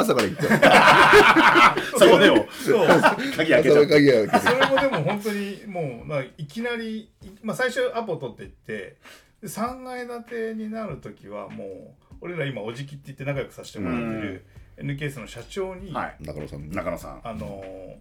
[0.00, 2.46] 朝から行った そこでも。
[2.50, 2.88] そう。
[3.36, 4.38] 鍵開けちゃった朝から鍵開けて。
[4.38, 7.10] それもでも本当にもうなんかいきなり、い
[7.42, 8.96] まあ、最初アポ取っていって
[9.40, 14.44] で3階建てになる時はもう俺ら今おじきって言って仲良くさせてもらってる
[14.78, 16.16] NKS の社長に、はい。
[16.20, 16.70] 中野さん。
[16.70, 17.20] 中野さん。
[17.24, 17.96] あのー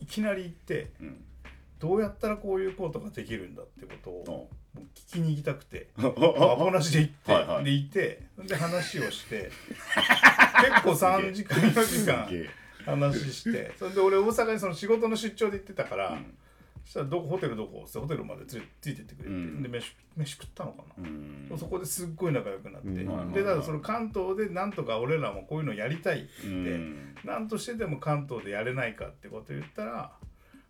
[0.00, 1.24] いきなり行ってうん
[1.80, 4.50] 「どうやったらこういうことができるんだってことを
[4.94, 7.64] 聞きに行きたくてあ アポなしで行って、はいはい。
[7.64, 9.50] でいてで話をして
[10.60, 12.50] 結構3時間4時間すげえ。
[12.84, 16.36] 話してそれで俺大阪にその仕事の出張で行ってたから、ん
[16.84, 19.62] そしたらどこホテルどこってホテルまでついついてってくれて、うん。
[19.62, 21.10] で飯飯食ったのかな、う
[21.54, 21.58] ん。
[21.58, 23.32] そこですっごい仲良くなって、うん。
[23.32, 26.46] でだからその関東でなんとか俺らもこういうのやりたいって。
[26.46, 27.14] う言って、ん。
[27.24, 30.12] なんとしてでも関東でやれないかってことを言ったら、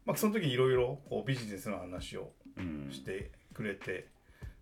[0.06, 2.88] まあ、その時いろいろこうビジネスの話をうん。
[2.92, 4.06] してくれて、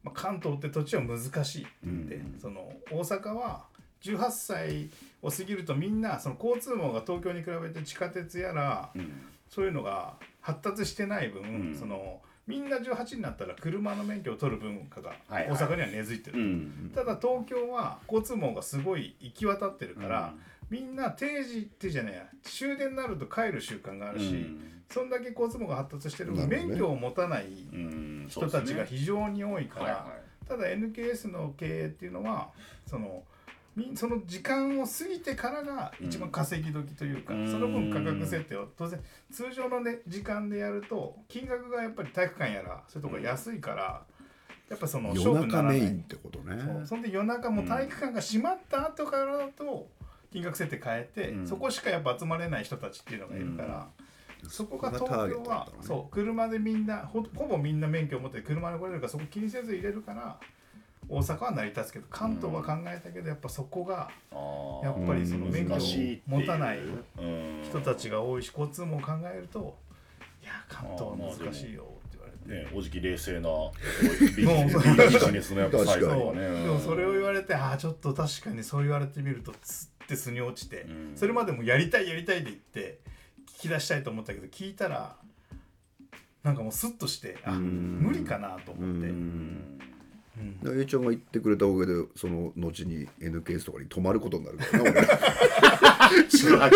[0.02, 2.38] まあ、関東って土地は難しいって言って、うん。
[2.40, 3.66] その大阪は
[4.02, 4.90] 18歳
[5.20, 9.12] を過ぎるとみんなその交通網が東京に比べて地下鉄やらうん
[9.54, 11.76] そういうのが発達してない分、うん。
[11.78, 15.50] そのみんな18になったら車の免許を取る文化がはいはい。
[15.50, 20.34] 大阪には根付いてる、うんただ東京は交通網がすごい行き渡ってるから、
[20.70, 24.46] みんな定時ってじゃねえや終電になると帰る習慣があるし、
[24.90, 26.68] そんだけ交通網が発達してる分、なるほどね。
[26.70, 28.26] 免許を持たないうん。
[28.28, 30.48] 人たちが非常に多いから、はいはい。
[30.48, 32.48] ただ NKS の経営っていうのは
[32.86, 33.22] そのみ
[33.94, 37.50] その時間を過ぎてからが一番稼ぎ時というか、うん。
[37.50, 39.00] その分価格設定を当然
[39.30, 44.02] 通常の、ね、時間でやると金額がやっぱり体育館やらそういうとこが安いから、
[44.68, 45.80] やっぱその勝夜負にならない。
[45.80, 46.62] 中メインってことね。
[46.62, 46.86] そう。
[46.86, 49.88] そんで夜中も体育館が閉まった後からだと
[50.32, 51.46] 金額設定変えて、うん。
[51.46, 53.88] そこしかやっぱ集まれない人たちっていうのがいるから、
[54.48, 60.36] そこがそこが東京はねそう車でみんなほほぼみんな免許を持って車で来れるからそこ気にせず入れるから
[61.12, 64.10] 大阪は成り立つけど関東は考えたけどやっぱそこが
[64.82, 65.78] やっぱりその免許を
[66.26, 66.80] 持たないう
[67.20, 69.76] ん人たちが多いし交通も考えると
[70.42, 72.64] いや関東は難しいよって言われて。
[72.64, 73.50] ね、おじき冷静な
[74.36, 76.34] ビジネスのやっぱサイズそう。
[76.34, 76.62] がね。
[76.62, 81.12] でもそれを言われてああちょっと確かにそう言われてみるとつって腑に落ちて、うん。
[81.14, 83.00] それまでもやりたいやりたいで言って
[83.58, 85.14] 聞き出したいと思ったけど聞いたら
[86.42, 87.98] なんかもうスッとしてあん。
[88.00, 89.12] 無理かなと思って、
[90.36, 90.70] ううん。
[90.70, 95.00] んうん A ちゃんが言ってくれたおかげでその後に NKS とかに泊まることになるからね
[96.28, 96.74] 宿泊。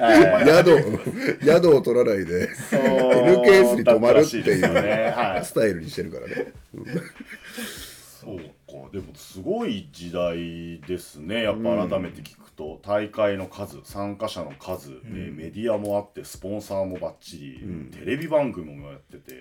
[0.00, 0.44] 俺。
[1.42, 4.64] 宿宿を取らないで NKS に泊まるっていう
[5.14, 5.44] はい。
[5.44, 6.52] スタイルにしてるからね。
[8.20, 8.44] そうか、
[8.92, 11.44] でもすごい時代ですね。
[11.44, 17.60] やっぱ改めて聞くと、大会の数、参加者の数、でメディアもあって、スポンサーもバッチリ、
[17.96, 19.40] テレビ番組もやってて、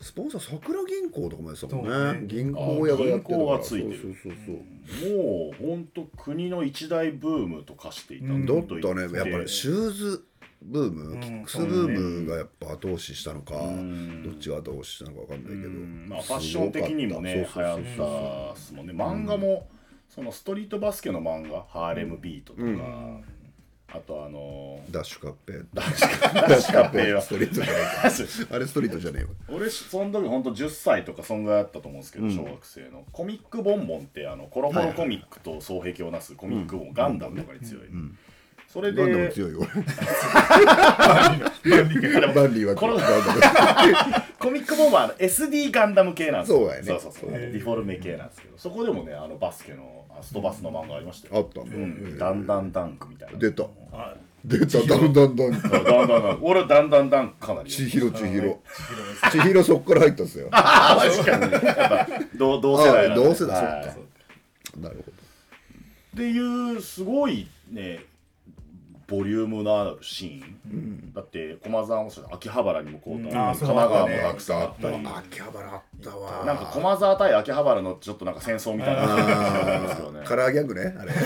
[0.00, 2.20] スポンサー桜銀行とかもやってたもんそうね。
[2.20, 3.62] ね銀行屋がやってたから。
[3.62, 3.90] そうそう
[4.22, 8.46] そうもう本当国の一大ブームと化していたうん。
[8.46, 10.24] だっとねやっぱりシューズ
[10.62, 11.20] ブーム、ん。
[11.20, 14.22] キックスブームがやっぱ後押ししたのか、ん。
[14.22, 16.06] どっちが後押ししたのか分かんないけど、うん。
[16.08, 18.92] まあ、ファッション的にもね流すごか行ったっすもんね。
[18.92, 19.68] 漫画も、
[20.08, 23.24] そのストリートバスケの漫画「ハーレムビート」とか、うん
[23.90, 25.54] あとあのーダッシュカッペ。
[25.72, 28.02] ダッシュカッペはストリートじゃないか
[28.54, 29.30] あれストリートじゃねえわ。
[29.48, 33.04] 俺その時本当10歳とかそんぐらいだったと思うんですけど、小学生の。
[33.12, 37.84] コミックボンボンってあのコロコロコミックと双璧をなすコミックボン、ガンダムとかに強い、
[38.68, 39.52] それでガンダム強い
[42.34, 46.82] バンリーはガンダムコミックボンバーの SD ガンダム系なんですそうやね。
[46.84, 47.30] そうそうそう。
[47.32, 48.56] ディフォルメ系なんですけど。
[48.56, 51.60] そこでもねあのバスケのあストバスの漫画ありましたよ、あった。
[51.62, 53.38] んだ、うん、ダンダンダンクみたいな。
[53.38, 53.64] 出た。
[53.92, 54.78] あ出た。
[54.78, 57.70] だんだんだんだんだんだん俺はだんだんだんかなり。
[57.70, 58.58] 千尋千尋。
[59.30, 60.48] 千尋そっから入ったんですよ。
[60.50, 61.52] ああ確かに。
[61.52, 63.26] やっぱ 同同世代なんで。
[63.26, 63.64] あ同世代。
[63.64, 64.00] はいそっか。
[64.80, 68.00] なるほっていうすごいね
[69.08, 72.30] ボリュームのあるシーン、だって駒沢もそうだ。
[72.34, 76.44] 秋葉原にもこう、神あーそう奈川もあったくさんあったり、ど秋葉原あったわ。
[76.44, 79.06] なんか駒沢対秋葉原のちょっとなんか戦争みたいな。
[79.06, 79.16] 感
[79.82, 80.20] ですけどね。
[80.26, 81.12] カラーギャグねあれ。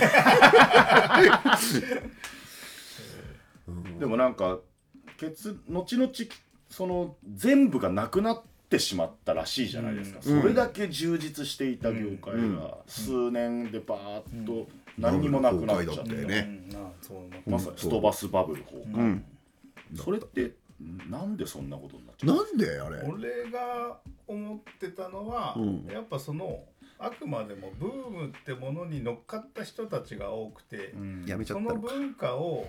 [3.99, 4.61] でもなんか
[5.19, 6.13] ケツ後々
[6.69, 14.69] その全部がなくなってしまったらしいじゃないですか、それだけ充実していた業界が数年でバーッと
[14.99, 16.61] 何にもなくなっちゃって、ね。
[17.47, 19.23] まさにストバスバブル崩壊、
[19.97, 20.53] それって
[21.09, 23.03] なんでそんなことになっちゃうなんであれ？
[23.09, 25.87] 俺が思ってたのは、うん。
[25.91, 26.65] やっぱその
[26.99, 31.25] あくまでもブームってものに乗っかった人たちが多くて、うん。
[31.27, 31.93] やめちゃそったのか。
[31.93, 32.67] の文化を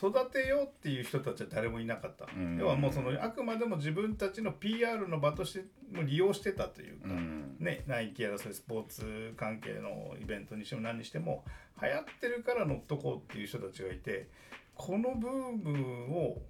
[0.00, 2.56] 育てようっていう人たちは誰もいなかった、ん。
[2.58, 7.56] 要はもうそのあくまでも自分たちの PR の場としても利用してたというか、うん。
[7.60, 11.44] ね、ナイキやらそういうスポーツ関係のイベントにしても何にしても
[11.82, 14.28] 流行ってるから乗っとこうっていう人たちがいて
[14.74, 16.42] このブームを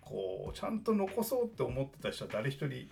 [0.00, 2.88] こうちゃんと残そうって思ってた人は誰一人い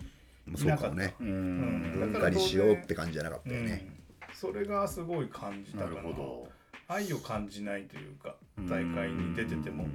[0.55, 0.95] そうなかった。
[0.95, 1.15] ね。
[1.19, 1.95] ううん。
[1.95, 3.65] ん文化にしようって感じじゃなかったようん。
[3.65, 3.87] ね、
[4.33, 5.83] それがすごい感じたな。
[5.85, 6.56] かなるほど
[6.87, 8.35] 愛を感じないというか
[8.69, 9.85] 大会に出てても。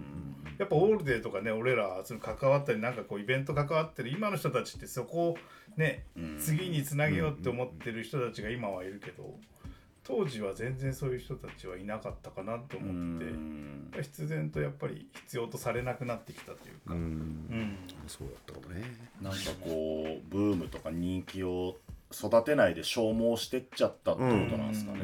[0.59, 5.39] やっぱオールデーとかね俺らその関わったりなんかこうイベント関わってる今の人たちってそこを
[5.77, 6.05] ね、
[6.39, 9.35] 次につなげようって思ってる人たちが今はいるけど
[10.05, 13.21] 当時は全然そういう人たちはいなかったかなと思っ
[13.95, 16.95] て必然とやっぱり必要とされなくなってきたというか。
[16.95, 17.79] うん。
[18.07, 18.83] そうだったかもね。
[19.21, 21.79] なんかこうブームとか人気を
[22.13, 24.99] 育てないで消耗してっちゃったってことなんですかね、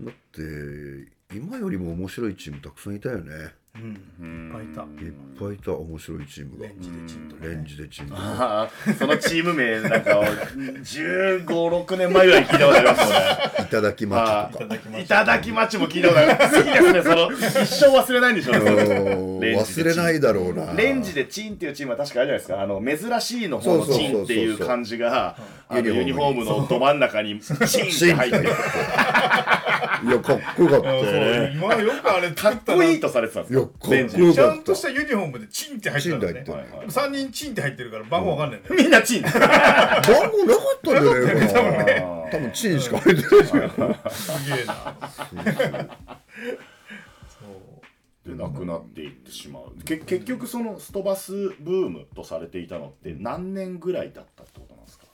[0.00, 3.59] だって今よりも面白いチームたくさんいたよね。
[3.76, 4.82] うん、いっぱいいた。
[4.82, 5.72] いっぱいいた。
[5.72, 6.66] 面白いチームが。
[6.66, 7.48] レンジでチンとね。
[7.48, 13.16] レンジでチームがああそのチーム名なんか1 5 6年前ぐらいに聞いたことありますもんね
[13.60, 14.98] いただきマッチとか。
[14.98, 16.30] いただきマッチも聞いたことある。
[16.36, 17.30] 好きですねその。
[17.32, 18.60] 一生忘れないんでしょうね。
[18.60, 19.84] それうんレンジでチン。
[19.84, 20.72] 忘れないだろうな。
[20.74, 22.60] レンジでチンっていうチームは確かあるじゃないですか。
[22.60, 25.36] あの珍しいの方のチンっていう感じが
[25.72, 25.98] ユニフォームに。
[25.98, 28.38] ユニフォームのど真ん中にチンって入って。
[28.38, 28.44] る
[30.02, 31.02] いやかっこよかったよ。
[31.02, 32.78] ね今よくあれか作ったな。
[32.78, 39.22] っこいいとされてたんですいやよかっこよちゃかったんとしたユニフォームでチンって入ってたんだねチンって入ってるはい3人チンって入ってるから番号わかんないんだよ、みんなチン。
[39.22, 39.50] 番号なか
[40.76, 41.48] ったんじゃない。
[41.48, 43.30] かなね多分チンしか入ってない。
[43.46, 43.52] す
[44.48, 44.74] げえな。
[47.28, 47.46] そ
[48.26, 48.28] う。
[48.28, 49.72] でなくなっていってしまう。
[49.84, 55.06] け結局そのストバスブームとされていたのって何年ぐらいだったってことなんですか？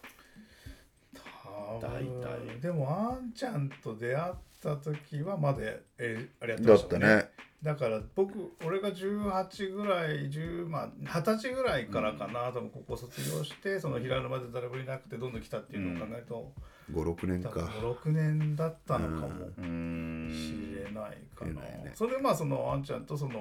[1.81, 2.61] 大大体。
[2.61, 4.35] でもあんちゃんと出会っ
[4.67, 5.59] た時はまだ
[5.99, 7.31] えあれやってだましたね。
[7.63, 16.53] だから僕俺が18ぐらい10まあ二十歳ぐらいからかな、多分ここ卒業してその平沼で誰もいなくてどんどん来たっていうのを考えると、
[16.93, 17.73] 56年多分か
[18.05, 20.31] 56年だったのかもうーん。
[20.31, 21.93] しれないかな、しれないね。
[21.95, 23.41] それでまあそのあんちゃんとその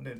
[0.00, 0.14] ね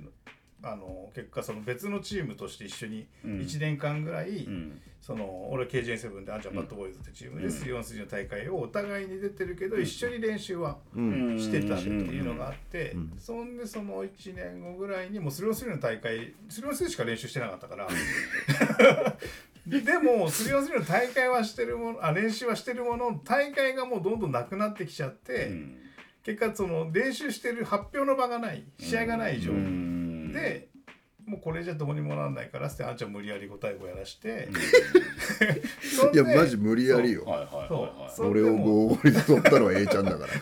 [0.63, 3.39] あの結果その別のチームとして一緒にうん。
[3.41, 4.81] 1年間ぐらい、うん。
[5.01, 11.39] その俺は KJ7 であんちゃんバッドボーイズってチームで 3on3 の大会をお互いに出てるけど、一緒に練習はうん。
[11.39, 17.89] してたっていうのがあって、そんでその1年後ぐらいにもう 3on3 の大会 3on3 しか練習してなかったから。
[19.67, 25.77] で でも 3on3 の大会はしてるものあ練習はしてるもの大会がもうどんどんなくなってきちゃって、うん。
[26.23, 30.00] 結果その練習してる発表の場がない試合がない以上、うん
[30.33, 30.68] で
[31.26, 34.49] もうこれじゃどうにもならないからってあんちゃん無理やり5対5やらして、
[36.11, 37.24] いでやマジ無理やりよ。
[37.24, 38.11] はいはいはいそうはい。
[38.16, 38.31] そう。
[38.31, 40.33] 俺を合法に誘ったのは A ちゃんだから。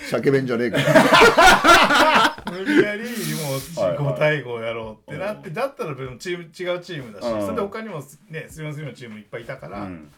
[0.10, 2.44] 鮭弁じゃねえから。
[2.50, 7.40] 無理やりもうはいはい5対5やろうってなってだったら別にチーム違うチームだしうん。
[7.42, 10.10] それで他にもね 3on3 のチームいっぱいいたから、っうん。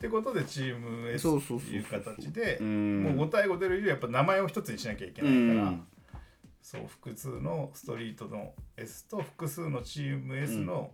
[0.00, 2.64] てことでチーム S そうそうそうそうっていう形でう。
[2.64, 5.86] んもう5対5出る以上やっぱ名前を一つにしなきゃいけないから、うん
[6.62, 10.90] そう複数のストリートの S と複数のチーム S の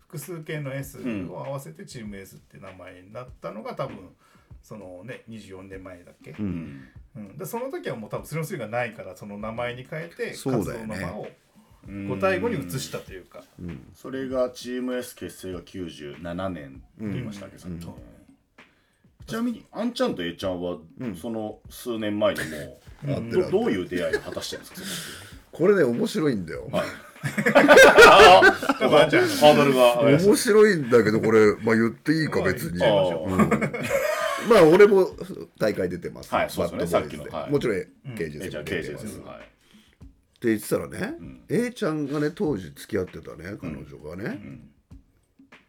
[0.00, 1.30] 複数形の S ん。
[1.30, 3.96] を合わせてチーム S って名前になったのが多分
[4.62, 6.88] そのね24年前だっけ、うん。
[7.16, 10.64] うん、でその時はもう多分3 3がないからその名前に変えて活動の
[10.96, 11.26] 場を
[11.86, 13.42] 5対5に移したというか、
[13.94, 17.92] それがチーム S 結成が97年って言いましたっけ、さっきね。
[19.26, 20.78] ちなみにあんちゃんと A ちゃんは、
[21.20, 24.80] その数年前にもどどういう出会いを果たしてるんです
[25.22, 25.28] か？
[25.52, 26.86] これね面白いんだよ、はい。
[28.06, 28.40] あ
[29.02, 30.00] あんちゃんハードルが。
[30.02, 32.78] 面白いんだけどこれ、 まあ、言っていいか別に。
[34.48, 35.08] まあ俺も
[35.58, 37.08] 大会出てます、はいそうですよね
[37.50, 41.14] もちろんえ KJ じゃあさん出 KJ てますです、はい、って言ってたらね、
[41.48, 44.40] A ちゃんがね当時付き合ってたね彼女がね、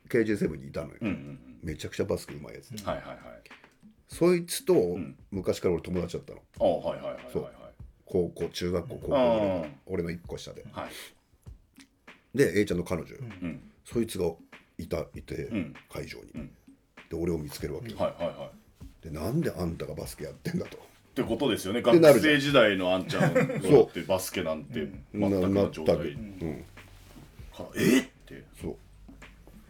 [0.07, 3.17] KJ7 にいたのよ、うんうんめちゃくちゃバスケうまいやつ、うんはいはいはい
[4.09, 4.97] そいつと
[5.31, 6.41] 昔から俺友達だったの。
[6.59, 7.23] ああはいはいはいはい。
[7.31, 7.51] そう。
[8.05, 10.65] 高校中学校高校ぐらいの俺の1個下で。
[10.71, 12.37] はい。
[12.37, 13.61] で A ちゃんの彼女よ、うん。
[13.85, 14.31] そいつが
[14.77, 15.73] いたいて、ん。
[15.91, 16.51] 会場に、ん。
[17.09, 18.51] で俺を見つけるわけよ、はいはいは
[19.03, 19.07] い。
[19.07, 20.77] でなんであんたがバスケやってんだと。
[20.77, 20.81] っ
[21.13, 21.81] てことですよね。
[21.81, 22.35] 学てなるじゃん。
[22.35, 26.65] 生時代のあんちゃんがだってバスケなんて全くななの状態ったけうん。
[27.75, 28.43] えっって。
[28.59, 28.69] そ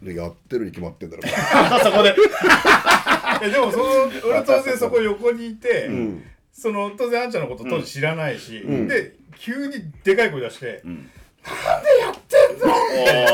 [0.02, 0.04] う。
[0.04, 1.22] でやってるに決まってんだろ。
[1.84, 2.10] そこで。
[2.10, 2.14] え
[3.40, 3.84] でもその
[4.28, 5.88] 俺当然そこ横にいて、
[6.52, 10.82] その当然あんちゃんのこと当時知らないし、で急にでかい声出して、
[11.42, 11.82] あ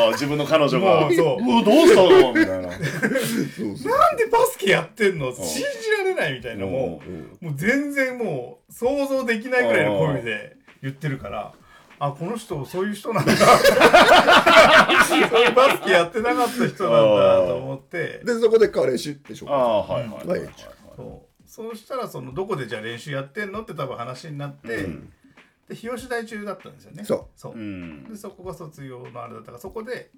[0.08, 1.00] あ自分の彼女が。
[1.02, 1.44] もうそう。
[1.44, 2.32] うわどうしたの？
[2.32, 2.68] みたいな。
[2.68, 2.78] なん
[4.16, 5.34] でバスケやってんの？
[5.34, 7.00] 信じられないみたいなも
[7.40, 11.52] うもう全然もう想像できないぐらいの声で言ってるから
[11.98, 13.32] あこの人そういう人なんだ。
[13.32, 13.38] バ
[15.76, 18.20] スケやってなかった人なんだと思って。
[18.24, 20.50] でそこで彼氏ってしょああはいはいはい
[20.96, 21.48] そう。
[21.48, 24.88] そうしたらそのどこでじゃあ練習やってんのって多分話になって、
[25.68, 27.04] で日吉大中だったんですよね。
[27.04, 27.26] そう。
[27.34, 28.04] そう、うん。
[28.04, 30.10] でそこが卒業のあれだったからそこで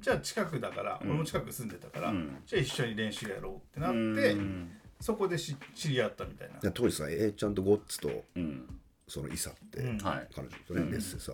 [0.00, 2.42] じゃあ近くだから、俺も近く住んでたから、ん。
[2.46, 4.36] じゃあ一緒に練習やろうってなって、
[5.00, 6.60] そこでし知り合ったみたいな。
[6.60, 9.98] で当時さ A ちゃんとゴッツとうんそのイサって、うん。
[9.98, 10.28] はい。
[10.34, 11.32] 彼女とねレッセさ、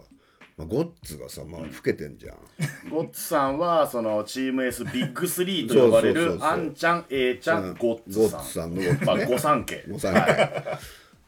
[0.56, 6.48] まあ、ゴッツがさまあ老けてんじゃん、ゴッツさんはそのチーム S ビッグスリーと呼ばれそうそうそうそう。
[6.48, 7.74] るアンちゃん A ちゃん、うん。
[7.74, 8.38] ゴッツさん。
[8.38, 9.06] ゴッツさんのゴッツね。
[9.06, 9.84] まあ御三家。
[9.88, 10.78] もうさだか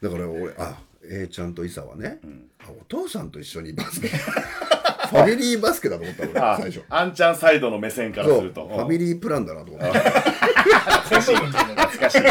[0.00, 0.78] ら俺あ
[1.08, 2.18] A ちゃんとイサはね、
[2.60, 4.08] あお父さんと一緒にバスケ
[5.10, 6.82] ファミリーバスケだと思った俺あ最初。
[6.88, 8.66] アンちゃんサイドの目線からすると。
[8.68, 9.98] ファミリープランだなと思って。
[9.98, 11.20] 懐
[12.00, 12.22] かしい。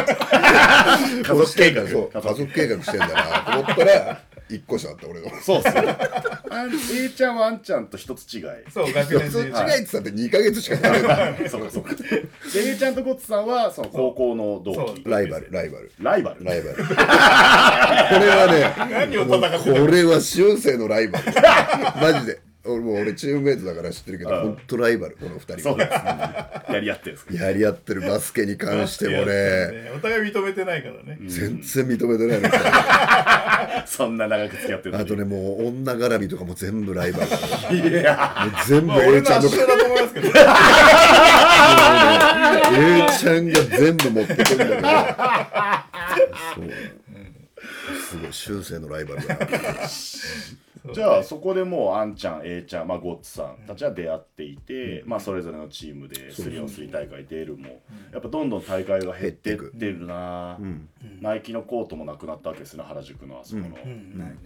[1.23, 1.87] 家族計画。
[1.87, 4.19] そう家族計画してんだなと思ったら
[4.49, 5.29] 一個下だった俺の。
[5.41, 5.97] そうっすね
[6.51, 8.43] あん A ちゃんはアンちゃんと一つ違い。
[8.71, 10.99] そう学年そっちでがいってたって2ヶ月しかない
[11.49, 11.83] そうかそう。
[11.83, 12.23] かで
[12.55, 15.03] A ちゃんとゴッツさんはその高校の同期。
[15.05, 15.91] ライバルライバル。
[15.99, 16.45] ライバル？
[16.45, 16.75] ライバル。
[16.77, 16.89] これ
[18.29, 21.25] はね何を戦ってるこれは修正のライバル。
[22.13, 25.91] マジで俺もう俺チームメイトだから知ってるけど本当ライバルこの二人そうです。
[25.91, 29.25] やり合ってるんですやり合ってるバスケに関してもね。
[29.25, 29.91] ね。
[29.95, 31.17] お互い認めてないからね。
[31.27, 32.49] 全然認めてないの。
[33.87, 35.03] そんな長く付き合ってるのに。
[35.03, 37.29] あとねもう女絡みとかも全部ライバル。
[37.29, 37.37] だ
[37.99, 38.49] いや。
[38.51, 40.31] もう全部まあ A 俺ちゃんの勝だと思いますけど A
[43.19, 44.71] ちゃんが全部持ってくんだけど
[46.55, 46.69] そう。
[48.09, 49.47] すごい修正のライバルだな
[50.93, 57.81] じゃあそこでもうあんちゃん A ちゃん、まあ、ゴッツさんたちは出会っていて、まあ、それぞれのチームで 3on3 大会出るも
[58.11, 60.59] やっぱどんどん大会が減ってってるな、
[61.21, 63.75] ナイキのコートもなくなったわけですね原宿のあそこの、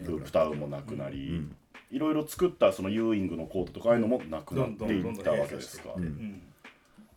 [0.03, 1.47] フープタウンもなくなり、
[1.91, 5.89] いろいろ作ったそのユーイングのコートとかああいうのもなくなっていったわけですか。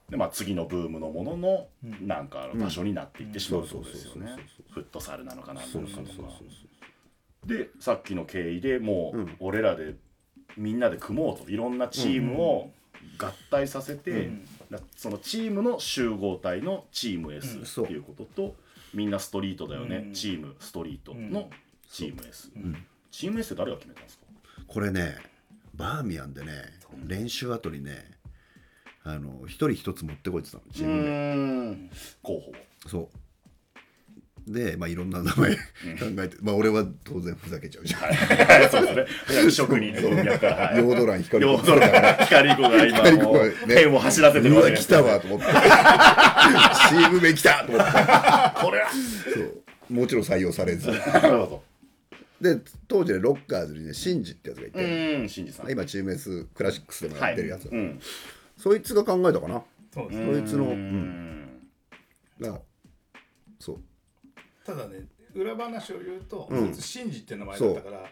[0.09, 1.69] でまあ、次のブームのものの
[2.03, 4.37] なんか場所になっていってしまうそうですよね。
[4.71, 5.87] フットサルなのかなとか
[7.47, 9.97] でさっきの経緯でもう俺らで
[10.57, 12.71] みんなで組もうといろんなチームを
[13.19, 14.31] 合体させて、
[14.71, 17.85] だそのチームの集合体のチーム S そう。
[17.85, 18.55] っていうことと、
[18.95, 20.13] みんなストリートだよね、うん。
[20.13, 21.51] チームストリートの
[21.91, 22.51] チーム S、
[23.11, 24.25] チーム S って誰が決めたんですか？
[24.67, 25.17] これね
[25.75, 26.53] バーミヤンでね
[27.07, 28.13] 練習後にね
[29.03, 31.91] あの一人一つ持ってこいってたのチームでん。
[32.23, 32.53] 候補
[32.87, 33.09] そう
[34.47, 35.61] でまあいろんな名前考
[36.19, 38.01] えてまあ俺は当然ふざけちゃうじゃん。
[38.01, 38.69] はい。
[38.69, 39.37] そうですね。
[39.37, 40.47] 役職人の分野か。
[40.49, 41.91] らはいヨードラン光子ヨードラン
[42.27, 47.93] 光子が今もうペンを走らせてるうわ来わけですたわと思ってチーム名来たと思って。
[47.93, 48.91] これは。
[48.91, 49.63] そう。
[49.93, 50.89] もちろん採用されず。
[50.89, 51.63] なるほど。
[52.41, 54.83] で当時ねロッカーズにねシンジってやつがいて、
[55.21, 55.71] うん新次さん。
[55.71, 58.01] 今チーム S クラシックスでもやってるやつ、うん。
[58.57, 59.63] そいつが考えたかな。
[59.95, 61.69] そうですそいつの、う、うんん。
[62.41, 62.61] が
[63.61, 63.81] そう
[64.65, 66.75] ただね裏話を言うと、うん。
[66.75, 68.05] シンジって名前だったから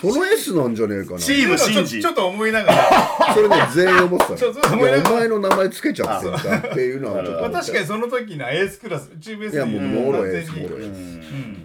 [0.00, 1.18] その S なんじゃねえかな。
[1.18, 2.00] チームちょシンジ。
[2.00, 2.90] ちょっと思いながら。
[3.34, 10.72] それね全員思ってたお前の名前つけちゃってんだっていうのは確かにその時のエースクラスチーム S いやもうもろエースエース。
[10.72, 11.63] うん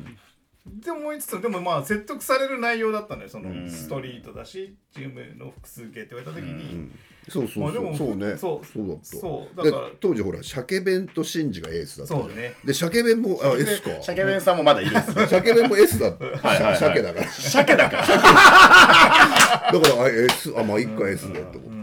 [0.89, 6.89] で思いつつでもまあ説得される内容だったのよそのストリートだしチームの複数形って言われた時に、
[7.29, 8.35] そうそうそう、まあでもそうね。
[8.37, 9.05] そうそうだった。
[9.05, 9.89] そうだから。
[9.89, 12.55] で当時ほら鮭弁とシンジがエースだったそうね。
[12.65, 14.01] で鮭弁もあ S か。
[14.01, 15.27] 鮭弁さんもまだいるんですね。
[15.27, 16.25] 鮭弁も S だった。
[16.75, 17.27] 鮭だから。
[17.27, 18.07] 鮭だから。
[18.07, 21.78] だからあ S あまあ一回 S だって思った、うん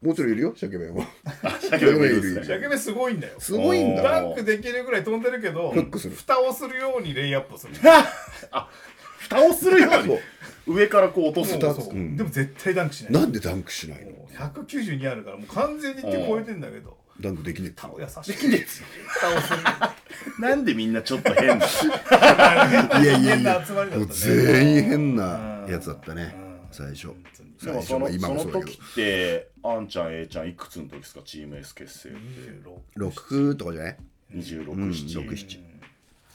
[0.00, 1.04] もちろんいるよ鮭弁は。
[1.60, 2.44] 鮭弁もいるんですね。
[2.46, 3.34] ジャケ目すごいんだよ。
[3.38, 4.02] すごいんだ。
[4.02, 6.14] ダンクできるぐらい飛んでるけどフックする。
[6.14, 7.74] 蓋をするようにレイアップをする。
[9.18, 10.18] 蓋をするように？
[10.66, 11.94] 上からこう落とすそう。
[11.94, 13.12] でも絶対ダンクしない。
[13.12, 14.12] なんでダンクしないの？
[14.12, 16.96] もう192あるからもう完全に手超えてんだけど。
[17.20, 17.72] ダンクできねえ。
[17.76, 19.58] 蓋を優しい蓋をする。
[20.38, 21.66] なんでみんなちょっと変だ
[23.02, 23.60] いやいやいや。
[24.08, 27.08] 全員変なやつだったね最初。
[27.08, 27.14] でも
[27.58, 31.20] 最初はそのその今もそうだけ時ってあんちゃん A ちゃんいくつの時ですか？
[31.24, 32.10] チーム S 結成
[32.64, 33.96] ど6とかじゃない
[34.34, 35.60] ？26、うん7 6 7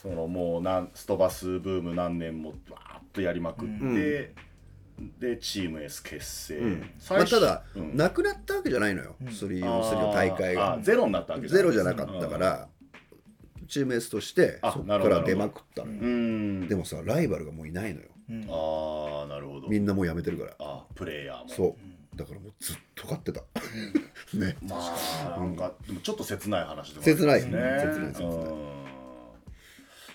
[0.01, 4.33] そのもうなんストバスブーム何年もわーっとやりまくって、
[5.19, 6.59] でチーム S 結成、
[6.99, 7.95] 最初まあ、ただ、うん。
[7.95, 10.77] なくなったわけじゃないのよ、スリーオンスリーの大会が。
[10.81, 12.67] ゼロになったわけゼロじゃなかったから、
[13.67, 16.67] チーム S としてあそこから出まくったのよ、うん。
[16.67, 18.07] でもさライバルがもういないのよ
[18.49, 19.67] ああなるほど。
[19.67, 20.55] みんなもうやめてるから。
[20.59, 21.49] あプレイヤーも。
[21.49, 21.77] そ
[22.13, 22.17] う。
[22.17, 23.41] だからもうずっと勝ってた。
[24.37, 24.55] ね。
[24.61, 27.35] まあなんかでもちょっと切ない話でもある切ない。
[27.35, 28.31] ですね切ない切ない。
[28.31, 28.83] うん。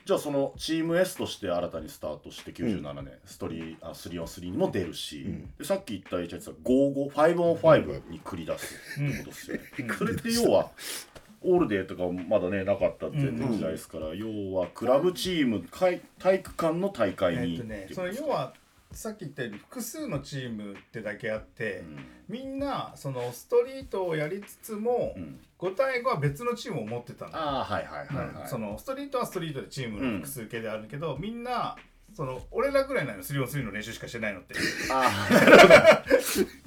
[0.08, 5.26] じゃあそのチーム S として新たにスタートして97年、ストリーあ 3on3 にも出るし、
[5.58, 9.62] でさっき言った H さん55 5on5 に繰り出すってことですよね、
[9.98, 10.70] それって要は
[11.42, 17.54] オールデーとかまだねなかった全然時代ですから、要はクラブチーム体体育館の大会に。
[17.54, 18.54] えっとねその要は
[18.90, 21.84] さっき言ったように複数のチームってだけあって、
[22.26, 25.38] みんなそのストリートをやりつつも、ん。
[25.58, 31.76] 5対5は別のチームを持ってたの、ああはいはいはいはい、そのストリートはストリートでチームの複数形であるけど、みんな
[32.18, 34.56] その俺らぐらいなの 3on3 の練習しかしてないのって。
[34.90, 36.04] ああ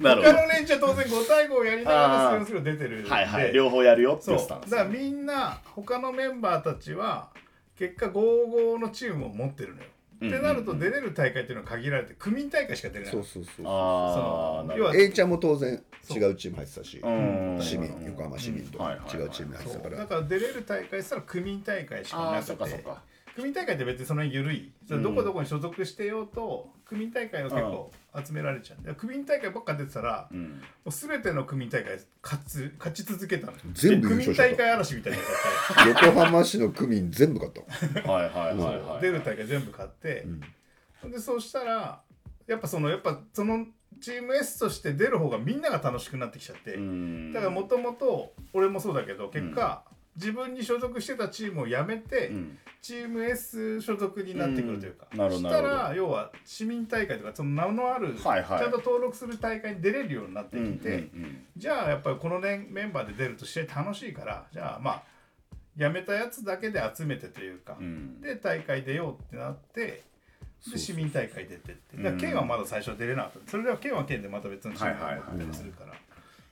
[0.02, 0.32] なるほど。
[0.32, 3.10] 他の連中は当然5対5をやりながら 3on3 を出てるんで。
[3.10, 3.52] はいはい。
[3.52, 7.28] 両方やるよってスタンスだからみんな他のメンバーたちは
[7.76, 9.88] 結果55のチームを持ってるのよ、
[10.22, 13.12] うんってなると出れる大会っていうのは限られて区民大会しか出れない。
[13.12, 15.72] そうそうそうああ要は A ちゃんも当然
[16.08, 16.96] 違うチーム入ってたし。
[16.96, 17.06] う。
[17.06, 17.58] ん。
[17.60, 19.96] 市民横浜市民と違うチーム入ってたから。
[19.98, 23.02] だから出れる大会したら区民大会しかああそなくっかそってか
[23.34, 27.90] 区民大会って別にその緩い、それどこどこに所属してようと区民大会を結構
[28.26, 30.62] 集められちゃう、で区民大会ばっか出てたら、もうん。
[30.86, 35.18] う全ての区民大会勝つ勝ち続けたの全部区民大会嵐みたいな
[36.04, 37.52] 横浜市の区民全部勝っ
[38.04, 39.00] たもん はいはいはいはい。
[39.00, 40.26] 出る大会全部勝って、
[41.04, 42.02] でそうしたら
[42.46, 43.66] やっぱそのやっぱその
[44.00, 47.32] チーム S として出る方がみんなが楽しくなってきちゃって、うん。
[47.32, 49.84] だからもともと俺もそうだけど結果、
[50.16, 52.58] 自分に所属してたチームを辞めて、うん。
[52.82, 55.30] チーム S 所属になってくるというか、うん。
[55.30, 58.58] したら要は市民大会とかその名のある、はいはい。
[58.58, 61.44] ちゃんと登録する大会に出れるようになってうんきて、うん。
[61.56, 65.02] じゃあやっぱりこの、ね、メンバーで出ると試合楽しいからじゃあまあ
[65.78, 68.20] 辞めたやつだけで集めてというか、うん。
[68.20, 70.02] で大会出ようってなって
[70.70, 72.02] で市民大会出てって。
[72.02, 73.50] だ県はまだ最初出れなかった。
[73.50, 75.94] それでは県は県でまた別のチームが出たりするから。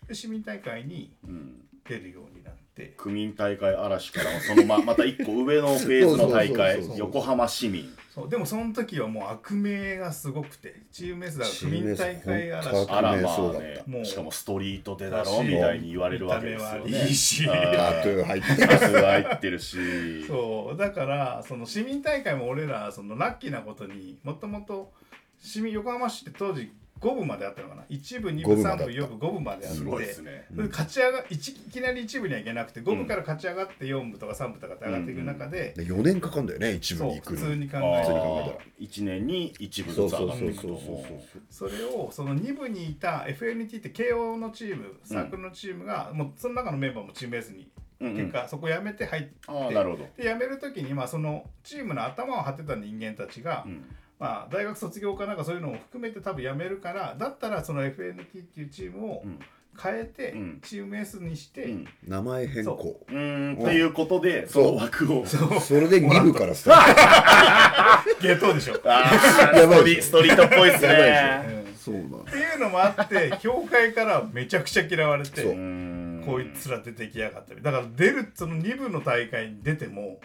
[0.09, 1.67] で市民大会にうん。
[1.89, 2.60] 出るようになって
[2.97, 7.89] 区民大会嵐からもそのま また一個上のフェーズの大会横浜市民。
[8.15, 8.29] そう。
[8.29, 12.91] でもその時はもう悪名がすごくてチーム S だから区民大会嵐。
[12.91, 16.85] あらまあねもうしかもストリートでだろみたいに言われるわけですよ。
[16.85, 17.53] ねいいしタ
[18.03, 20.25] トゥー入ってタトゥー入ってるし。
[20.27, 20.77] そう。
[20.77, 24.93] だからその市民大会も俺らそのラッキーなことにもともと
[25.39, 26.71] 市民横浜市って当時
[27.01, 29.15] 5部まであったのかな？1部2部五部ま3部であった。
[29.15, 29.79] 4部5部まであって。
[29.79, 30.47] すごいですね。
[30.55, 38.25] それで勝ち上がいきなり1部にはいけなくて5部から勝ち上がって4部とか3部とかって上がっていく中で、4年かかんだよね一部そうに行くの普通に考あえたら。
[38.25, 40.61] ー1年に1部ずつ上そうそうがっていくと。
[40.63, 40.79] そうそう
[41.51, 47.69] そうそれをその2部にいた FNT って慶応のチームサークルのチームが、もうその中のメンバーもチーム S に
[48.01, 48.17] うんうん。
[48.17, 50.07] 結果、そこ辞めて入ってああなるほど。
[50.17, 53.85] で辞める時にまあそのチームの頭を張ってた人間たちが、うん
[54.21, 59.39] まあ、大学卒業かなんかそういうのも含めて多分辞めるからだったらその FNT っていうチームをうん。
[59.83, 60.61] 変えて、うん。
[60.63, 61.89] チーム S にして、うん。
[62.07, 63.01] 名前変更。
[63.09, 63.13] う。
[63.13, 65.25] ーんっていうことでその枠を。
[65.25, 68.75] それで2部からスターゲット でしょ。
[68.85, 71.65] やばいストリートっぽいですね。
[71.73, 72.05] トそうなん。
[72.21, 75.43] っていうのもあって協会からめちゃくちゃ嫌われて
[76.27, 80.21] こいつら出てきやがったりだから出るその2部の大会に出ても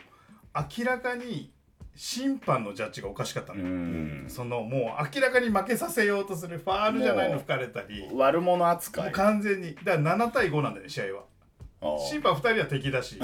[0.77, 1.51] 明らかに
[1.95, 4.25] 審判のジャッジがおかしかったのうよ、ん。
[4.27, 8.07] そのもう明らかに負けさせようとするファールじゃないの吹かれたり。
[8.09, 9.09] も悪者扱い。
[9.09, 9.75] う完全に。
[9.83, 11.23] だから7対5なんだよね試合は
[12.09, 13.19] 審判2人は敵だし。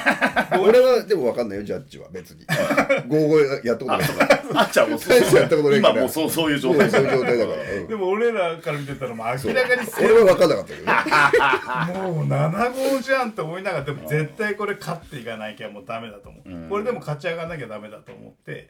[0.60, 2.44] 俺はでも分かんないよジャッジは別に。
[3.08, 4.60] 55やったことないから。
[4.60, 5.18] あっちゃんもうそう。
[5.18, 5.94] 大してやったことないから。
[5.94, 6.90] 今もうそうそういう状態。
[6.90, 7.86] そういう状態だから、うん。
[7.88, 10.92] でも俺らから見てたらもう明らかに俺は分かんなかったけどね。
[12.12, 16.68] もう7号じゃんって思いながらでも絶対これ勝っていかなきゃもうダメだと思う、うん。
[16.68, 18.68] これでも勝ち上がらなきゃダメだと思って。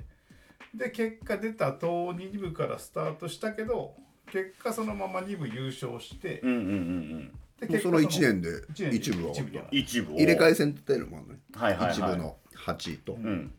[0.75, 3.95] で結果出た後2部からスタートしたけど
[4.31, 9.35] 結果そのまま2部優勝して、うんうんうんでもうその1年で一年で一部は
[9.71, 10.17] 一部を。
[10.17, 11.93] 入れ替え戦っていうのもあるのね、はいはいはい。
[11.93, 13.53] 一部の8位と、うん。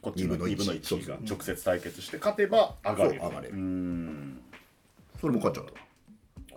[0.00, 0.54] こっちの二分の一。
[0.54, 1.16] 2分の1そうそう。
[1.16, 3.20] が直接対決して勝てば上がれる。
[3.20, 3.54] そう上がれる。
[3.54, 4.42] うーん。
[5.20, 5.66] それも勝っちゃっ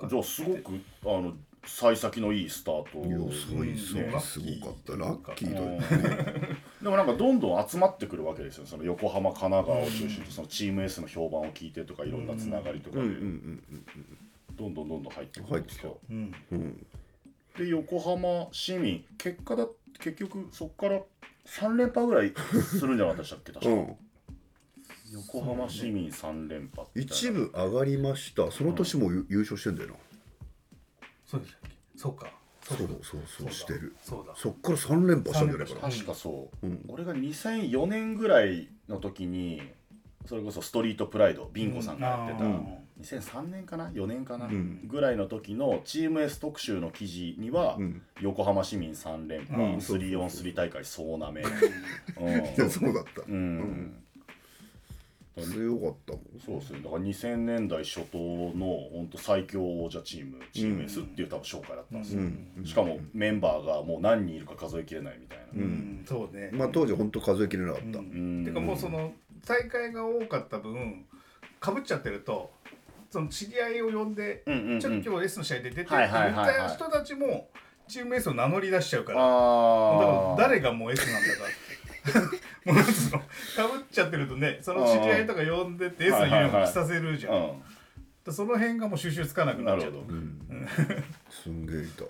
[0.01, 1.33] たじゃあすごくあの
[1.63, 3.07] 幸先のいいスタート。
[3.07, 4.95] いやすごいうんすごいラッすごかった。
[4.95, 5.77] ラッキーとうん。
[5.77, 8.65] ねでもなんかどんどん集まってくるわけですよ。
[8.65, 13.01] その横浜神奈川を中心にそのチーム S の評判を聞いてとかいろんなつながりとかで。
[13.03, 13.63] うんうんうん
[14.61, 15.83] どんどんどんどん入ってく入ってきた。
[15.83, 16.55] るんですようん。
[16.55, 16.85] うん。
[17.57, 19.67] で横浜市民結果だ
[19.99, 21.01] 結局そこから
[21.45, 22.33] 3連覇ぐらい
[22.79, 23.51] するんじゃなかったでしたっけ？
[23.51, 23.95] 確か、うん。
[25.13, 27.01] 横浜市民3連覇って。
[27.01, 28.51] 一部上がりました。
[28.51, 29.95] その年も優優勝してんだよな。
[31.25, 31.69] そうでしたっけ？
[31.97, 32.31] そうか。
[32.61, 32.85] そうそ
[33.17, 33.21] う。
[33.27, 33.95] そうしてる。
[34.03, 34.33] そうだ。
[34.35, 35.81] そっから3連覇したんじゃないかな。
[35.91, 36.85] 確かそう、うん。
[36.87, 39.61] 俺が2004年ぐらいの時に
[40.25, 42.67] それこそストリートプライドビンゴさんがやってた、うん
[43.01, 44.87] 2003年かな？4年かな、ん。
[44.87, 48.01] ぐらいの時のチーム S 特集の記事には、うん。
[48.21, 49.75] 横浜市民3連覇、うん。
[49.77, 51.43] 3on3 大会総なめ、い
[52.57, 53.95] やそうだったうん。
[55.37, 56.13] 強かった。
[56.13, 56.21] もん。
[56.45, 58.17] そうですねだから2000年代初頭
[58.53, 62.65] の本当最強王者チームチーム S っていう多分紹介だったんですよ、うん。
[62.65, 66.05] しかもメンバーがもう何人いるか数えきれないみたいな、うん。
[66.05, 66.49] そうね。
[66.51, 67.99] まあ当時本当数えきれなかった。
[67.99, 68.43] ん。
[68.45, 69.13] てかもうその
[69.47, 71.05] 大会が多かった分
[71.59, 72.51] かぶっちゃってると
[73.11, 74.79] その知り合いを呼んで、うんうんうん。
[74.79, 76.69] ちょっと今日 S の試合で出てって言っはいはいはいはい。
[76.69, 77.49] た人たちも
[77.89, 79.23] チーム S を名乗り出しちゃうからあ
[79.99, 82.23] だからあ誰がもう S なんだかっ
[82.63, 83.25] て もうなんつうのか
[83.75, 87.61] ぶっちゃってるとねその知り合いとか呼んでって S のユニフォーム着させるじゃん、うん。
[88.25, 89.91] でその辺がもう収集つかなくなっちゃう。
[89.91, 92.03] なるほど、 すんげえいた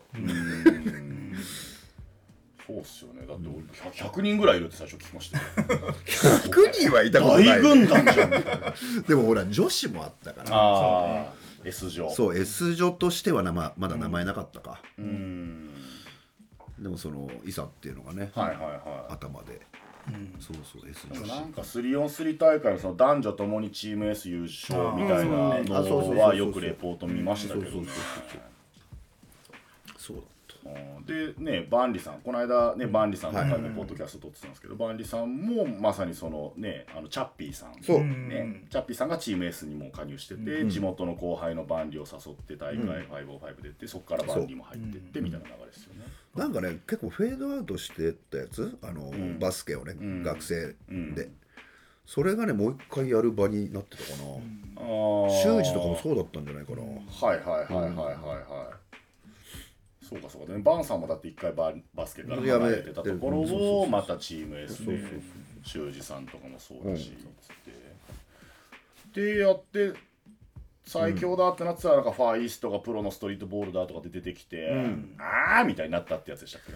[2.72, 3.26] そうっすよね。
[3.28, 5.44] だって俺 100, 100人ぐらいいるって最初聞きましたよ。
[6.06, 8.32] 100人はいたことない大軍団じゃん。
[9.08, 10.56] でもほら女子もあったから。
[10.56, 15.70] ああ S 上そう S 女としてはな、ままだ名前なかったか、うん。
[16.80, 19.62] でもそのイサっていうのがね、はいはいは頭で、
[20.40, 27.72] そうそう S い女子なんか 3on3 大会のその男女ともにチーム S 優勝みたいなのはよくレポート見ましたけどね。
[27.72, 27.96] そうそうそう
[28.40, 28.48] だっう。
[28.48, 28.51] ん
[31.06, 33.62] でね万里さんこの間ね万里さんとかはい。
[33.64, 38.04] でポッドキャスト撮ってたんですけど万里さんもまさにそのねあのチャッピーさんそう。
[38.04, 46.02] ね、チャッピーさんがチーム S にも加入してて、地元の後輩のバンリを誘って大会505でってそこからバンリも入ってってみたいな流れですよね。
[46.36, 50.76] たなんかね結構フェードアウトしてったやつあの、バスケをね、学生
[51.16, 51.30] で、
[52.06, 54.24] それがねもう一回やる場になってたかな、
[54.78, 55.42] あー。
[55.42, 58.81] 修二とかもそうだったんじゃないかな、はいはいはいはいはいはい。
[60.12, 65.00] そうかそうか、ね、バンさんもだって一回ババスケから離れてたところをまたチーム S で
[65.64, 69.94] 修二さんとかもそうだし、つってでやって
[70.86, 74.70] 最強だってなってたらなんかファーイーストがプロのストリートボールだとかで出てきて、
[75.18, 76.74] あーみたいになったってやつでしたっけ？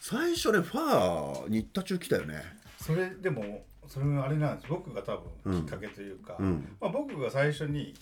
[0.00, 2.42] 最初ねファー新田中来たよね。
[2.80, 4.68] それでもそれもあれなんです。
[4.70, 6.76] 僕が多分きっかけというか、ん。
[6.80, 7.94] まあ、僕が最初に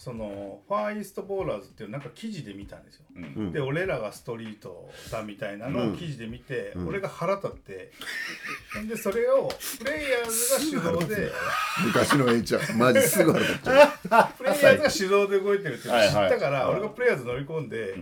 [0.00, 3.52] そのファーイーストボーラーズっていうなんか記事で見たんですよ、うん。
[3.52, 7.92] で俺らがストリートだみたいなのを記事で見て、俺が腹立って、
[8.88, 11.30] でそれをプレイヤーズが主導で
[11.84, 13.62] 昔の A ちゃんマジすぐ腹立っ
[14.38, 17.94] プレイヤーズが手動で動いてるって知ったから、俺がプレイヤーズ乗り込んで、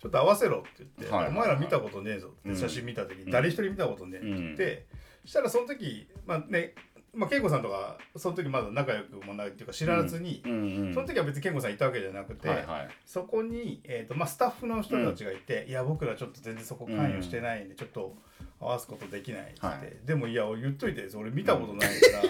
[0.00, 4.86] ちょっと合わせろって言って、はいはいお前ら見たことねえぞって写真見た時に、誰一人見たことねえって言って、
[5.24, 6.74] したらその時まあね
[7.12, 12.88] まあ、恵子さんとかその時まだ仲良くもないっていうか知らずに、うんうんその時は別に恵子さんいたわけじゃなくて、はいはい。
[13.04, 18.14] そこに、えーとまあ、スタッフの人たちがいて、いや僕らちょっと全然そこ関与してないんで、ちょっと
[18.60, 19.52] 合わすことできないって。
[19.60, 19.96] 言って、はい。
[20.06, 22.22] でもいや言っといて俺見たことないから、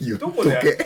[0.00, 0.78] 言っとどこでけ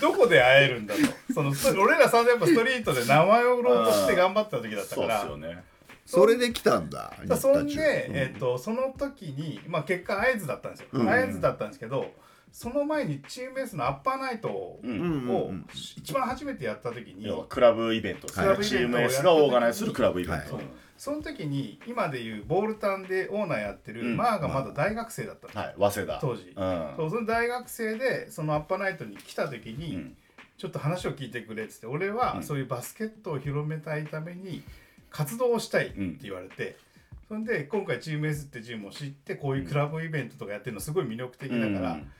[0.00, 1.00] どこで会えるんだと。
[1.32, 5.64] その俺らさやっぱストリートで名前を売ろうとして頑張った時だったそうからですよね。
[6.06, 12.12] それで来たんだだそんで、えっとその時に、まあ、結果会津だったんですよ、会津だったんですけど
[12.56, 14.80] その前にチーム S のアッパーナイトを、
[15.94, 20.64] 一番初めてやった時に、クラブイベントチーム S がオーガナイズするクラブイベント、はい。
[20.96, 24.16] その時に今でいうボールタンでオーナーやってる、うん。
[24.16, 26.18] マーがまだ大学生だったんですよはい、早稲田。
[26.18, 26.94] 当時、うん。
[26.96, 30.16] そうその大学生でそのアッパーナイトに来た時に、うん。
[30.56, 34.62] ちょっと話を聞いてくれっつって俺はそういうバスケットを広めたいために
[35.10, 36.78] 活動をしたいって言われて、
[37.28, 42.10] そんで今回チーム S ってチームを知ってこういうクラブイベントとかやってるのすごい魅力的だから、うん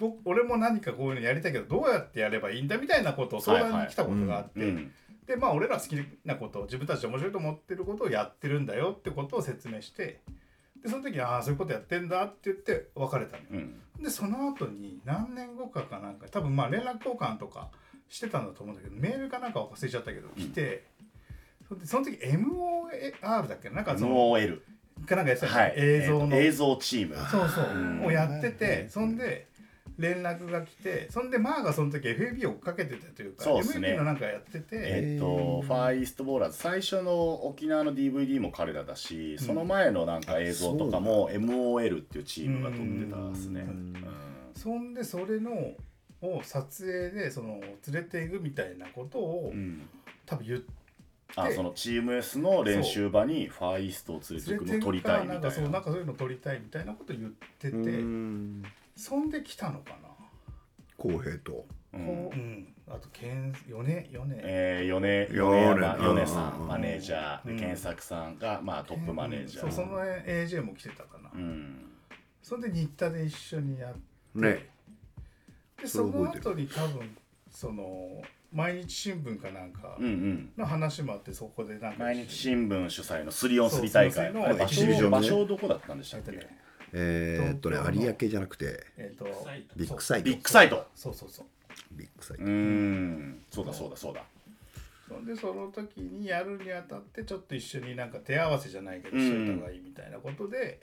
[0.00, 4.92] 僕俺も何かこういうのやりたいけどどうやってやればいいんだみたいなことを相談に来たことがあって、うん
[5.26, 5.94] でまあ俺ら好き
[6.24, 10.18] なこと自分たちで面白いと思ってることをやってるんだよってことを説明して
[10.82, 13.48] でその時に「ああそういうことやってんだ」って言って別れたのよ。
[13.52, 13.56] う
[14.00, 14.02] ん。
[14.02, 17.68] でその後に何年後かかなんか多分まあ連絡交換とか
[18.08, 20.84] してたんだと思うんだけどメールかなんか忘れちゃったけど来て、
[21.68, 24.60] それでその時 MOR だっけなんかその NOL
[25.06, 25.74] かなんかやってたはい。
[25.76, 27.16] 映像の、えー映像チーム。
[27.30, 28.04] そうそう、ん。
[28.04, 29.46] をやってて、そんで
[30.00, 33.88] 連絡が来てそんでマーがその時 FAB を追っかけてたというかそうっすね。
[33.88, 36.58] MVP のなんかやってて、えっとファーイーストボーラーズ。
[36.58, 44.06] 最初の沖縄の DVD も彼らだし、その前のなんか映像とかも MOL っていうチームが撮ってたですね、うん。
[44.54, 45.52] そんでそれの
[46.22, 47.60] を撮影でその
[47.92, 49.86] 連れていくみたいなことを、うん。
[50.24, 50.80] 多分言って。
[51.36, 55.38] あそのチーム S の練習場にファーイーストを連れてくのを撮りたいみたいな。
[55.38, 58.64] んかそうなんなかそういうの撮りたいみたいなこと言ってて、うん
[59.00, 60.08] そんで来たのかな、
[60.98, 61.64] 公平と。
[61.94, 62.06] うん。
[62.06, 62.36] こう。
[62.36, 62.74] うん。
[62.86, 66.64] あとけん米米、えー、米米米山うん米さうん。
[66.66, 67.46] んマネージャー。
[67.46, 67.58] でうん。
[67.58, 69.62] 健作さんがまあトップマネージャー。
[69.62, 71.86] そうその AJ も来てたかな、うん。
[72.42, 74.00] それで新田で一緒にやって、
[74.34, 74.68] ね。
[75.80, 77.16] でそのそれ覚えて後に多分
[77.50, 78.22] その
[78.52, 80.52] 毎日新聞かなんかうんうん。
[80.58, 84.32] の話もあってそこでなんか毎日新聞主催の 3on3 大会。
[84.32, 86.32] そうあれ場所場所どこだったんでしたっけ？
[86.32, 86.60] えっとね
[86.92, 90.24] えー、っとね有明じゃなくてえっ、とサイトビッグサイト。
[90.24, 90.86] ビッグサイト。
[90.94, 91.46] そうそうそう。
[91.92, 92.44] ビッグサイト。
[92.44, 93.42] うーん。
[93.50, 93.90] そうだそう。
[93.90, 94.24] だそうだ。
[95.26, 99.22] でその時にやるにあたってちょっと一緒になんか手合わせじゃないけどうん。
[99.22, 100.80] しといた方がいいみたいなことで、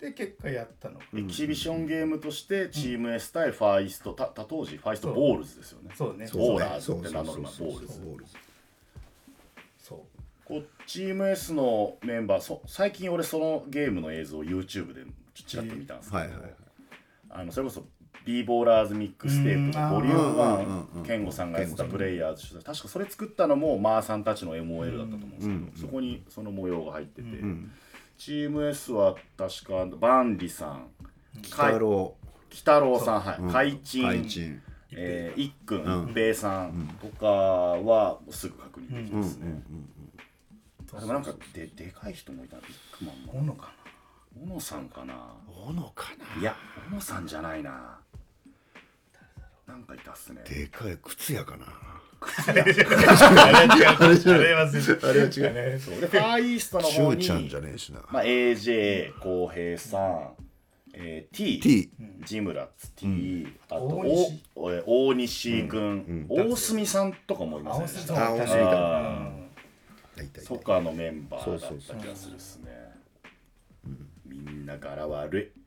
[0.00, 5.90] で結果やったの、エキシビションゲームとしてチーム S 対ファーイーストたた当時ファーイーストボーラーズですよね。
[5.94, 6.28] そうね。
[6.32, 8.00] ボーラーズって名乗るボーラーズ
[10.48, 15.04] こうチーム S のメンバーそ最近俺そのゲームの映像を YouTube で
[15.34, 16.54] ちらっと見たんですけど、はいはいはい。
[17.30, 17.84] あのそれこそ
[18.24, 21.02] ビーボーラーズミックステープのボリュームうんうんうん。
[21.02, 27.28] 1健吾さんがやってたプレイヤーズ確かそれ作ったのもマーさんたちの MOL だったと思うんですけど、そこにその模様が入ってて、
[28.16, 30.88] チーム S は確かバンリさん
[31.50, 32.14] かい太郎。
[32.48, 33.72] 北郎さんはい。
[33.72, 39.62] 海鎮海鎮えー、いっくん、一平さんとかはすぐ確認できますね。
[40.92, 42.66] でもなんかででかい人もいたビッ
[43.00, 43.40] グマンも。
[43.40, 43.72] おのか
[44.40, 45.14] 小野さんかな。
[45.46, 46.40] 小野かな。
[46.40, 46.56] いや、
[46.90, 47.98] 小野さんじゃないな。
[49.66, 50.42] なんかいたっすね。
[50.48, 51.66] でかい靴屋かな。
[51.66, 51.72] な
[52.48, 52.68] あれは
[54.14, 54.34] 違う。
[54.34, 55.72] あれは全然あれは違う。
[55.72, 58.00] ねそうで、ファーイーストの方に、うちゃんじゃねえしな。
[58.10, 60.30] まあ、AJ、浩平さん、
[60.94, 61.90] えー、T、T
[62.24, 68.26] ジムラッツ T、あと大西おえー大西君、大隅さんとかもいませんでした？
[68.28, 68.68] あ大隅うん。
[68.68, 69.30] あ
[70.18, 72.70] 大体ソカのメンバーだった気がするっすね。
[74.26, 75.57] みんな柄悪い。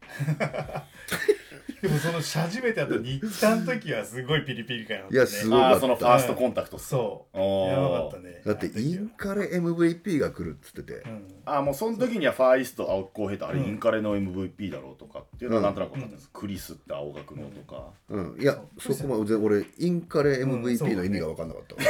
[1.81, 5.17] でもその初めてた日韓の時はすごいピリピリ感あったね。
[5.17, 6.77] いやすごいああ、そのファーストコンタクト。
[6.77, 6.89] っす。
[6.89, 8.43] そうやばかったね。
[8.45, 11.01] だってインカレ MVP が来るっつってて。
[11.07, 11.25] うん。
[11.43, 18.37] ああもうその時にはファーイースト青木浩平ってあれインカレの MVP だろうとかっていうのはなんとなく分かったんです、クリスって青学のとか、うん。
[18.39, 21.75] いやそこまで俺インカレうん MVP の意味が分かんなかった。
[21.75, 21.81] わ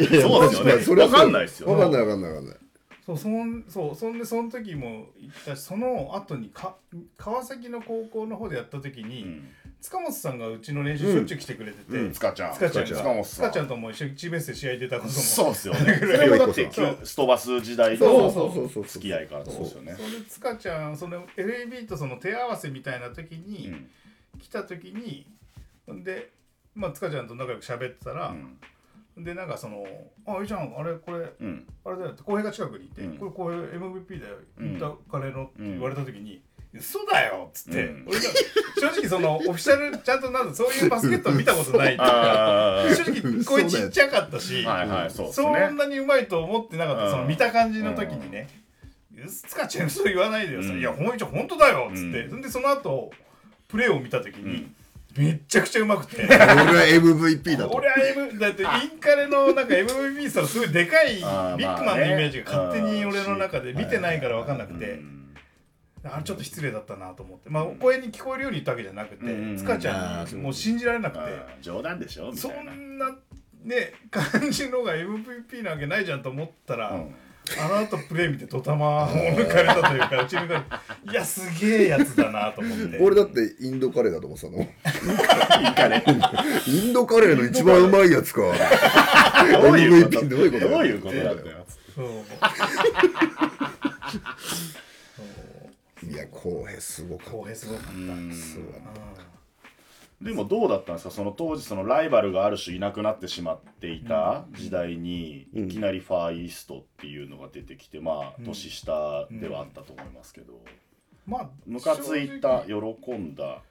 [0.00, 2.56] いやそうですよねまあそれ分かんないですよ分かんない分かんない分かんない
[3.06, 6.74] そうそんそうそんでその時も行ったしその後にか
[7.16, 9.48] 川崎の高校の方でやった時に、うん。
[9.80, 12.54] 塚本さんがうちの練習しょっちゅう来てくれてて、うん塚ちゃん。
[12.54, 13.50] 塚ちゃん塚本さん。
[13.50, 15.14] 塚ちゃんとも一緒にチームベースで試合出たことも。
[15.14, 15.94] そうですよね。
[16.00, 16.70] それもだって
[17.04, 19.94] ストバス時代の付き合いからそうですよね。
[19.94, 23.90] それで塚ちゃんその LAB とその手合わせみたいな時うに、ん。
[24.40, 25.26] 来た時に
[26.02, 26.30] で
[26.74, 28.34] まあ塚ちゃんと仲良く喋ってたら、
[29.16, 29.84] でなんかその
[30.26, 31.66] 「あいいじゃんあれこれうん。
[31.84, 33.18] あれだよ」って浩平が近くにいて「うん。
[33.18, 34.66] これ浩平 MVP だようん。
[34.72, 36.42] インターカレーの」って言われた時に
[36.74, 38.04] 「嘘だよ」っつって、うん。
[38.08, 38.22] 俺が
[38.78, 42.94] 正直そのオフィシャルちゃんとなんだそういうバスケットを見たことないっていうかあー。
[42.94, 47.10] 正直声ちっちゃかったし、はいはいそうですそねんなにうまいと思ってなかった、うん。
[47.12, 48.48] その見た感じの時にね
[49.48, 50.78] 「塚ちゃん嘘言わないでよ」うん。
[50.78, 52.30] いやほんと本当だよ」っつって、うん。
[52.30, 53.10] そんでその後
[53.68, 54.70] プレーを見た時に、
[55.18, 56.24] めっちゃくちゃうまくて。
[56.24, 56.44] 俺は
[56.86, 57.74] MVP だと。
[57.74, 58.66] 俺は M だってイ
[58.96, 64.90] ンカレのなんか MVP さすごいでかいビッグマンのイメージが勝手に俺の中で見てないから分かんなくて。
[64.92, 65.34] うん。
[66.04, 67.50] あれちょっと失礼だったなと思って。
[67.50, 69.56] まあ声に聞こえるように言ったわけじゃなくてうん。
[69.56, 71.24] 塚ちゃんにもう信じられなくて。
[71.62, 73.10] 冗談でしょみそたいな、んな
[73.64, 77.14] ね感じのが MVP なわけないじゃんと思ったら、うん
[77.58, 82.98] あの後プレー見てドタマを抜かれたというかうち抜かれいやすげえやつだなと思って。
[83.00, 84.62] 俺だってインドカレーだと思ってたの。
[86.66, 88.42] インドカレーの一番うまいやつか。
[88.42, 92.06] どういうこと？MVP どういうことどういうことだったよそう
[96.10, 97.90] いや公平すごかった公平すごかった。
[97.90, 98.32] うん。
[98.32, 98.80] すごかっ
[99.16, 99.25] た
[100.20, 101.10] でもどうだったんですか？
[101.10, 110.60] その当時そのライバルがある種いなくなってしまっていた時代に、いきなりファーイーストっていうのが出てきてまあ年下ではあったと思いますけど、
[111.26, 113.62] まあムカついた喜んだ。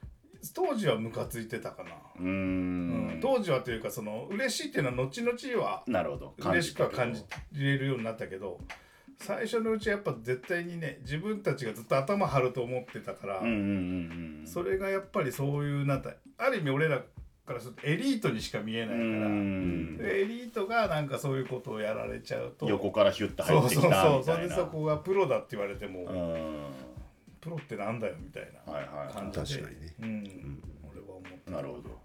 [0.54, 1.90] 当時はムカついてたかな、
[2.20, 3.16] うん。
[3.16, 3.20] ん。
[3.20, 6.34] 当時はというかその嬉しいっていうのは後々はなるほど。
[6.38, 8.60] 嬉しくは感じれるようになったけど
[9.18, 13.58] 最初のうちはやっぱ絶対にね自分たちがずっと頭張ると思ってたから、うんうんうん
[14.40, 14.46] うん。
[14.46, 17.02] それがやっぱりそういうなんかある意味俺ら
[17.46, 26.56] からするとエリートにしか見えないうから、んでエリートがなんかそういうことをやられちゃうと横からヒュッと入ってきたそうそうみたいなそれでそこがプロだって言われても、うん。
[27.40, 29.94] プロってなんだよみたいなはいはい感じで、確かにね。
[30.00, 30.62] うん。
[30.90, 31.95] 俺は思ってなるほど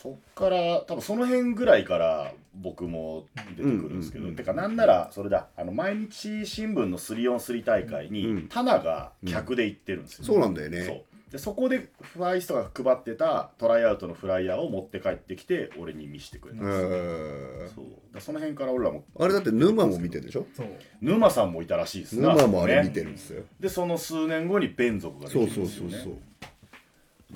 [0.00, 3.26] そっから多分その辺ぐらいから僕も
[3.56, 10.82] 出てくるんですけど、うんうんうんてかなんならそれだあの毎日新聞の 3on3 大会に、うんタナが客で行ってるんですよ、そうなんだよね。
[10.84, 11.02] そう。
[11.32, 18.14] でそこでファイストが配ってたトライアウトのフライヤーを持って帰ってきて俺に見せてくれたんうですよ、んそう。
[18.14, 20.46] だその辺から俺らもあれだって沼も見てるでしょ？
[20.56, 20.66] そう。
[21.02, 22.88] 沼さんもいたらしいですね沼もあれね。
[22.88, 23.42] 見てるんですよ。
[23.60, 25.90] でその数年後にベン族ができそうるんですよね。
[25.92, 26.12] そうそうそう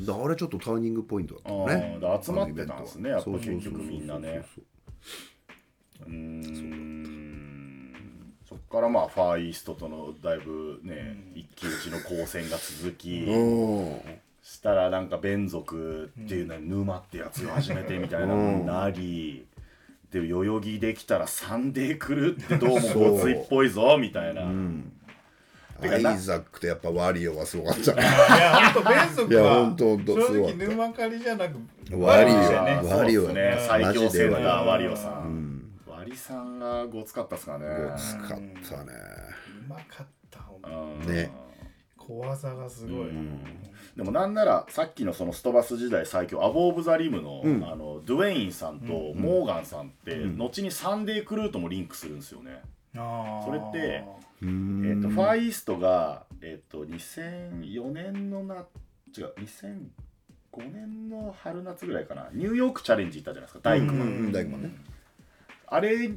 [0.00, 1.98] だあれちょっとターニングポイントだったね。
[2.22, 4.42] 集まってたんですねやっぱ結局みんなね。
[5.98, 7.32] そうん。
[8.48, 13.26] そっからまあファーイーストとのだいぶね、一騎打ちの交戦が続き、
[14.42, 19.46] したらなんか弁族っていうのは沼ってやつが初めてみたいなのになり、
[20.10, 24.42] で代々木できたらサンデー来るってどうもごついっぽいぞみたいな、
[25.82, 27.94] てかなアイザックとやっぱワリオはすごかった。
[27.94, 31.56] ねいや本当弁族いやは正直沼狩りじゃなく
[31.92, 33.56] ワリオワリオね。
[33.68, 34.96] 最強センターワリオ。
[34.96, 35.62] さん、ん。
[35.86, 37.66] ワリさんがごつかったっすかね。
[37.66, 38.92] ごつかったね。
[39.66, 41.30] うまかった本当うんね。
[41.96, 43.38] 怖さがすごい、うん。
[43.96, 47.64] でもなんならさっきのそのストバス時代最強アボー・オブ・ザ・リムの,、うん。
[47.64, 50.38] あのドゥエインさんとモーガンさんって、うん。
[50.38, 52.60] 後にサンデークルーともリンクするんですよね。
[52.94, 54.04] それってう
[54.42, 54.82] えん。
[54.98, 58.66] ー、とファーイーストが、えー、と2004年のな
[59.16, 62.28] 違う2005年の春夏ぐらいかな。
[62.32, 63.60] ニューヨークチャレンジ行ったじゃないですか。
[63.62, 64.32] 大工、うんうん。
[64.32, 64.70] 大工ね。
[65.66, 66.10] あれ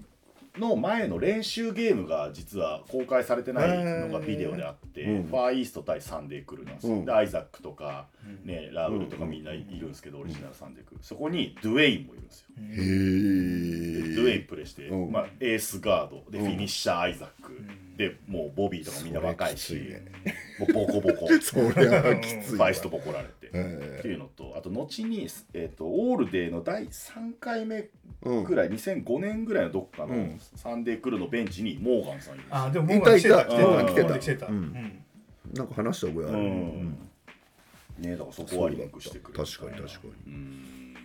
[0.58, 5.24] の前の練習ゲームが実は公開されてないのがビデオであって、うん。
[5.28, 7.06] ファーイースト対サンデークルーなんですよ、うん。
[7.06, 8.48] でアイザックとか、うん。
[8.48, 15.12] ね、ラウルとかみんないるんですけど、オリジナルサンデークルーそこにドゥエインもいるんですよ、ドゥエインえプレイして、うん。
[15.12, 16.46] まあ、エースガードでうん。
[16.46, 17.98] フィニッシャーアイザック、ん。
[17.98, 20.06] でもうボビーとかみんな若いしいね。
[20.60, 21.28] もうボコボコ。
[21.42, 22.58] それはきついわ。
[22.60, 23.45] バイストボコられて、へ
[24.00, 27.90] っていうのとあと後に、えー、とオールデーの第3回目
[28.26, 28.44] うん。
[28.44, 30.40] ぐらい、2005年ぐらいのどっかのうん。
[30.56, 33.38] サンデークルーのベンチにモーガンさんいるんですよあでもいたいた来てた。
[33.38, 33.86] うん
[34.20, 34.50] 来てた。
[34.50, 36.38] なんか話した覚えある。
[36.38, 36.98] うん。
[38.00, 40.34] ねだからそこはリンクしてくる確かに確かに。
[40.34, 40.96] うん。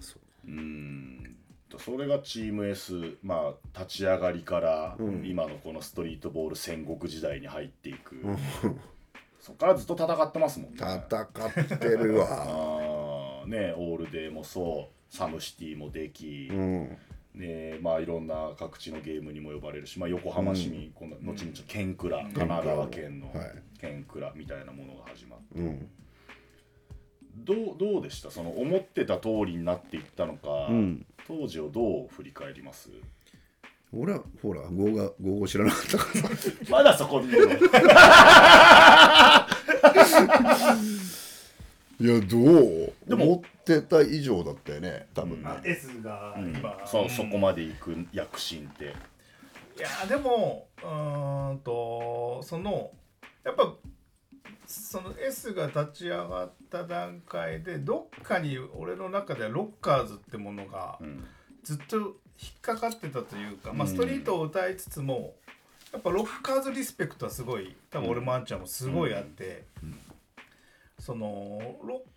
[0.00, 0.16] そ
[0.46, 0.50] う。
[0.50, 1.36] うん。
[1.78, 5.22] それがチーム S まあ立ち上がりからうん。
[5.24, 8.36] 今のこのストリートボール戦国時代に入っていく、うん
[9.50, 10.76] そこからずっと戦ってますもんね。
[10.78, 10.96] 戦
[11.76, 13.44] ってるわ。
[13.46, 16.96] ねオールデーもそうサムシティもでき、うん。
[17.34, 23.52] ねまあいろんな各地のゲームにも呼ばれるし、まあ、横浜市民、今度後々ケンクラ、神奈川県のはい。
[23.80, 25.58] ケンクラみたいなものが始まって。
[25.58, 25.90] うん
[27.36, 28.30] どうどうでした？
[28.30, 31.06] その思ってた通りになっていったのか、うん。
[31.26, 32.90] 当時をどう振り返ります？
[33.92, 36.50] 俺はほら語が語語知らなかったからさ。
[36.70, 37.54] まだそこにいるの？
[42.00, 42.92] いやどう？
[43.06, 46.56] でも思ってた以上だったよね多分ね、あ S がうん。
[46.56, 48.84] 今、そうそこまでで行く躍進って。
[48.84, 52.90] いやでもうーんとその
[53.44, 53.74] やっぱ
[54.66, 61.24] その S が立ち上がった段階でどっかに俺の中ではロッカーズってものがうん。
[61.62, 65.34] ずっと引っかかってたというか、まあ、うんストリートを歌いつつも
[65.92, 69.64] やっぱロッカーズリスペクトはすごい多分俺もあんちゃんもすごいあって、
[70.98, 72.08] そのロッ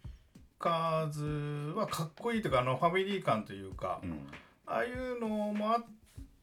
[0.60, 4.28] カーズはかっこいいというかあのファミリー感というか、うん。
[4.66, 5.86] ああいうのもあっ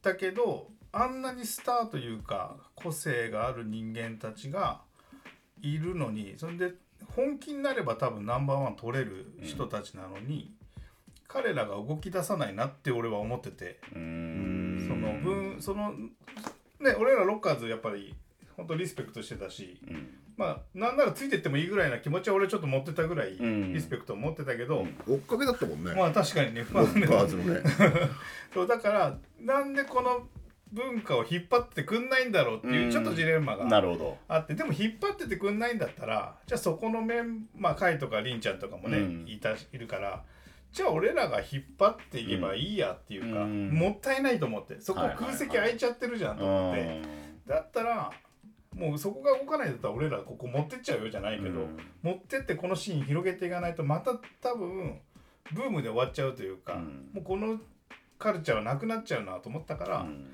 [0.01, 4.81] たけどあんなにスターというか個性がある人間たちが
[5.61, 6.73] いるのにそれで
[7.15, 10.53] 本気になれば多分ナンバーワン取れる人たちなのに、
[11.31, 15.93] 彼らが動き出さないなって俺は思ってて、その分その
[16.79, 18.15] ね俺らロッカーズやっぱり
[18.57, 19.79] 本当リスペクトしてたし。
[19.87, 20.17] うん。
[20.37, 23.73] まあなんならついてってもいいぐらいな気持ちは俺ちょっと持ってたぐらいうん。
[23.73, 27.61] リスペクトを持ってたけど、追っかけだったもんね、まあ確かにね、ロッカーズのね。
[28.53, 30.27] そうだからなんでこの
[30.71, 32.91] 文化を引っ張ってくんないんだろうっていううん。
[32.91, 33.67] ちょっとジレンマなが
[34.27, 34.55] あって。
[34.55, 39.25] でも引っ張っててくんないんだったらじゃあそこの面まあカイとかリンちゃんとかもね、うん。
[39.27, 40.23] いたいるから
[40.71, 43.69] じゃあ俺らが引っ張っていけばいいやっていうか、うん。
[43.71, 45.25] もったいないと思ってそこはいはいはい。
[45.25, 47.01] 空席空いちゃってるじゃんと思って、
[47.47, 48.11] だったら
[48.75, 51.77] もうそこが動かないんだったら俺らここ持ってっちゃうよじゃないけど、うん。
[52.01, 54.99] 持ってってこのシーン広げていかないとまた多分
[55.53, 57.09] ブームで終わっちゃうというか、うん。
[57.13, 57.59] もうこの
[58.17, 60.33] カルチャーはなくなっちゃうなと思ったから、うん。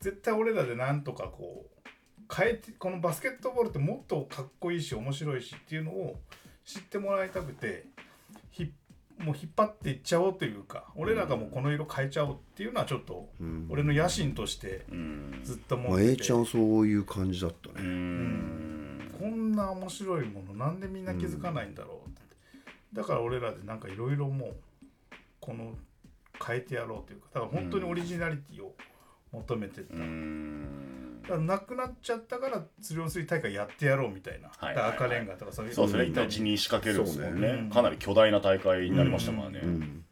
[0.00, 6.20] 絶対俺らでなんとかこう変えてこのバスケットボールってもっとかっこいいし面白いしっていうのを
[6.64, 8.05] 知ってもらいたくてひ
[9.18, 13.66] もう引っ張っていっちゃおうというか俺らがもうこの色変えちゃおうっていうのはちょっとうん。
[13.70, 15.40] 俺の野心としてうん。
[15.42, 19.10] ずっと思まあ、って A て、ちゃんはそういう感じだったうね、ん。
[19.18, 22.20] こんな面白いものなんでみんな気づかないんだろうって、
[22.92, 24.56] だから俺らでなんかいろいろもう
[25.40, 25.72] この
[26.46, 27.28] 変えてやろうというか。
[27.32, 28.74] だから本当にオリジナリティを
[29.32, 31.22] 求めてった、うん。
[31.22, 35.74] だからなくなっちゃったから釣り用水大会やってやろうみたいな、はいだから赤レンガとかそういう。
[35.74, 36.08] そうですね。
[36.08, 37.48] ん後に仕掛けるんですもんね。
[37.48, 40.04] そうねかなり巨大な大会になりましたからね、うん。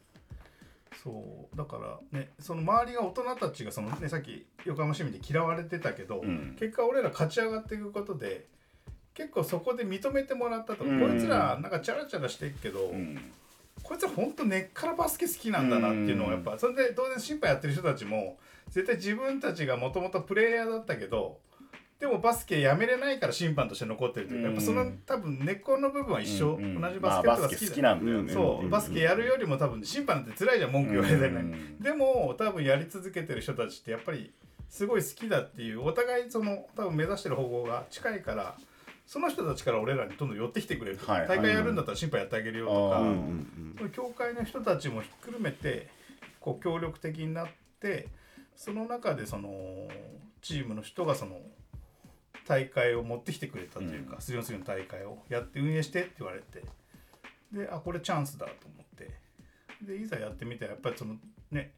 [1.02, 1.56] そう。
[1.56, 1.76] だか
[2.12, 6.56] らねその周りが大人たちがそのねさっき横浜市民で嫌われてたけど、うん。
[6.58, 8.46] 結果俺ら勝ち上がっていくことで
[9.14, 10.98] 結構そこで認めてもらったと、うん。
[10.98, 13.32] こいつらなんかチャラチャラしてるけど、うん。
[13.82, 18.38] こいつら本当根っからバスケ好きなんだなっていうのをやっぱ、それで当然審判やってる人たちも
[18.70, 21.38] 絶対自分たちがもともとプレイヤーだったけど
[22.00, 34.32] でもバスケやめれないから審判として残ってるというか、やっぱその多分根っこの部分は一緒、うん同じバスケットが好きなんだよね、そう、うんバスケやるよりも多分審判なんて辛いじゃん文句言われたりね、うんでも多分やり続けてる人たちってやっぱり
[34.68, 38.56] すごい好きだっていうお互いその多分目指してる方向が近いから
[39.06, 40.98] その人たちから俺らにどんどん寄ってきてくれる。
[40.98, 41.28] と、はい。
[41.28, 43.74] 大会やるんだったら審判やってあげるよとか、うんうん。
[43.76, 45.88] その教会の人たちもひっくるめて
[46.40, 47.48] こう協力的になっ
[47.80, 48.08] て
[48.56, 49.88] その中でその
[50.42, 51.40] チームの人がその
[52.46, 56.62] 大会を持ってきてくれたというか、スリオンスリの大会をやって運営してって言われて
[57.52, 59.10] であこれチャンスだと思って。
[59.82, 61.16] でいざやってみたらやっぱりその
[61.50, 61.72] ね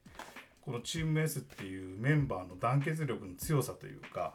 [0.60, 4.34] このチーム S っていうメンバーの団結力の強さというか、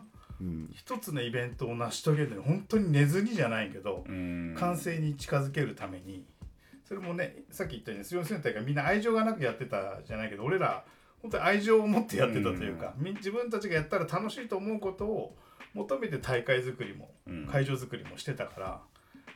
[0.73, 4.55] 一つのイベントを成し遂げるのに本当に寝ずにじゃないけど、うん。
[4.57, 6.25] 完成に近づけるために
[6.85, 10.83] それもねさっき言ったようにスリオンスリの大会みんな愛情がなくやってたじゃないけど俺ら
[11.21, 15.37] 本当に愛情を持ってやってたというか、み自分たちがやったら楽しいと思うことを
[15.73, 17.47] 求めて大会作りも、うん。
[17.47, 18.81] 会場作りもしてたから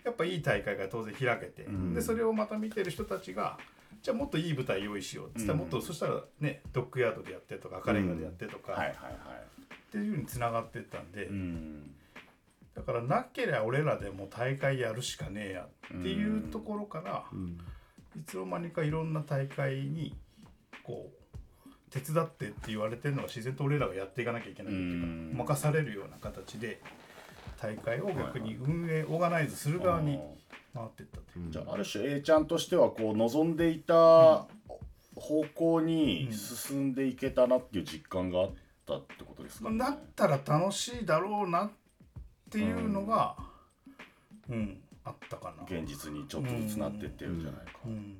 [0.03, 3.57] やっぱいい大会が当然開けて、でそれをまた見てる人たちが
[4.01, 11.91] じゃあもっといい舞台用意しようっつったらもっと、そしたらねドッグヤードでやってとか赤レンガでやってとか、っていうふうにつながってったんで、うん。
[12.75, 15.67] だからなけりゃ俺らでも大会やるしかねえや
[15.97, 17.23] っていうところから、
[18.15, 20.13] いつの間にかいろんな大会に
[20.83, 21.24] こう
[21.95, 25.37] 手伝ってって言われてるのが自然と俺らがやっていかなきゃいけないっていうか、うん。
[25.37, 26.81] 任されるような形で
[27.61, 30.19] 大会を逆に運営、オーガナイズする側に
[30.73, 31.51] 回っていったっていう。
[31.51, 33.95] じゃあある種 A ちゃんとしてはこう望んでいた
[35.15, 38.51] 方向に進んでいけたなっていう実感があっ
[38.85, 39.77] たってことですか、ね。
[39.77, 41.71] まあなったら楽しいだろうなっ
[42.51, 43.37] ていうのが、
[44.49, 44.81] うん。
[45.05, 45.63] あったかな。
[45.63, 48.17] 現実にちょっとずつなってってるんじゃないか、うん